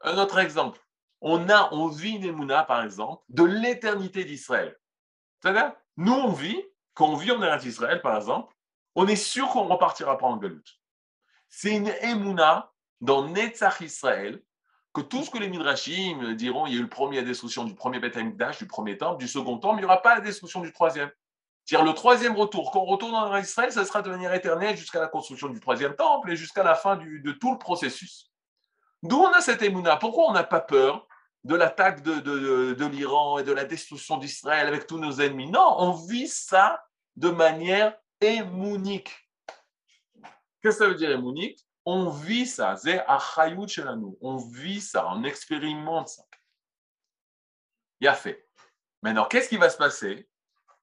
Un 0.00 0.18
autre 0.18 0.38
exemple. 0.38 0.80
On, 1.20 1.48
a, 1.48 1.72
on 1.72 1.88
vit 1.88 2.16
une 2.16 2.24
émouna, 2.24 2.64
par 2.64 2.82
exemple, 2.82 3.22
de 3.28 3.44
l'éternité 3.44 4.24
d'Israël. 4.24 4.76
Nous, 5.96 6.12
on 6.12 6.32
vit, 6.32 6.60
quand 6.94 7.06
on 7.08 7.16
vit 7.16 7.30
en 7.30 7.58
Israël, 7.58 8.00
par 8.02 8.16
exemple, 8.16 8.54
on 8.98 9.06
est 9.06 9.14
sûr 9.14 9.48
qu'on 9.50 9.64
ne 9.64 9.70
repartira 9.70 10.18
pas 10.18 10.26
en 10.26 10.36
galoute. 10.38 10.80
C'est 11.48 11.70
une 11.70 11.92
émouna 12.02 12.72
dans 13.00 13.28
Netzach 13.28 13.80
Israël 13.80 14.42
que 14.92 15.02
tout 15.02 15.22
ce 15.22 15.30
que 15.30 15.38
les 15.38 15.48
Midrashim 15.48 16.34
diront, 16.34 16.66
il 16.66 16.72
y 16.72 16.76
a 16.76 16.80
eu 16.80 16.82
le 16.82 16.88
premier, 16.88 17.18
la 17.18 17.22
destruction 17.22 17.62
du 17.62 17.76
premier 17.76 18.00
Beth 18.00 18.18
du 18.18 18.66
premier 18.66 18.98
temple, 18.98 19.18
du 19.18 19.28
second 19.28 19.58
temple, 19.58 19.76
il 19.76 19.78
n'y 19.82 19.84
aura 19.84 20.02
pas 20.02 20.16
la 20.16 20.20
destruction 20.20 20.62
du 20.62 20.72
troisième. 20.72 21.12
C'est-à-dire 21.64 21.86
le 21.86 21.94
troisième 21.94 22.34
retour, 22.34 22.72
quand 22.72 22.80
on 22.80 22.86
retourne 22.86 23.14
en 23.14 23.36
Israël, 23.36 23.70
ça 23.70 23.84
sera 23.84 24.02
de 24.02 24.10
manière 24.10 24.34
éternelle 24.34 24.76
jusqu'à 24.76 24.98
la 24.98 25.06
construction 25.06 25.48
du 25.48 25.60
troisième 25.60 25.94
temple 25.94 26.32
et 26.32 26.36
jusqu'à 26.36 26.64
la 26.64 26.74
fin 26.74 26.96
de 26.96 27.30
tout 27.32 27.52
le 27.52 27.58
processus. 27.58 28.32
D'où 29.04 29.18
on 29.18 29.32
a 29.32 29.40
cette 29.40 29.62
émouna? 29.62 29.96
Pourquoi 29.96 30.24
on 30.28 30.32
n'a 30.32 30.42
pas 30.42 30.60
peur 30.60 31.06
de 31.44 31.54
l'attaque 31.54 32.02
de, 32.02 32.18
de 32.18 32.86
l'Iran 32.86 33.38
et 33.38 33.44
de 33.44 33.52
la 33.52 33.64
destruction 33.64 34.16
d'Israël 34.16 34.66
avec 34.66 34.88
tous 34.88 34.98
nos 34.98 35.20
ennemis? 35.20 35.48
Non, 35.48 35.76
on 35.78 35.92
vit 35.92 36.26
ça 36.26 36.82
de 37.14 37.30
manière 37.30 37.96
émounique. 38.20 39.14
Qu'est-ce 40.62 40.78
que 40.78 40.84
ça 40.84 40.88
veut 40.88 40.94
dire 40.94 41.10
émounique 41.10 41.64
On 41.84 42.10
vit 42.10 42.46
ça, 42.46 42.74
On 44.20 44.36
vit 44.36 44.80
ça, 44.80 45.08
on 45.08 45.24
expérimente 45.24 46.08
ça. 46.08 46.24
Il 48.00 48.08
a 48.08 48.14
fait. 48.14 48.48
Maintenant, 49.02 49.26
qu'est-ce 49.26 49.48
qui 49.48 49.56
va 49.56 49.70
se 49.70 49.76
passer? 49.76 50.28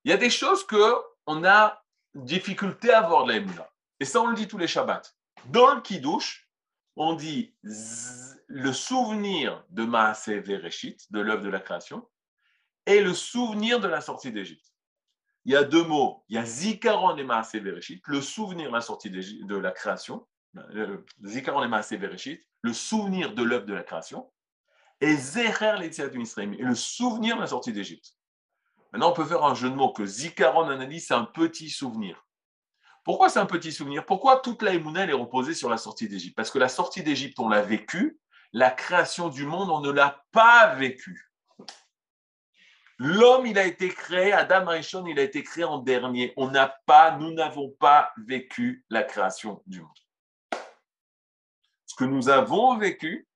Il 0.03 0.11
y 0.11 0.13
a 0.13 0.17
des 0.17 0.29
choses 0.29 0.65
que 0.65 0.95
on 1.25 1.43
a 1.43 1.83
difficulté 2.13 2.91
à 2.91 3.01
voir 3.01 3.25
de 3.25 3.33
la 3.33 3.69
Et 3.99 4.05
ça, 4.05 4.21
on 4.21 4.27
le 4.27 4.35
dit 4.35 4.47
tous 4.47 4.57
les 4.57 4.67
Shabbats. 4.67 5.01
Dans 5.45 5.75
le 5.75 5.81
Kiddush, 5.81 6.49
on 6.95 7.13
dit 7.13 7.55
le 7.63 8.71
souvenir 8.71 9.65
de 9.69 9.83
Maaseh 9.83 10.39
Vereshit, 10.39 11.11
de 11.11 11.19
l'œuvre 11.19 11.43
de 11.43 11.49
la 11.49 11.59
création, 11.59 12.07
et 12.85 13.01
le 13.01 13.13
souvenir 13.13 13.79
de 13.79 13.87
la 13.87 14.01
sortie 14.01 14.31
d'Égypte 14.31 14.74
il 15.45 15.53
y 15.53 15.55
a 15.55 15.63
deux 15.63 15.83
mots. 15.83 16.23
Il 16.27 16.35
y 16.35 16.37
a 16.39 16.45
Zikaron 16.45 17.15
et 17.15 17.59
Bereshit, 17.59 18.03
le 18.07 18.21
souvenir 18.21 18.69
de 18.69 18.73
la 18.73 18.81
sortie 18.81 19.09
de 19.09 19.55
la 19.55 19.71
création. 19.71 20.27
Zikaron 21.23 21.63
et 21.63 21.97
Bereshit, 21.97 22.41
le 22.61 22.73
souvenir 22.73 23.33
de 23.33 23.43
l'œuvre 23.43 23.65
de 23.65 23.73
la 23.73 23.83
création. 23.83 24.31
Et 25.01 25.15
Zecher 25.15 25.75
l'Etziat 25.79 26.07
Israël, 26.15 26.55
le 26.57 26.75
souvenir 26.75 27.35
de 27.35 27.41
la 27.41 27.47
sortie 27.47 27.73
d'Égypte. 27.73 28.17
Maintenant, 28.91 29.11
on 29.11 29.13
peut 29.13 29.25
faire 29.25 29.43
un 29.43 29.53
jeu 29.53 29.69
de 29.69 29.75
mots 29.75 29.91
que 29.91 30.05
Zikaron 30.05 30.69
analyse, 30.69 31.07
c'est 31.07 31.13
un 31.13 31.25
petit 31.25 31.69
souvenir. 31.69 32.25
Pourquoi 33.03 33.29
c'est 33.29 33.39
un 33.39 33.45
petit 33.45 33.71
souvenir? 33.71 34.05
Pourquoi 34.05 34.37
toute 34.37 34.63
la 34.63 34.73
est 34.73 35.11
reposée 35.11 35.53
sur 35.53 35.69
la 35.69 35.77
sortie 35.77 36.07
d'Égypte? 36.07 36.35
Parce 36.35 36.49
que 36.49 36.57
la 36.57 36.69
sortie 36.69 37.03
d'Égypte, 37.03 37.39
on 37.39 37.49
l'a 37.49 37.61
vécue. 37.61 38.19
La 38.51 38.71
création 38.71 39.29
du 39.29 39.45
monde, 39.45 39.69
on 39.69 39.81
ne 39.81 39.91
l'a 39.91 40.23
pas 40.31 40.73
vécue. 40.75 41.29
L'homme, 42.97 43.45
il 43.45 43.57
a 43.57 43.65
été 43.65 43.89
créé, 43.89 44.31
Adam 44.31 44.65
Rishon, 44.67 45.05
il 45.05 45.19
a 45.19 45.23
été 45.23 45.43
créé 45.43 45.65
en 45.65 45.79
dernier. 45.79 46.33
On 46.37 46.49
n'a 46.49 46.67
pas, 46.85 47.17
nous 47.17 47.33
n'avons 47.33 47.69
pas 47.71 48.13
vécu 48.25 48.85
la 48.89 49.03
création 49.03 49.61
du 49.65 49.81
monde. 49.81 49.89
Ce 51.85 51.95
que 51.95 52.05
nous 52.05 52.29
avons 52.29 52.77
vécu, 52.77 53.27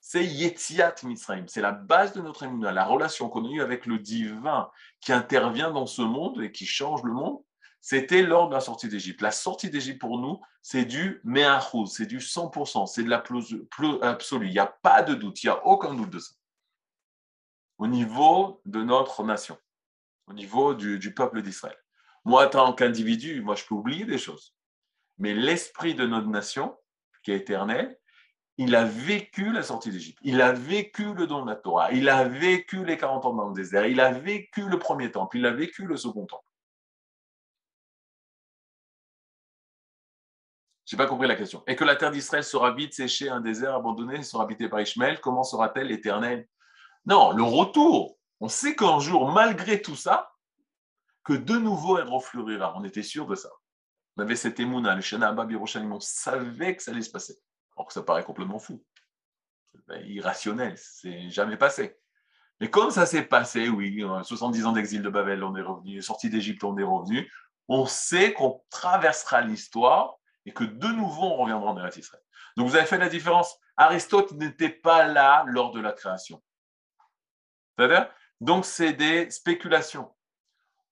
c'est 0.00 0.24
Yetziat 0.24 0.94
Misraim. 1.04 1.44
C'est 1.46 1.60
la 1.60 1.72
base 1.72 2.12
de 2.14 2.22
notre 2.22 2.42
émouna, 2.42 2.72
la 2.72 2.84
relation 2.84 3.28
qu'on 3.28 3.46
a 3.46 3.50
eue 3.50 3.62
avec 3.62 3.86
le 3.86 3.98
divin 3.98 4.70
qui 5.00 5.12
intervient 5.12 5.70
dans 5.70 5.86
ce 5.86 6.02
monde 6.02 6.42
et 6.42 6.52
qui 6.52 6.66
change 6.66 7.02
le 7.04 7.12
monde. 7.12 7.38
c'était 7.80 8.22
lors 8.22 8.48
de 8.48 8.54
la 8.54 8.60
sortie 8.60 8.88
d'Égypte. 8.88 9.20
La 9.20 9.30
sortie 9.30 9.68
d'Égypte 9.68 10.00
pour 10.00 10.18
nous, 10.18 10.40
c'est 10.62 10.86
du 10.86 11.20
me'achuz, 11.24 11.92
c'est 11.92 12.06
du 12.06 12.18
100%, 12.18 12.86
c'est 12.86 13.02
de 13.02 13.10
l'absolu. 13.10 14.46
Il 14.46 14.52
n'y 14.52 14.58
a 14.58 14.66
pas 14.66 15.02
de 15.02 15.14
doute, 15.14 15.42
il 15.42 15.46
n'y 15.46 15.52
a 15.52 15.66
aucun 15.66 15.92
doute 15.92 16.10
de 16.10 16.18
ça. 16.18 16.34
Au 17.84 17.86
niveau 17.86 18.62
de 18.64 18.82
notre 18.82 19.24
nation, 19.24 19.58
au 20.26 20.32
niveau 20.32 20.72
du, 20.72 21.12
peuple 21.12 21.42
d'Israël. 21.42 21.76
Moi, 22.24 22.46
en 22.46 22.48
tant 22.48 22.72
qu'individu, 22.72 23.42
moi, 23.42 23.56
je 23.56 23.66
peux 23.66 23.74
oublier 23.74 24.06
des 24.06 24.16
choses. 24.16 24.56
Mais 25.18 25.34
l'esprit 25.34 25.94
de 25.94 26.06
notre 26.06 26.28
nation, 26.28 26.78
qui 27.22 27.32
est 27.32 27.36
éternel, 27.36 28.00
il 28.56 28.74
a 28.74 28.86
vécu 28.86 29.52
la 29.52 29.62
sortie 29.62 29.90
d'Égypte, 29.90 30.18
il 30.22 30.40
a 30.40 30.50
vécu 30.52 31.12
le 31.12 31.26
don 31.26 31.44
de 31.44 31.50
la 31.50 31.56
Torah, 31.56 31.92
il 31.92 32.08
a 32.08 32.24
vécu 32.26 32.86
les 32.86 32.96
40 32.96 33.26
ans 33.26 33.34
dans 33.34 33.48
le 33.48 33.54
désert, 33.54 33.84
il 33.84 34.00
a 34.00 34.12
vécu 34.12 34.66
le 34.66 34.78
premier 34.78 35.10
temple, 35.10 35.36
il 35.36 35.44
a 35.44 35.52
vécu 35.52 35.84
le 35.84 35.98
second 35.98 36.24
temple. 36.24 36.46
Je 40.86 40.96
n'ai 40.96 41.02
pas 41.02 41.06
compris 41.06 41.28
la 41.28 41.36
question. 41.36 41.62
Et 41.66 41.76
que 41.76 41.84
la 41.84 41.96
terre 41.96 42.12
d'Israël 42.12 42.44
sera 42.44 42.72
vite 42.72 42.94
séchée, 42.94 43.28
un 43.28 43.42
désert 43.42 43.74
abandonné, 43.74 44.22
sera 44.22 44.44
habité 44.44 44.70
par 44.70 44.80
Ishmaël, 44.80 45.20
comment 45.20 45.44
sera-t-elle 45.44 45.90
éternelle? 45.92 46.48
Non, 47.06 47.32
le 47.32 47.42
retour. 47.42 48.18
On 48.40 48.48
sait 48.48 48.74
qu'un 48.76 48.98
jour, 48.98 49.30
malgré 49.30 49.80
tout 49.80 49.96
ça, 49.96 50.34
que 51.24 51.32
de 51.32 51.56
nouveau 51.56 51.98
elle 51.98 52.08
refleurira. 52.08 52.74
On 52.76 52.84
était 52.84 53.02
sûr 53.02 53.26
de 53.26 53.34
ça. 53.34 53.50
On 54.16 54.22
avait 54.22 54.36
cet 54.36 54.60
émouna, 54.60 54.94
le 54.94 55.00
Shana 55.00 55.28
Abba 55.28 55.46
on 55.46 56.00
savait 56.00 56.76
que 56.76 56.82
ça 56.82 56.92
allait 56.92 57.02
se 57.02 57.10
passer. 57.10 57.36
Alors 57.76 57.88
que 57.88 57.92
ça 57.92 58.02
paraît 58.02 58.22
complètement 58.22 58.58
fou. 58.58 58.84
Irrationnel, 60.04 60.74
c'est 60.76 61.30
jamais 61.30 61.56
passé. 61.56 61.98
Mais 62.60 62.70
comme 62.70 62.90
ça 62.90 63.06
s'est 63.06 63.24
passé, 63.24 63.68
oui, 63.68 64.04
70 64.22 64.66
ans 64.66 64.72
d'exil 64.72 65.02
de 65.02 65.08
Babel, 65.08 65.42
on 65.42 65.56
est 65.56 65.62
revenu, 65.62 66.00
sorti 66.00 66.30
d'Égypte, 66.30 66.62
on 66.62 66.78
est 66.78 66.84
revenu, 66.84 67.28
on 67.66 67.86
sait 67.86 68.32
qu'on 68.32 68.62
traversera 68.70 69.40
l'histoire 69.40 70.14
et 70.46 70.52
que 70.52 70.62
de 70.62 70.86
nouveau 70.88 71.24
on 71.24 71.36
reviendra 71.36 71.70
en 71.70 71.78
Eretz 71.78 71.96
Israël. 71.96 72.22
Donc 72.56 72.68
vous 72.68 72.76
avez 72.76 72.86
fait 72.86 72.98
la 72.98 73.08
différence. 73.08 73.58
Aristote 73.76 74.32
n'était 74.32 74.70
pas 74.70 75.08
là 75.08 75.44
lors 75.48 75.72
de 75.72 75.80
la 75.80 75.92
création. 75.92 76.40
C'est-à-dire 77.76 78.10
Donc 78.40 78.64
c'est 78.64 78.92
des 78.92 79.30
spéculations. 79.30 80.14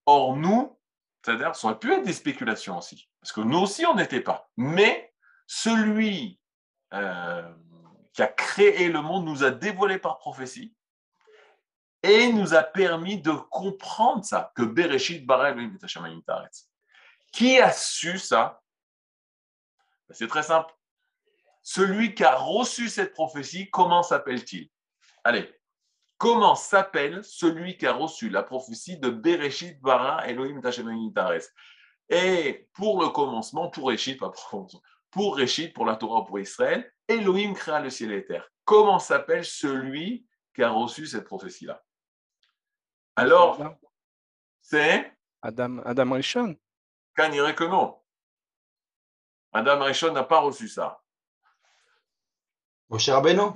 Or 0.07 0.37
nous, 0.37 0.79
c'est-à-dire 1.25 1.55
ça 1.55 1.69
aurait 1.69 1.79
pu 1.79 1.93
être 1.93 2.05
des 2.05 2.13
spéculations 2.13 2.79
aussi, 2.79 3.09
parce 3.21 3.33
que 3.33 3.41
nous 3.41 3.59
aussi 3.59 3.87
on 3.87 3.95
n'était 3.95 4.21
pas. 4.21 4.51
Mais 4.57 5.15
celui 5.47 6.41
euh, 6.93 7.53
qui 8.13 8.23
a 8.23 8.27
créé 8.27 8.89
le 8.89 9.01
monde 9.01 9.25
nous 9.25 9.45
a 9.45 9.51
dévoilé 9.51 9.99
par 9.99 10.19
prophétie 10.19 10.75
et 12.03 12.33
nous 12.33 12.55
a 12.55 12.63
permis 12.63 13.21
de 13.21 13.33
comprendre 13.33 14.25
ça, 14.25 14.53
que 14.57 14.63
Bereshit 14.63 15.25
bara 15.25 15.55
Qui 17.33 17.61
a 17.61 17.71
su 17.71 18.19
ça? 18.19 18.63
Ben, 20.09 20.15
c'est 20.15 20.27
très 20.27 20.43
simple. 20.43 20.75
Celui 21.63 22.15
qui 22.15 22.25
a 22.25 22.35
reçu 22.35 22.89
cette 22.89 23.15
prophétie, 23.15 23.71
comment 23.71 24.03
s'appelle-t-il? 24.03 24.69
Allez, 25.23 25.62
comment 26.23 26.55
s'appelle 26.55 27.25
celui 27.25 27.77
qui 27.77 27.85
a 27.85 27.93
reçu 27.93 28.31
la 28.31 28.45
prophétie 28.45 28.97
de 28.97 29.11
Bereshit 29.11 29.81
bara 29.81 30.25
Elohim 30.29 30.61
Tares? 31.13 31.49
Et 32.09 32.69
pour 32.75 33.03
le 33.03 33.09
commencement, 33.09 33.71
pour 33.71 33.89
Réchit, 33.89 34.15
pas 34.15 34.31
pour 34.31 34.69
pour 35.11 35.37
Réchit, 35.37 35.71
pour 35.71 35.85
la 35.85 35.97
Torah, 35.97 36.25
pour 36.25 36.39
Israël, 36.39 36.95
Elohim 37.09 37.55
créa 37.55 37.81
le 37.81 37.91
ciel 37.91 38.13
et 38.13 38.19
la 38.19 38.23
terre. 38.23 38.49
Comment 38.65 39.01
s'appelle 39.01 39.45
celui 39.45 40.25
qui 40.55 40.63
a 40.63 40.71
reçu 40.71 41.09
cette 41.09 41.25
prophétie-là? 41.25 41.83
Alors, 43.17 43.59
c'est 44.61 45.13
Adam, 45.43 45.79
Adam 45.85 46.13
Rishon. 46.13 46.57
Quand 47.17 47.33
il 47.33 47.55
que 47.57 47.65
non. 47.65 48.01
Madame 49.53 49.83
Rishon 49.83 50.13
n'a 50.13 50.23
pas 50.23 50.39
reçu 50.39 50.69
ça. 50.69 51.03
Moshe 52.89 53.09
Rabbeinu 53.09 53.51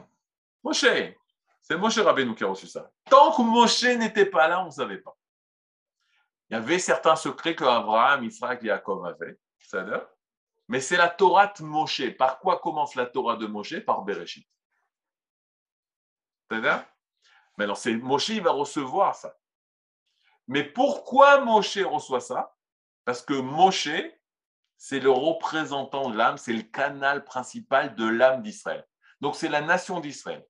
Moshe. 0.64 1.14
C'est 1.68 1.76
Moshe 1.76 1.98
Rabbeinu 1.98 2.32
qui 2.36 2.44
a 2.44 2.46
reçu 2.46 2.68
ça. 2.68 2.92
Tant 3.10 3.32
que 3.32 3.42
Moshe 3.42 3.82
n'était 3.82 4.26
pas 4.26 4.46
là, 4.46 4.62
on 4.62 4.66
ne 4.66 4.70
savait 4.70 4.98
pas. 4.98 5.16
Il 6.48 6.54
y 6.54 6.56
avait 6.56 6.78
certains 6.78 7.16
secrets 7.16 7.56
que 7.56 7.64
Abraham, 7.64 8.22
Israël 8.22 8.56
et 8.62 8.66
Jacob 8.66 9.04
avaient. 9.04 9.36
Mais 10.68 10.80
c'est 10.80 10.96
la 10.96 11.08
Torah 11.08 11.48
de 11.48 11.64
Moshe. 11.64 12.16
Par 12.16 12.38
quoi 12.38 12.60
commence 12.60 12.94
la 12.94 13.06
Torah 13.06 13.34
de 13.34 13.48
Moshe? 13.48 13.80
Par 13.80 14.02
Bereshit. 14.02 14.48
C'est-à-dire 16.48 16.86
Mais 17.58 17.64
alors, 17.64 17.76
c'est 17.76 17.96
Moshe, 17.96 18.28
il 18.28 18.42
va 18.42 18.52
recevoir 18.52 19.16
ça. 19.16 19.36
Mais 20.46 20.62
pourquoi 20.62 21.40
Moshe 21.40 21.78
reçoit 21.78 22.20
ça? 22.20 22.54
Parce 23.04 23.22
que 23.22 23.34
Moshe, 23.34 23.88
c'est 24.76 25.00
le 25.00 25.10
représentant 25.10 26.10
de 26.10 26.16
l'âme, 26.16 26.38
c'est 26.38 26.52
le 26.52 26.62
canal 26.62 27.24
principal 27.24 27.96
de 27.96 28.06
l'âme 28.06 28.42
d'Israël. 28.42 28.86
Donc 29.20 29.34
c'est 29.34 29.48
la 29.48 29.62
nation 29.62 29.98
d'Israël. 29.98 30.46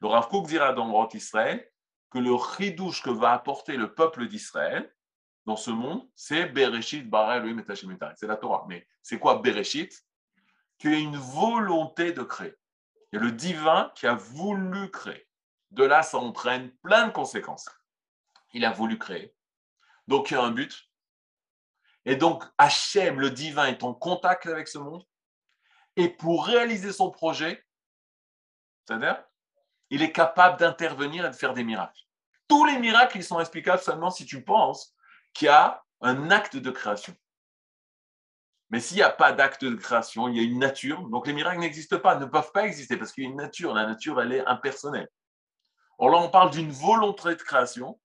Le 0.00 0.08
Rav 0.08 0.28
Kook 0.28 0.46
dira 0.46 0.72
dans 0.72 0.90
Rot 0.92 1.08
Israël 1.14 1.70
que 2.10 2.18
le 2.18 2.34
ridouche 2.34 3.02
que 3.02 3.10
va 3.10 3.32
apporter 3.32 3.76
le 3.76 3.94
peuple 3.94 4.28
d'Israël 4.28 4.94
dans 5.44 5.56
ce 5.56 5.70
monde, 5.70 6.08
c'est 6.14 6.46
Bereshit, 6.46 7.08
Bara 7.08 7.36
Elohim 7.36 7.58
et 7.58 8.14
C'est 8.16 8.26
la 8.26 8.36
Torah. 8.36 8.66
Mais 8.68 8.86
c'est 9.02 9.18
quoi 9.18 9.40
Bereshit? 9.40 10.04
Qu'il 10.78 10.92
y 10.92 10.94
a 10.94 10.98
une 10.98 11.16
volonté 11.16 12.12
de 12.12 12.22
créer. 12.22 12.54
Il 13.12 13.16
y 13.16 13.18
a 13.18 13.22
le 13.22 13.32
divin 13.32 13.92
qui 13.94 14.06
a 14.06 14.14
voulu 14.14 14.90
créer. 14.90 15.26
De 15.70 15.84
là, 15.84 16.02
ça 16.02 16.18
entraîne 16.18 16.70
plein 16.82 17.06
de 17.06 17.12
conséquences. 17.12 17.68
Il 18.52 18.64
a 18.64 18.72
voulu 18.72 18.98
créer. 18.98 19.34
Donc 20.06 20.30
il 20.30 20.34
y 20.34 20.36
a 20.36 20.42
un 20.42 20.50
but, 20.50 20.90
et 22.06 22.14
donc, 22.14 22.44
Hachem, 22.56 23.18
le 23.18 23.30
divin, 23.30 23.66
est 23.66 23.82
en 23.82 23.92
contact 23.92 24.46
avec 24.46 24.68
ce 24.68 24.78
monde. 24.78 25.04
Et 25.96 26.08
pour 26.08 26.46
réaliser 26.46 26.92
son 26.92 27.10
projet, 27.10 27.66
c'est-à-dire, 28.84 29.22
il 29.90 30.02
est 30.02 30.12
capable 30.12 30.58
d'intervenir 30.58 31.24
et 31.24 31.30
de 31.30 31.34
faire 31.34 31.54
des 31.54 31.64
miracles. 31.64 32.00
Tous 32.48 32.64
les 32.64 32.78
miracles, 32.78 33.18
ils 33.18 33.24
sont 33.24 33.40
explicables 33.40 33.82
seulement 33.82 34.10
si 34.10 34.24
tu 34.24 34.42
penses 34.42 34.94
qu'il 35.32 35.46
y 35.46 35.48
a 35.48 35.82
un 36.00 36.30
acte 36.30 36.56
de 36.56 36.70
création. 36.70 37.14
Mais 38.70 38.80
s'il 38.80 38.96
n'y 38.96 39.02
a 39.02 39.10
pas 39.10 39.32
d'acte 39.32 39.64
de 39.64 39.74
création, 39.74 40.28
il 40.28 40.36
y 40.36 40.40
a 40.40 40.42
une 40.42 40.58
nature, 40.58 41.08
donc 41.08 41.26
les 41.26 41.32
miracles 41.32 41.60
n'existent 41.60 42.00
pas, 42.00 42.16
ne 42.16 42.26
peuvent 42.26 42.52
pas 42.52 42.66
exister 42.66 42.96
parce 42.96 43.12
qu'il 43.12 43.24
y 43.24 43.26
a 43.26 43.30
une 43.30 43.36
nature. 43.36 43.74
La 43.74 43.86
nature, 43.86 44.20
elle 44.20 44.32
est 44.32 44.46
impersonnelle. 44.46 45.08
Or 45.98 46.10
là, 46.10 46.18
on 46.18 46.28
parle 46.28 46.50
d'une 46.50 46.70
volonté 46.70 47.30
de 47.30 47.42
création 47.42 47.98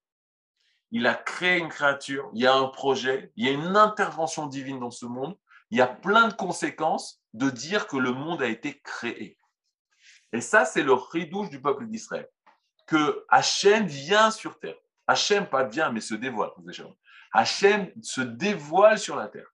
il 0.92 1.08
a 1.08 1.16
créé 1.16 1.58
une 1.58 1.70
créature, 1.70 2.30
il 2.34 2.42
y 2.42 2.48
a 2.48 2.54
un 2.54 2.68
projet, 2.68 3.32
il 3.38 3.46
y 3.46 3.50
a 3.50 3.54
une 3.54 3.78
intervention 3.78 4.46
divine 4.48 4.80
dans 4.80 4.92
ce 4.92 5.06
monde, 5.06 5.38
il 5.70 5.78
y 5.78 5.82
a 5.82 5.88
plein 5.88 6.28
de 6.28 6.34
conséquences 6.34 7.22
de 7.34 7.50
dire 7.50 7.88
que 7.88 7.96
le 7.96 8.12
monde 8.12 8.42
a 8.42 8.48
été 8.48 8.82
créé. 8.82 9.38
Et 10.34 10.42
ça, 10.42 10.66
c'est 10.66 10.84
le 10.84 10.94
ridouche 10.94 11.50
du 11.50 11.62
peuple 11.62 11.88
d'Israël, 11.88 12.30
que 12.88 13.26
Hachem 13.30 13.86
vient 13.86 14.32
sur 14.32 14.60
terre. 14.60 14.78
Hachem, 15.08 15.48
pas 15.48 15.64
vient, 15.64 15.92
mais 15.92 16.02
se 16.02 16.14
dévoile. 16.14 16.52
Hachem 17.34 17.92
se 18.02 18.22
dévoile 18.22 19.00
sur 19.00 19.16
la 19.16 19.28
terre, 19.28 19.50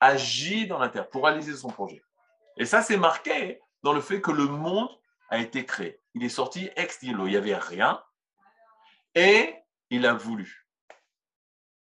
agit 0.00 0.66
dans 0.66 0.78
la 0.78 0.88
terre 0.88 1.08
pour 1.08 1.24
réaliser 1.24 1.54
son 1.54 1.68
projet. 1.68 2.02
Et 2.56 2.64
ça, 2.64 2.82
c'est 2.82 2.96
marqué 2.96 3.60
dans 3.82 3.92
le 3.92 4.00
fait 4.00 4.20
que 4.20 4.30
le 4.30 4.46
monde 4.46 4.88
a 5.30 5.38
été 5.38 5.64
créé. 5.64 6.00
Il 6.14 6.24
est 6.24 6.28
sorti 6.28 6.70
ex 6.76 7.02
nihilo, 7.02 7.26
il 7.26 7.30
n'y 7.30 7.36
avait 7.36 7.56
rien. 7.56 8.02
Et 9.14 9.54
il 9.90 10.06
a 10.06 10.14
voulu. 10.14 10.66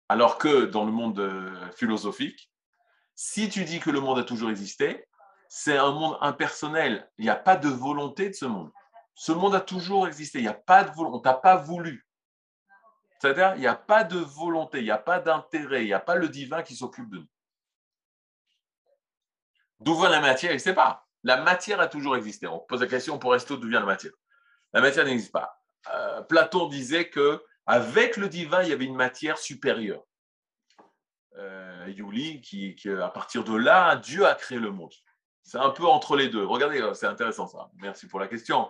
Alors 0.10 0.38
que 0.38 0.66
dans 0.66 0.86
le 0.86 0.92
monde 0.92 1.20
euh, 1.20 1.72
philosophique, 1.72 2.52
si 3.16 3.50
tu 3.50 3.64
dis 3.64 3.80
que 3.80 3.90
le 3.90 4.00
monde 4.00 4.20
a 4.20 4.24
toujours 4.24 4.50
existé, 4.50 5.06
c'est 5.56 5.78
un 5.78 5.92
monde 5.92 6.18
impersonnel. 6.20 7.08
Il 7.20 7.26
n'y 7.26 7.30
a 7.30 7.36
pas 7.36 7.56
de 7.56 7.70
volonté 7.70 8.28
de 8.28 8.34
ce 8.34 8.46
monde. 8.46 8.72
Ce 9.14 9.32
monde 9.32 9.54
a 9.54 9.62
toujours 9.62 10.08
existé. 10.08 10.40
Il 10.40 10.42
n'y 10.42 10.48
a 10.48 10.56
pas 10.56 10.84
de 10.84 10.90
volonté. 10.90 11.16
On 11.16 11.20
t'a 11.20 11.36
pas 11.36 11.58
voulu. 11.58 12.08
C'est-à-dire, 13.20 13.54
il 13.58 13.60
n'y 13.60 13.68
a 13.68 13.76
pas 13.76 14.04
de 14.04 14.18
volonté, 14.18 14.80
il 14.80 14.86
n'y 14.86 14.90
a 14.90 14.98
pas 14.98 15.20
d'intérêt, 15.20 15.84
il 15.84 15.86
n'y 15.86 15.94
a 15.94 16.00
pas 16.00 16.16
le 16.16 16.28
divin 16.28 16.64
qui 16.64 16.76
s'occupe 16.76 17.08
de 17.08 17.20
nous. 17.20 17.28
D'où 19.80 19.96
vient 19.96 20.10
la 20.10 20.22
matière? 20.22 20.52
Il 20.52 20.56
ne 20.56 20.60
sait 20.60 20.74
pas. 20.74 21.06
La 21.22 21.40
matière 21.40 21.80
a 21.80 21.88
toujours 21.88 22.16
existé. 22.16 22.48
On 22.48 22.58
pose 22.58 22.82
la 22.82 22.88
question 22.88 23.20
pour 23.20 23.34
rester 23.34 23.56
d'où 23.56 23.70
vient 23.70 23.82
la 23.82 23.86
matière? 23.86 24.14
La 24.74 24.82
matière 24.82 25.06
n'existe 25.06 25.32
pas. 25.32 25.62
Euh, 25.94 26.24
Platon 26.24 26.68
disait 26.68 27.10
que 27.10 27.44
avec 27.68 28.18
le 28.18 28.28
divin, 28.28 28.64
il 28.64 28.70
y 28.70 28.74
avait 28.74 28.86
une 28.86 28.96
matière 28.96 29.38
supérieure. 29.38 30.02
Euh, 31.38 31.86
Yuli, 31.90 32.42
qui, 32.42 32.76
à 32.90 33.10
partir 33.10 33.44
de 33.44 33.56
là, 33.56 33.98
Dieu 33.98 34.26
a 34.26 34.34
créé 34.34 34.58
le 34.58 34.72
monde. 34.72 34.94
C'est 35.44 35.58
un 35.58 35.70
peu 35.70 35.86
entre 35.86 36.16
les 36.16 36.30
deux. 36.30 36.46
Regardez, 36.46 36.82
c'est 36.94 37.06
intéressant 37.06 37.48
ça. 37.48 37.70
Merci 37.76 38.08
pour 38.08 38.20
la 38.20 38.28
question. 38.28 38.70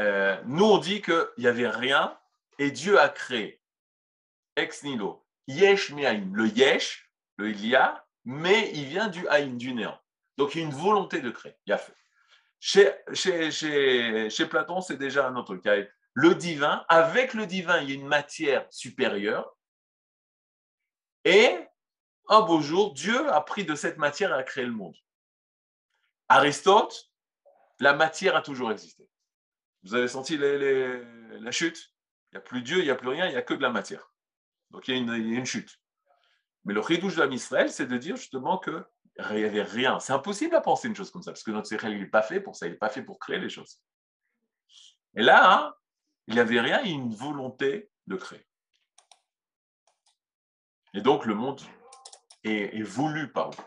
Euh, 0.00 0.40
nous, 0.44 0.64
on 0.64 0.78
dit 0.78 1.00
qu'il 1.02 1.28
n'y 1.38 1.46
avait 1.46 1.68
rien 1.68 2.16
et 2.58 2.70
Dieu 2.70 3.00
a 3.00 3.08
créé. 3.08 3.60
Ex 4.56 4.82
nihilo. 4.82 5.24
Yesh 5.46 5.90
Le 5.90 6.46
yesh, 6.46 7.10
le 7.36 7.50
il 7.50 7.78
mais 8.24 8.70
il 8.74 8.84
vient 8.84 9.08
du 9.08 9.26
haïm, 9.28 9.56
du 9.56 9.72
néant. 9.72 9.98
Donc 10.36 10.54
il 10.54 10.60
y 10.60 10.64
a 10.64 10.66
une 10.66 10.74
volonté 10.74 11.20
de 11.20 11.30
créer. 11.30 11.56
Il 11.66 11.72
a 11.72 11.78
fait. 11.78 11.94
Chez, 12.60 14.46
Platon, 14.46 14.80
c'est 14.80 14.96
déjà 14.96 15.26
un 15.26 15.36
autre 15.36 15.56
cas 15.56 15.76
le 16.14 16.34
divin, 16.34 16.84
avec 16.88 17.32
le 17.32 17.46
divin, 17.46 17.80
il 17.80 17.90
y 17.90 17.92
a 17.92 17.94
une 17.94 18.08
matière 18.08 18.66
supérieure, 18.70 19.56
et 21.24 21.56
un 22.28 22.40
beau 22.40 22.60
jour, 22.60 22.92
Dieu 22.92 23.32
a 23.32 23.40
pris 23.40 23.64
de 23.64 23.76
cette 23.76 23.98
matière 23.98 24.30
et 24.30 24.38
a 24.38 24.42
créé 24.42 24.64
le 24.64 24.72
monde. 24.72 24.96
Aristote, 26.28 27.10
la 27.80 27.94
matière 27.94 28.36
a 28.36 28.42
toujours 28.42 28.72
existé. 28.72 29.08
Vous 29.82 29.94
avez 29.94 30.08
senti 30.08 30.36
la 30.36 31.50
chute? 31.50 31.94
Il 32.30 32.34
n'y 32.34 32.38
a 32.38 32.42
plus 32.42 32.62
Dieu, 32.62 32.78
il 32.78 32.84
n'y 32.84 32.90
a 32.90 32.94
plus 32.94 33.08
rien, 33.08 33.26
il 33.26 33.30
n'y 33.30 33.36
a 33.36 33.42
que 33.42 33.54
de 33.54 33.62
la 33.62 33.70
matière. 33.70 34.12
Donc 34.70 34.86
il 34.88 34.94
y 34.94 34.98
a 34.98 35.16
une, 35.16 35.46
chute. 35.46 35.80
Mais 36.64 36.74
le 36.74 36.80
ridouche 36.80 37.16
de 37.16 37.32
Israël, 37.32 37.70
c'est 37.70 37.86
de 37.86 37.96
dire 37.96 38.16
justement 38.16 38.58
qu'il 38.58 38.84
n'y 39.18 39.44
avait 39.44 39.62
rien. 39.62 39.98
C'est 40.00 40.12
impossible 40.12 40.54
à 40.54 40.60
penser 40.60 40.88
une 40.88 40.96
chose 40.96 41.10
comme 41.10 41.22
ça, 41.22 41.32
parce 41.32 41.42
que 41.42 41.50
notre 41.50 41.68
cerveau, 41.68 41.88
il 41.88 42.00
n'est 42.00 42.06
pas 42.06 42.22
fait 42.22 42.40
pour 42.40 42.54
ça, 42.54 42.66
il 42.66 42.72
n'est 42.72 42.78
pas 42.78 42.90
fait 42.90 43.02
pour 43.02 43.18
créer 43.18 43.38
les 43.38 43.48
choses. 43.48 43.80
Et 45.16 45.22
là, 45.22 45.52
hein, 45.52 45.74
il 46.26 46.34
n'y 46.34 46.40
avait 46.40 46.60
rien, 46.60 46.80
il 46.82 46.90
y 46.90 46.92
a 46.92 46.96
une 46.96 47.14
volonté 47.14 47.90
de 48.06 48.16
créer. 48.16 48.46
Et 50.94 51.00
donc 51.00 51.26
le 51.26 51.34
monde 51.34 51.60
est, 52.44 52.82
voulu 52.82 53.32
par 53.32 53.50
vous. 53.50 53.62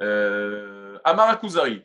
Euh, 0.00 0.98
Amar 1.04 1.38
Kouzari. 1.38 1.82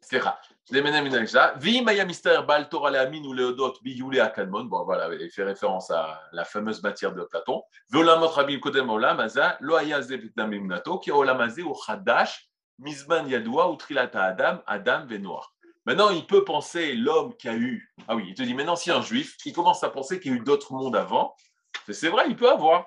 Slicha. 0.00 0.38
Je 0.68 0.74
l'ai 0.74 0.82
mené 0.82 0.98
à 1.38 1.54
Vi 1.56 1.82
Mayamister 1.82 2.40
Bal 2.46 2.68
Torah 2.68 2.90
Leamin 2.90 3.24
ou 3.24 3.32
Leodot 3.32 3.74
Biyule 3.82 4.20
Akanmon. 4.20 4.64
Bon, 4.64 4.84
voilà, 4.84 5.12
il 5.14 5.30
fait 5.30 5.44
référence 5.44 5.90
à 5.90 6.20
la 6.32 6.44
fameuse 6.44 6.82
matière 6.82 7.12
de 7.12 7.22
Platon. 7.24 7.62
Veolamot 7.90 8.28
Rabim 8.28 8.58
Kodem 8.58 8.88
Olam 8.88 9.20
Aza, 9.20 9.56
Loaya 9.60 10.00
Zevitnamim 10.02 10.66
Nato, 10.66 10.98
Ki 10.98 11.10
Olam 11.10 11.40
Azé 11.40 11.62
ou 11.62 11.74
Hadash, 11.86 12.48
Mizman 12.78 13.28
Yadoua 13.28 13.70
ou 13.70 13.76
Trilata 13.76 14.22
Adam, 14.22 14.62
Adam 14.66 15.06
Venoir. 15.06 15.52
Maintenant, 15.84 16.10
il 16.10 16.26
peut 16.26 16.44
penser 16.44 16.94
l'homme 16.94 17.36
qui 17.36 17.48
a 17.48 17.54
eu. 17.54 17.92
Ah 18.06 18.14
oui, 18.14 18.26
il 18.28 18.34
te 18.34 18.42
dit 18.42 18.54
maintenant, 18.54 18.76
si 18.76 18.90
un 18.90 19.02
juif, 19.02 19.36
il 19.44 19.52
commence 19.52 19.82
à 19.82 19.90
penser 19.90 20.20
qu'il 20.20 20.32
y 20.32 20.34
a 20.34 20.38
eu 20.38 20.40
d'autres 20.40 20.72
mondes 20.72 20.94
avant, 20.94 21.34
c'est 21.88 22.08
vrai, 22.08 22.26
il 22.28 22.36
peut 22.36 22.48
avoir. 22.48 22.86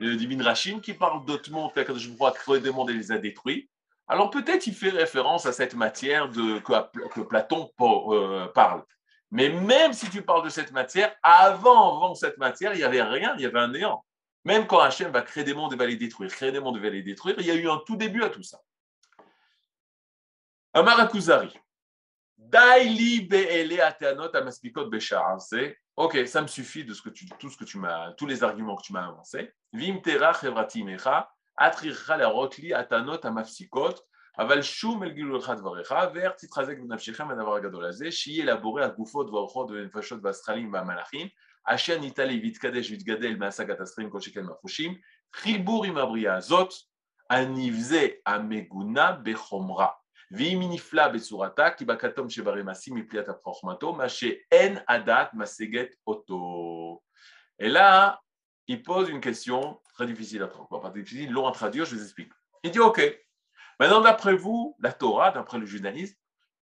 Le 0.00 0.16
divine 0.16 0.42
Rachim 0.42 0.80
qui 0.80 0.94
parle 0.94 1.24
d'autres 1.24 1.50
mondes, 1.50 1.72
que 1.72 1.98
je 1.98 2.58
des 2.58 2.70
mondes 2.70 2.90
et 2.90 2.94
les 2.94 3.12
a 3.12 3.18
détruits. 3.18 3.68
Alors 4.06 4.30
peut-être 4.30 4.66
il 4.66 4.74
fait 4.74 4.90
référence 4.90 5.46
à 5.46 5.52
cette 5.52 5.74
matière 5.74 6.28
de, 6.28 6.58
que, 6.58 7.20
Platon 7.20 7.70
euh, 7.80 8.46
parle. 8.48 8.84
Mais 9.30 9.48
même 9.48 9.92
si 9.92 10.10
tu 10.10 10.22
parles 10.22 10.44
de 10.44 10.50
cette 10.50 10.72
matière, 10.72 11.14
avant, 11.22 11.96
avant 11.96 12.14
cette 12.14 12.38
matière, 12.38 12.74
il 12.74 12.78
n'y 12.78 12.84
avait 12.84 13.02
rien, 13.02 13.34
il 13.36 13.42
y 13.42 13.46
avait 13.46 13.58
un 13.58 13.68
néant. 13.68 14.04
Même 14.44 14.66
quand 14.66 14.80
Hachem 14.80 15.10
va 15.10 15.22
créer 15.22 15.44
des 15.44 15.54
mondes 15.54 15.72
et 15.72 15.76
va 15.76 15.86
les 15.86 15.96
détruire, 15.96 16.30
créer 16.30 16.52
des 16.52 16.60
mondes 16.60 16.76
et 16.76 16.80
va 16.80 16.90
les 16.90 17.02
détruire, 17.02 17.36
il 17.38 17.46
y 17.46 17.50
a 17.50 17.54
eu 17.54 17.68
un 17.68 17.80
tout 17.86 17.96
début 17.96 18.22
à 18.22 18.28
tout 18.28 18.42
ça. 18.42 18.58
Amarakuzari. 20.74 21.48
Daili 21.48 21.63
ok, 25.97 26.25
ça 26.25 26.41
me 26.41 26.47
suffit 26.47 26.85
de 26.85 26.93
ce 26.93 27.01
que 27.01 27.09
tu, 27.09 27.27
tout 27.39 27.49
ce 27.49 27.57
que 27.57 27.65
tu 27.65 27.77
m'as, 27.77 28.13
tous 28.13 28.25
les 28.25 28.43
arguments 28.43 28.77
que 28.77 28.83
tu 28.83 28.93
m'as 28.93 29.05
avancés. 29.05 29.51
Vim 29.73 29.99
tera 30.01 30.31
mecha 30.85 31.27
אטריחך 31.59 32.09
להראות 32.09 32.59
לי 32.59 32.75
הטענות 32.75 33.25
המפסיקות, 33.25 33.99
אבל 34.39 34.61
שום 34.61 35.03
אל 35.03 35.09
גילוי 35.09 35.39
לך 35.39 35.49
דבריך, 35.49 35.95
ואיך 36.13 36.31
תתחזק 36.37 36.77
בנפשכם 36.77 37.31
הדבר 37.31 37.55
הגדול 37.55 37.85
הזה, 37.85 38.11
שיהיה 38.11 38.45
לבורא 38.45 38.83
הגופות 38.83 39.29
והאורחות 39.29 39.71
והנפשות 39.71 40.19
והזכלים 40.23 40.73
והמלאכים, 40.73 41.27
אשר 41.65 41.99
ניתן 41.99 42.27
לי 42.27 42.39
ויתקדש 42.39 42.91
ויתגדל 42.91 43.35
מהשגת 43.35 43.81
הסכלים 43.81 44.09
כל 44.09 44.21
שכן 44.21 44.45
מהחושים, 44.45 44.95
חיבור 45.35 45.85
עם 45.85 45.97
הבריאה 45.97 46.35
הזאת, 46.35 46.73
הנבזה 47.29 48.07
המגונה 48.25 49.11
בחומרה. 49.11 49.87
Et 57.58 57.68
là, 57.68 58.20
il 58.66 58.82
pose 58.82 59.08
une 59.08 59.20
question 59.20 59.80
très 59.94 60.06
difficile 60.06 60.42
à 60.42 60.48
traduire. 60.48 60.80
Pas 60.80 60.90
difficile, 60.90 61.30
long 61.30 61.46
à 61.46 61.52
traduire, 61.52 61.84
je 61.84 61.96
vous 61.96 62.02
explique. 62.02 62.32
Il 62.62 62.70
dit 62.70 62.80
Ok, 62.80 63.00
maintenant, 63.78 64.00
d'après 64.00 64.34
vous, 64.34 64.76
la 64.80 64.92
Torah, 64.92 65.30
d'après 65.30 65.58
le 65.58 65.66
judaïsme, 65.66 66.16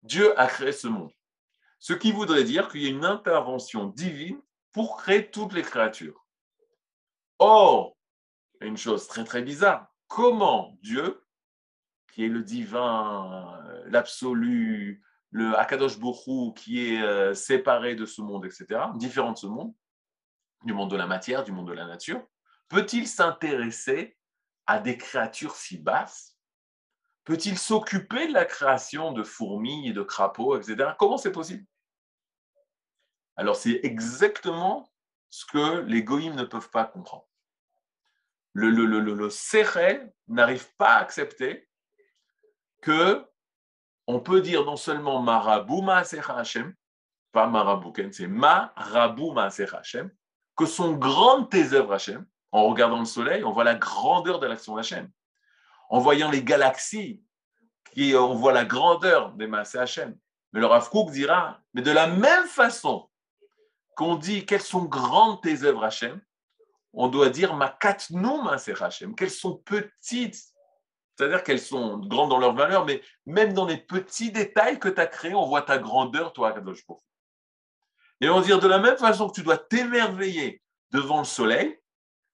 Dieu 0.01 0.39
a 0.39 0.47
créé 0.47 0.71
ce 0.71 0.87
monde. 0.87 1.11
Ce 1.79 1.93
qui 1.93 2.11
voudrait 2.11 2.43
dire 2.43 2.69
qu'il 2.69 2.81
y 2.81 2.87
a 2.87 2.89
une 2.89 3.05
intervention 3.05 3.85
divine 3.87 4.41
pour 4.71 4.97
créer 4.97 5.29
toutes 5.29 5.53
les 5.53 5.61
créatures. 5.61 6.25
Or, 7.39 7.97
une 8.61 8.77
chose 8.77 9.07
très 9.07 9.23
très 9.23 9.41
bizarre, 9.41 9.87
comment 10.07 10.77
Dieu 10.81 11.23
qui 12.19 12.25
est 12.25 12.27
le 12.27 12.43
divin, 12.43 13.57
l'absolu, 13.85 15.01
le 15.31 15.57
Akadosh 15.57 15.97
Bokhu, 15.99 16.53
qui 16.53 16.85
est 16.85 17.01
euh, 17.01 17.33
séparé 17.33 17.95
de 17.95 18.05
ce 18.05 18.21
monde, 18.21 18.45
etc., 18.45 18.81
différent 18.95 19.31
de 19.31 19.37
ce 19.37 19.47
monde, 19.47 19.73
du 20.65 20.73
monde 20.73 20.91
de 20.91 20.97
la 20.97 21.07
matière, 21.07 21.45
du 21.45 21.53
monde 21.53 21.69
de 21.69 21.73
la 21.73 21.85
nature, 21.85 22.21
peut-il 22.67 23.07
s'intéresser 23.07 24.17
à 24.67 24.79
des 24.79 24.97
créatures 24.97 25.55
si 25.55 25.77
basses? 25.77 26.37
Peut-il 27.23 27.57
s'occuper 27.57 28.27
de 28.27 28.33
la 28.33 28.43
création 28.43 29.13
de 29.13 29.23
fourmis 29.23 29.93
de 29.93 30.01
crapauds, 30.01 30.57
etc. 30.57 30.89
Comment 30.99 31.17
c'est 31.17 31.31
possible? 31.31 31.65
Alors 33.37 33.55
c'est 33.55 33.79
exactement 33.83 34.91
ce 35.29 35.45
que 35.45 35.79
les 35.83 36.03
goïms 36.03 36.35
ne 36.35 36.43
peuvent 36.43 36.69
pas 36.69 36.83
comprendre. 36.83 37.29
Le, 38.51 38.71
le, 38.71 38.85
le, 38.85 38.99
le, 38.99 40.13
n'arrive 40.27 40.75
pas 40.75 40.95
à 40.95 40.99
accepter 40.99 41.68
que 42.81 43.25
on 44.07 44.19
peut 44.19 44.41
dire 44.41 44.65
non 44.65 44.75
seulement 44.75 45.21
Marabou 45.21 45.81
Maasecha 45.81 46.35
Hashem, 46.35 46.73
pas 47.31 47.47
Marabou, 47.47 47.93
c'est 48.11 48.27
Marabou 48.27 49.33
Maasecha 49.33 49.77
Hashem, 49.77 50.11
que 50.59 50.65
sont 50.65 50.91
grandes 50.91 51.49
tes 51.49 51.71
œuvres, 51.73 51.93
Hachem. 51.93 52.25
En 52.51 52.67
regardant 52.67 52.99
le 52.99 53.05
soleil, 53.05 53.45
on 53.45 53.53
voit 53.53 53.63
la 53.63 53.75
grandeur 53.75 54.39
de 54.39 54.47
l'action 54.47 54.75
d'Hachem. 54.75 55.09
En 55.89 55.99
voyant 55.99 56.29
les 56.29 56.43
galaxies, 56.43 57.23
on 57.95 58.35
voit 58.35 58.51
la 58.51 58.65
grandeur 58.65 59.31
des 59.33 59.47
masses 59.47 59.75
Hachem. 59.75 60.17
Mais 60.51 60.59
le 60.59 60.65
Rav 60.65 60.89
dira, 61.11 61.61
mais 61.73 61.81
de 61.81 61.91
la 61.91 62.07
même 62.07 62.45
façon 62.45 63.09
qu'on 63.95 64.15
dit 64.15 64.45
quelles 64.45 64.61
sont 64.61 64.83
grandes 64.83 65.41
tes 65.41 65.63
œuvres, 65.63 65.85
Hachem, 65.85 66.19
on 66.91 67.07
doit 67.07 67.29
dire 67.29 67.53
ma 67.53 67.69
katnoum 67.69 68.47
Hachem, 68.47 69.15
qu'elles 69.15 69.31
sont 69.31 69.55
petites. 69.55 70.43
C'est-à-dire 71.19 71.43
qu'elles 71.43 71.59
sont 71.59 71.97
grandes 71.97 72.29
dans 72.29 72.37
leur 72.37 72.55
valeur, 72.55 72.85
mais 72.85 73.01
même 73.25 73.51
dans 73.51 73.65
les 73.65 73.75
petits 73.75 74.31
détails 74.31 74.79
que 74.79 74.87
tu 74.87 75.01
as 75.01 75.05
créés, 75.05 75.35
on 75.35 75.47
voit 75.47 75.63
ta 75.63 75.77
grandeur, 75.77 76.31
toi, 76.31 76.53
Kadosh 76.53 76.85
et 78.21 78.29
on 78.29 78.39
dit 78.39 78.57
de 78.57 78.67
la 78.67 78.79
même 78.79 78.95
façon 78.95 79.27
que 79.27 79.33
tu 79.33 79.43
dois 79.43 79.57
t'émerveiller 79.57 80.63
devant 80.91 81.19
le 81.19 81.25
soleil, 81.25 81.77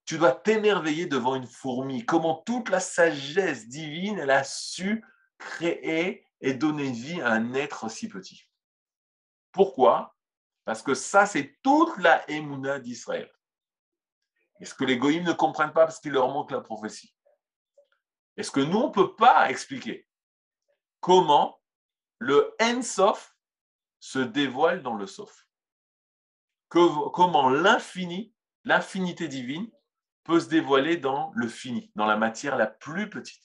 tu 0.05 0.19
dois 0.19 0.33
t'émerveiller 0.33 1.07
devant 1.07 1.33
une 1.33 1.47
fourmi. 1.47 2.05
Comment 2.05 2.43
toute 2.45 2.69
la 2.69 2.79
sagesse 2.79 3.67
divine, 3.67 4.19
elle 4.19 4.29
a 4.29 4.43
su 4.43 5.03
créer 5.39 6.23
et 6.41 6.53
donner 6.53 6.91
vie 6.91 7.21
à 7.21 7.31
un 7.31 7.55
être 7.55 7.89
si 7.89 8.07
petit. 8.07 8.47
Pourquoi? 9.51 10.15
Parce 10.63 10.83
que 10.83 10.93
ça, 10.93 11.25
c'est 11.25 11.57
toute 11.63 11.97
la 11.97 12.29
émouna 12.29 12.77
d'Israël. 12.77 13.31
Est-ce 14.59 14.75
que 14.75 14.83
les 14.83 14.99
goïms 14.99 15.23
ne 15.23 15.33
comprennent 15.33 15.73
pas 15.73 15.85
parce 15.85 15.99
qu'il 15.99 16.11
leur 16.11 16.27
manque 16.29 16.51
la 16.51 16.61
prophétie? 16.61 17.15
Est-ce 18.37 18.51
que 18.51 18.59
nous, 18.59 18.77
on 18.79 18.87
ne 18.87 18.93
peut 18.93 19.15
pas 19.15 19.49
expliquer 19.49 20.07
comment 20.99 21.61
le 22.19 22.55
En-Sof 22.61 23.35
se 23.99 24.19
dévoile 24.19 24.81
dans 24.83 24.95
le 24.95 25.07
Sof? 25.07 25.47
Comment 26.69 27.49
l'infini, 27.49 28.33
l'infinité 28.63 29.27
divine, 29.27 29.69
peut 30.23 30.39
se 30.39 30.49
dévoiler 30.49 30.97
dans 30.97 31.31
le 31.35 31.47
fini, 31.47 31.91
dans 31.95 32.05
la 32.05 32.17
matière 32.17 32.57
la 32.57 32.67
plus 32.67 33.09
petite? 33.09 33.43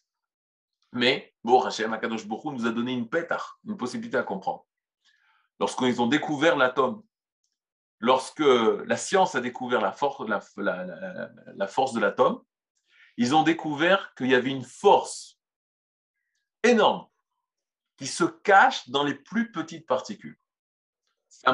Mais, 0.92 1.34
bon, 1.44 1.62
Hachem 1.62 1.92
Akadosh 1.92 2.26
Bokhu 2.26 2.48
nous 2.50 2.66
a 2.66 2.72
donné 2.72 2.92
une 2.92 3.08
pétard, 3.08 3.60
une 3.64 3.76
possibilité 3.76 4.16
à 4.16 4.24
comprendre. 4.24 4.66
Lorsqu'ils 5.60 6.02
ont 6.02 6.08
découvert 6.08 6.56
l'atome, 6.56 7.04
lorsque 8.00 8.40
la 8.40 8.96
science 8.96 9.36
a 9.36 9.40
découvert 9.40 9.80
la 9.80 9.92
force 9.92 10.24
de 10.24 12.00
l'atome, 12.00 12.42
ils 13.20 13.34
ont 13.34 13.42
découvert 13.42 14.14
qu'il 14.14 14.28
y 14.28 14.34
avait 14.34 14.48
une 14.48 14.64
force 14.64 15.38
énorme 16.62 17.06
qui 17.98 18.06
se 18.06 18.24
cache 18.24 18.88
dans 18.88 19.04
les 19.04 19.14
plus 19.14 19.52
petites 19.52 19.86
particules 19.86 20.38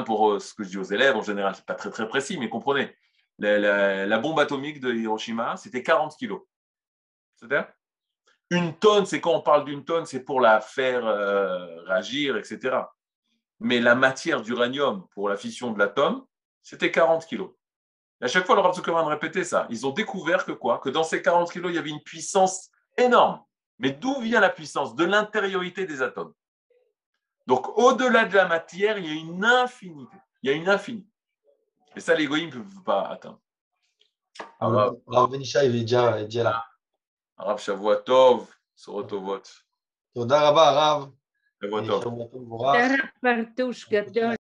pour 0.05 0.31
euh, 0.31 0.39
ce 0.39 0.53
que 0.53 0.63
je 0.63 0.69
dis 0.69 0.77
aux 0.77 0.83
élèves, 0.83 1.17
en 1.17 1.21
général, 1.21 1.55
ce 1.55 1.59
n'est 1.59 1.65
pas 1.65 1.75
très, 1.75 2.07
précis, 2.07 2.37
mais 2.37 2.47
comprenez, 2.47 2.95
la, 3.37 4.17
bombe 4.17 4.39
atomique 4.39 4.79
de 4.79 4.93
Hiroshima, 4.93 5.57
c'était 5.57 5.83
40 5.83 6.15
kilos. 6.15 6.41
Une 8.49 8.73
tonne, 8.77 9.05
c'est 9.05 9.19
quand 9.19 9.33
on 9.33 9.41
parle 9.41 9.65
d'une 9.65 9.83
tonne, 9.83 10.05
c'est 10.05 10.23
pour 10.23 10.39
la 10.39 10.61
faire 10.61 11.05
euh, 11.05 11.81
réagir, 11.83 12.37
etc. 12.37 12.77
Mais 13.59 13.81
la 13.81 13.93
matière 13.93 14.41
d'uranium 14.41 15.05
pour 15.09 15.27
la 15.27 15.35
fission 15.35 15.71
de 15.71 15.79
l'atome, 15.79 16.25
c'était 16.63 16.91
40 16.91 17.25
kilos. 17.25 17.51
à 18.20 18.28
chaque 18.28 18.46
fois, 18.46 18.54
le 18.54 18.60
Rav 18.60 18.74
Zuckerman 18.74 19.06
répétait 19.08 19.42
ça. 19.42 19.66
Ils 19.68 19.84
ont 19.84 19.90
découvert 19.90 20.44
que 20.44 20.52
quoi 20.52 20.78
Que 20.78 20.90
dans 20.90 21.02
ces 21.02 21.20
40 21.20 21.50
kilos, 21.50 21.72
il 21.72 21.74
y 21.74 21.78
avait 21.78 21.90
une 21.90 22.02
puissance 22.02 22.70
énorme. 22.96 23.42
Mais 23.80 23.90
d'où 23.90 24.20
vient 24.20 24.40
la 24.40 24.48
puissance 24.48 24.94
De 24.94 25.04
l'intériorité 25.04 25.86
des 25.86 26.02
atomes. 26.02 26.32
Donc, 27.48 27.76
au-delà 27.76 28.24
de 28.24 28.36
la 28.36 28.46
matière, 28.46 28.96
il 28.98 29.06
y 29.06 29.10
a 29.10 29.14
une 29.14 29.44
infinité. 29.44 30.16
Il 30.42 30.50
y 30.50 30.52
a 30.52 30.56
une 30.56 30.68
infinité. 30.68 31.08
Et 31.96 32.00
ça, 32.00 32.14
l'égoïme 32.14 32.48
ne 32.48 32.62
peut 32.62 32.84
pas 32.84 33.08
atteindre. 33.08 33.40
הרב. 34.60 34.94
הרב 35.08 35.30
בן 35.30 35.40
ישי 35.40 35.58
והג'ה 35.58 36.14
הג'ה 36.14 36.42
לה. 36.42 36.58
הרב 37.38 37.58
שבוע 37.58 37.94
טוב, 37.94 38.50
בשורות 38.76 39.08
טובות. 39.08 39.62
תודה 40.14 40.48
רבה, 40.48 40.68
הרב. 40.68 41.10
שבוע 41.64 41.80
טוב. 41.86 42.04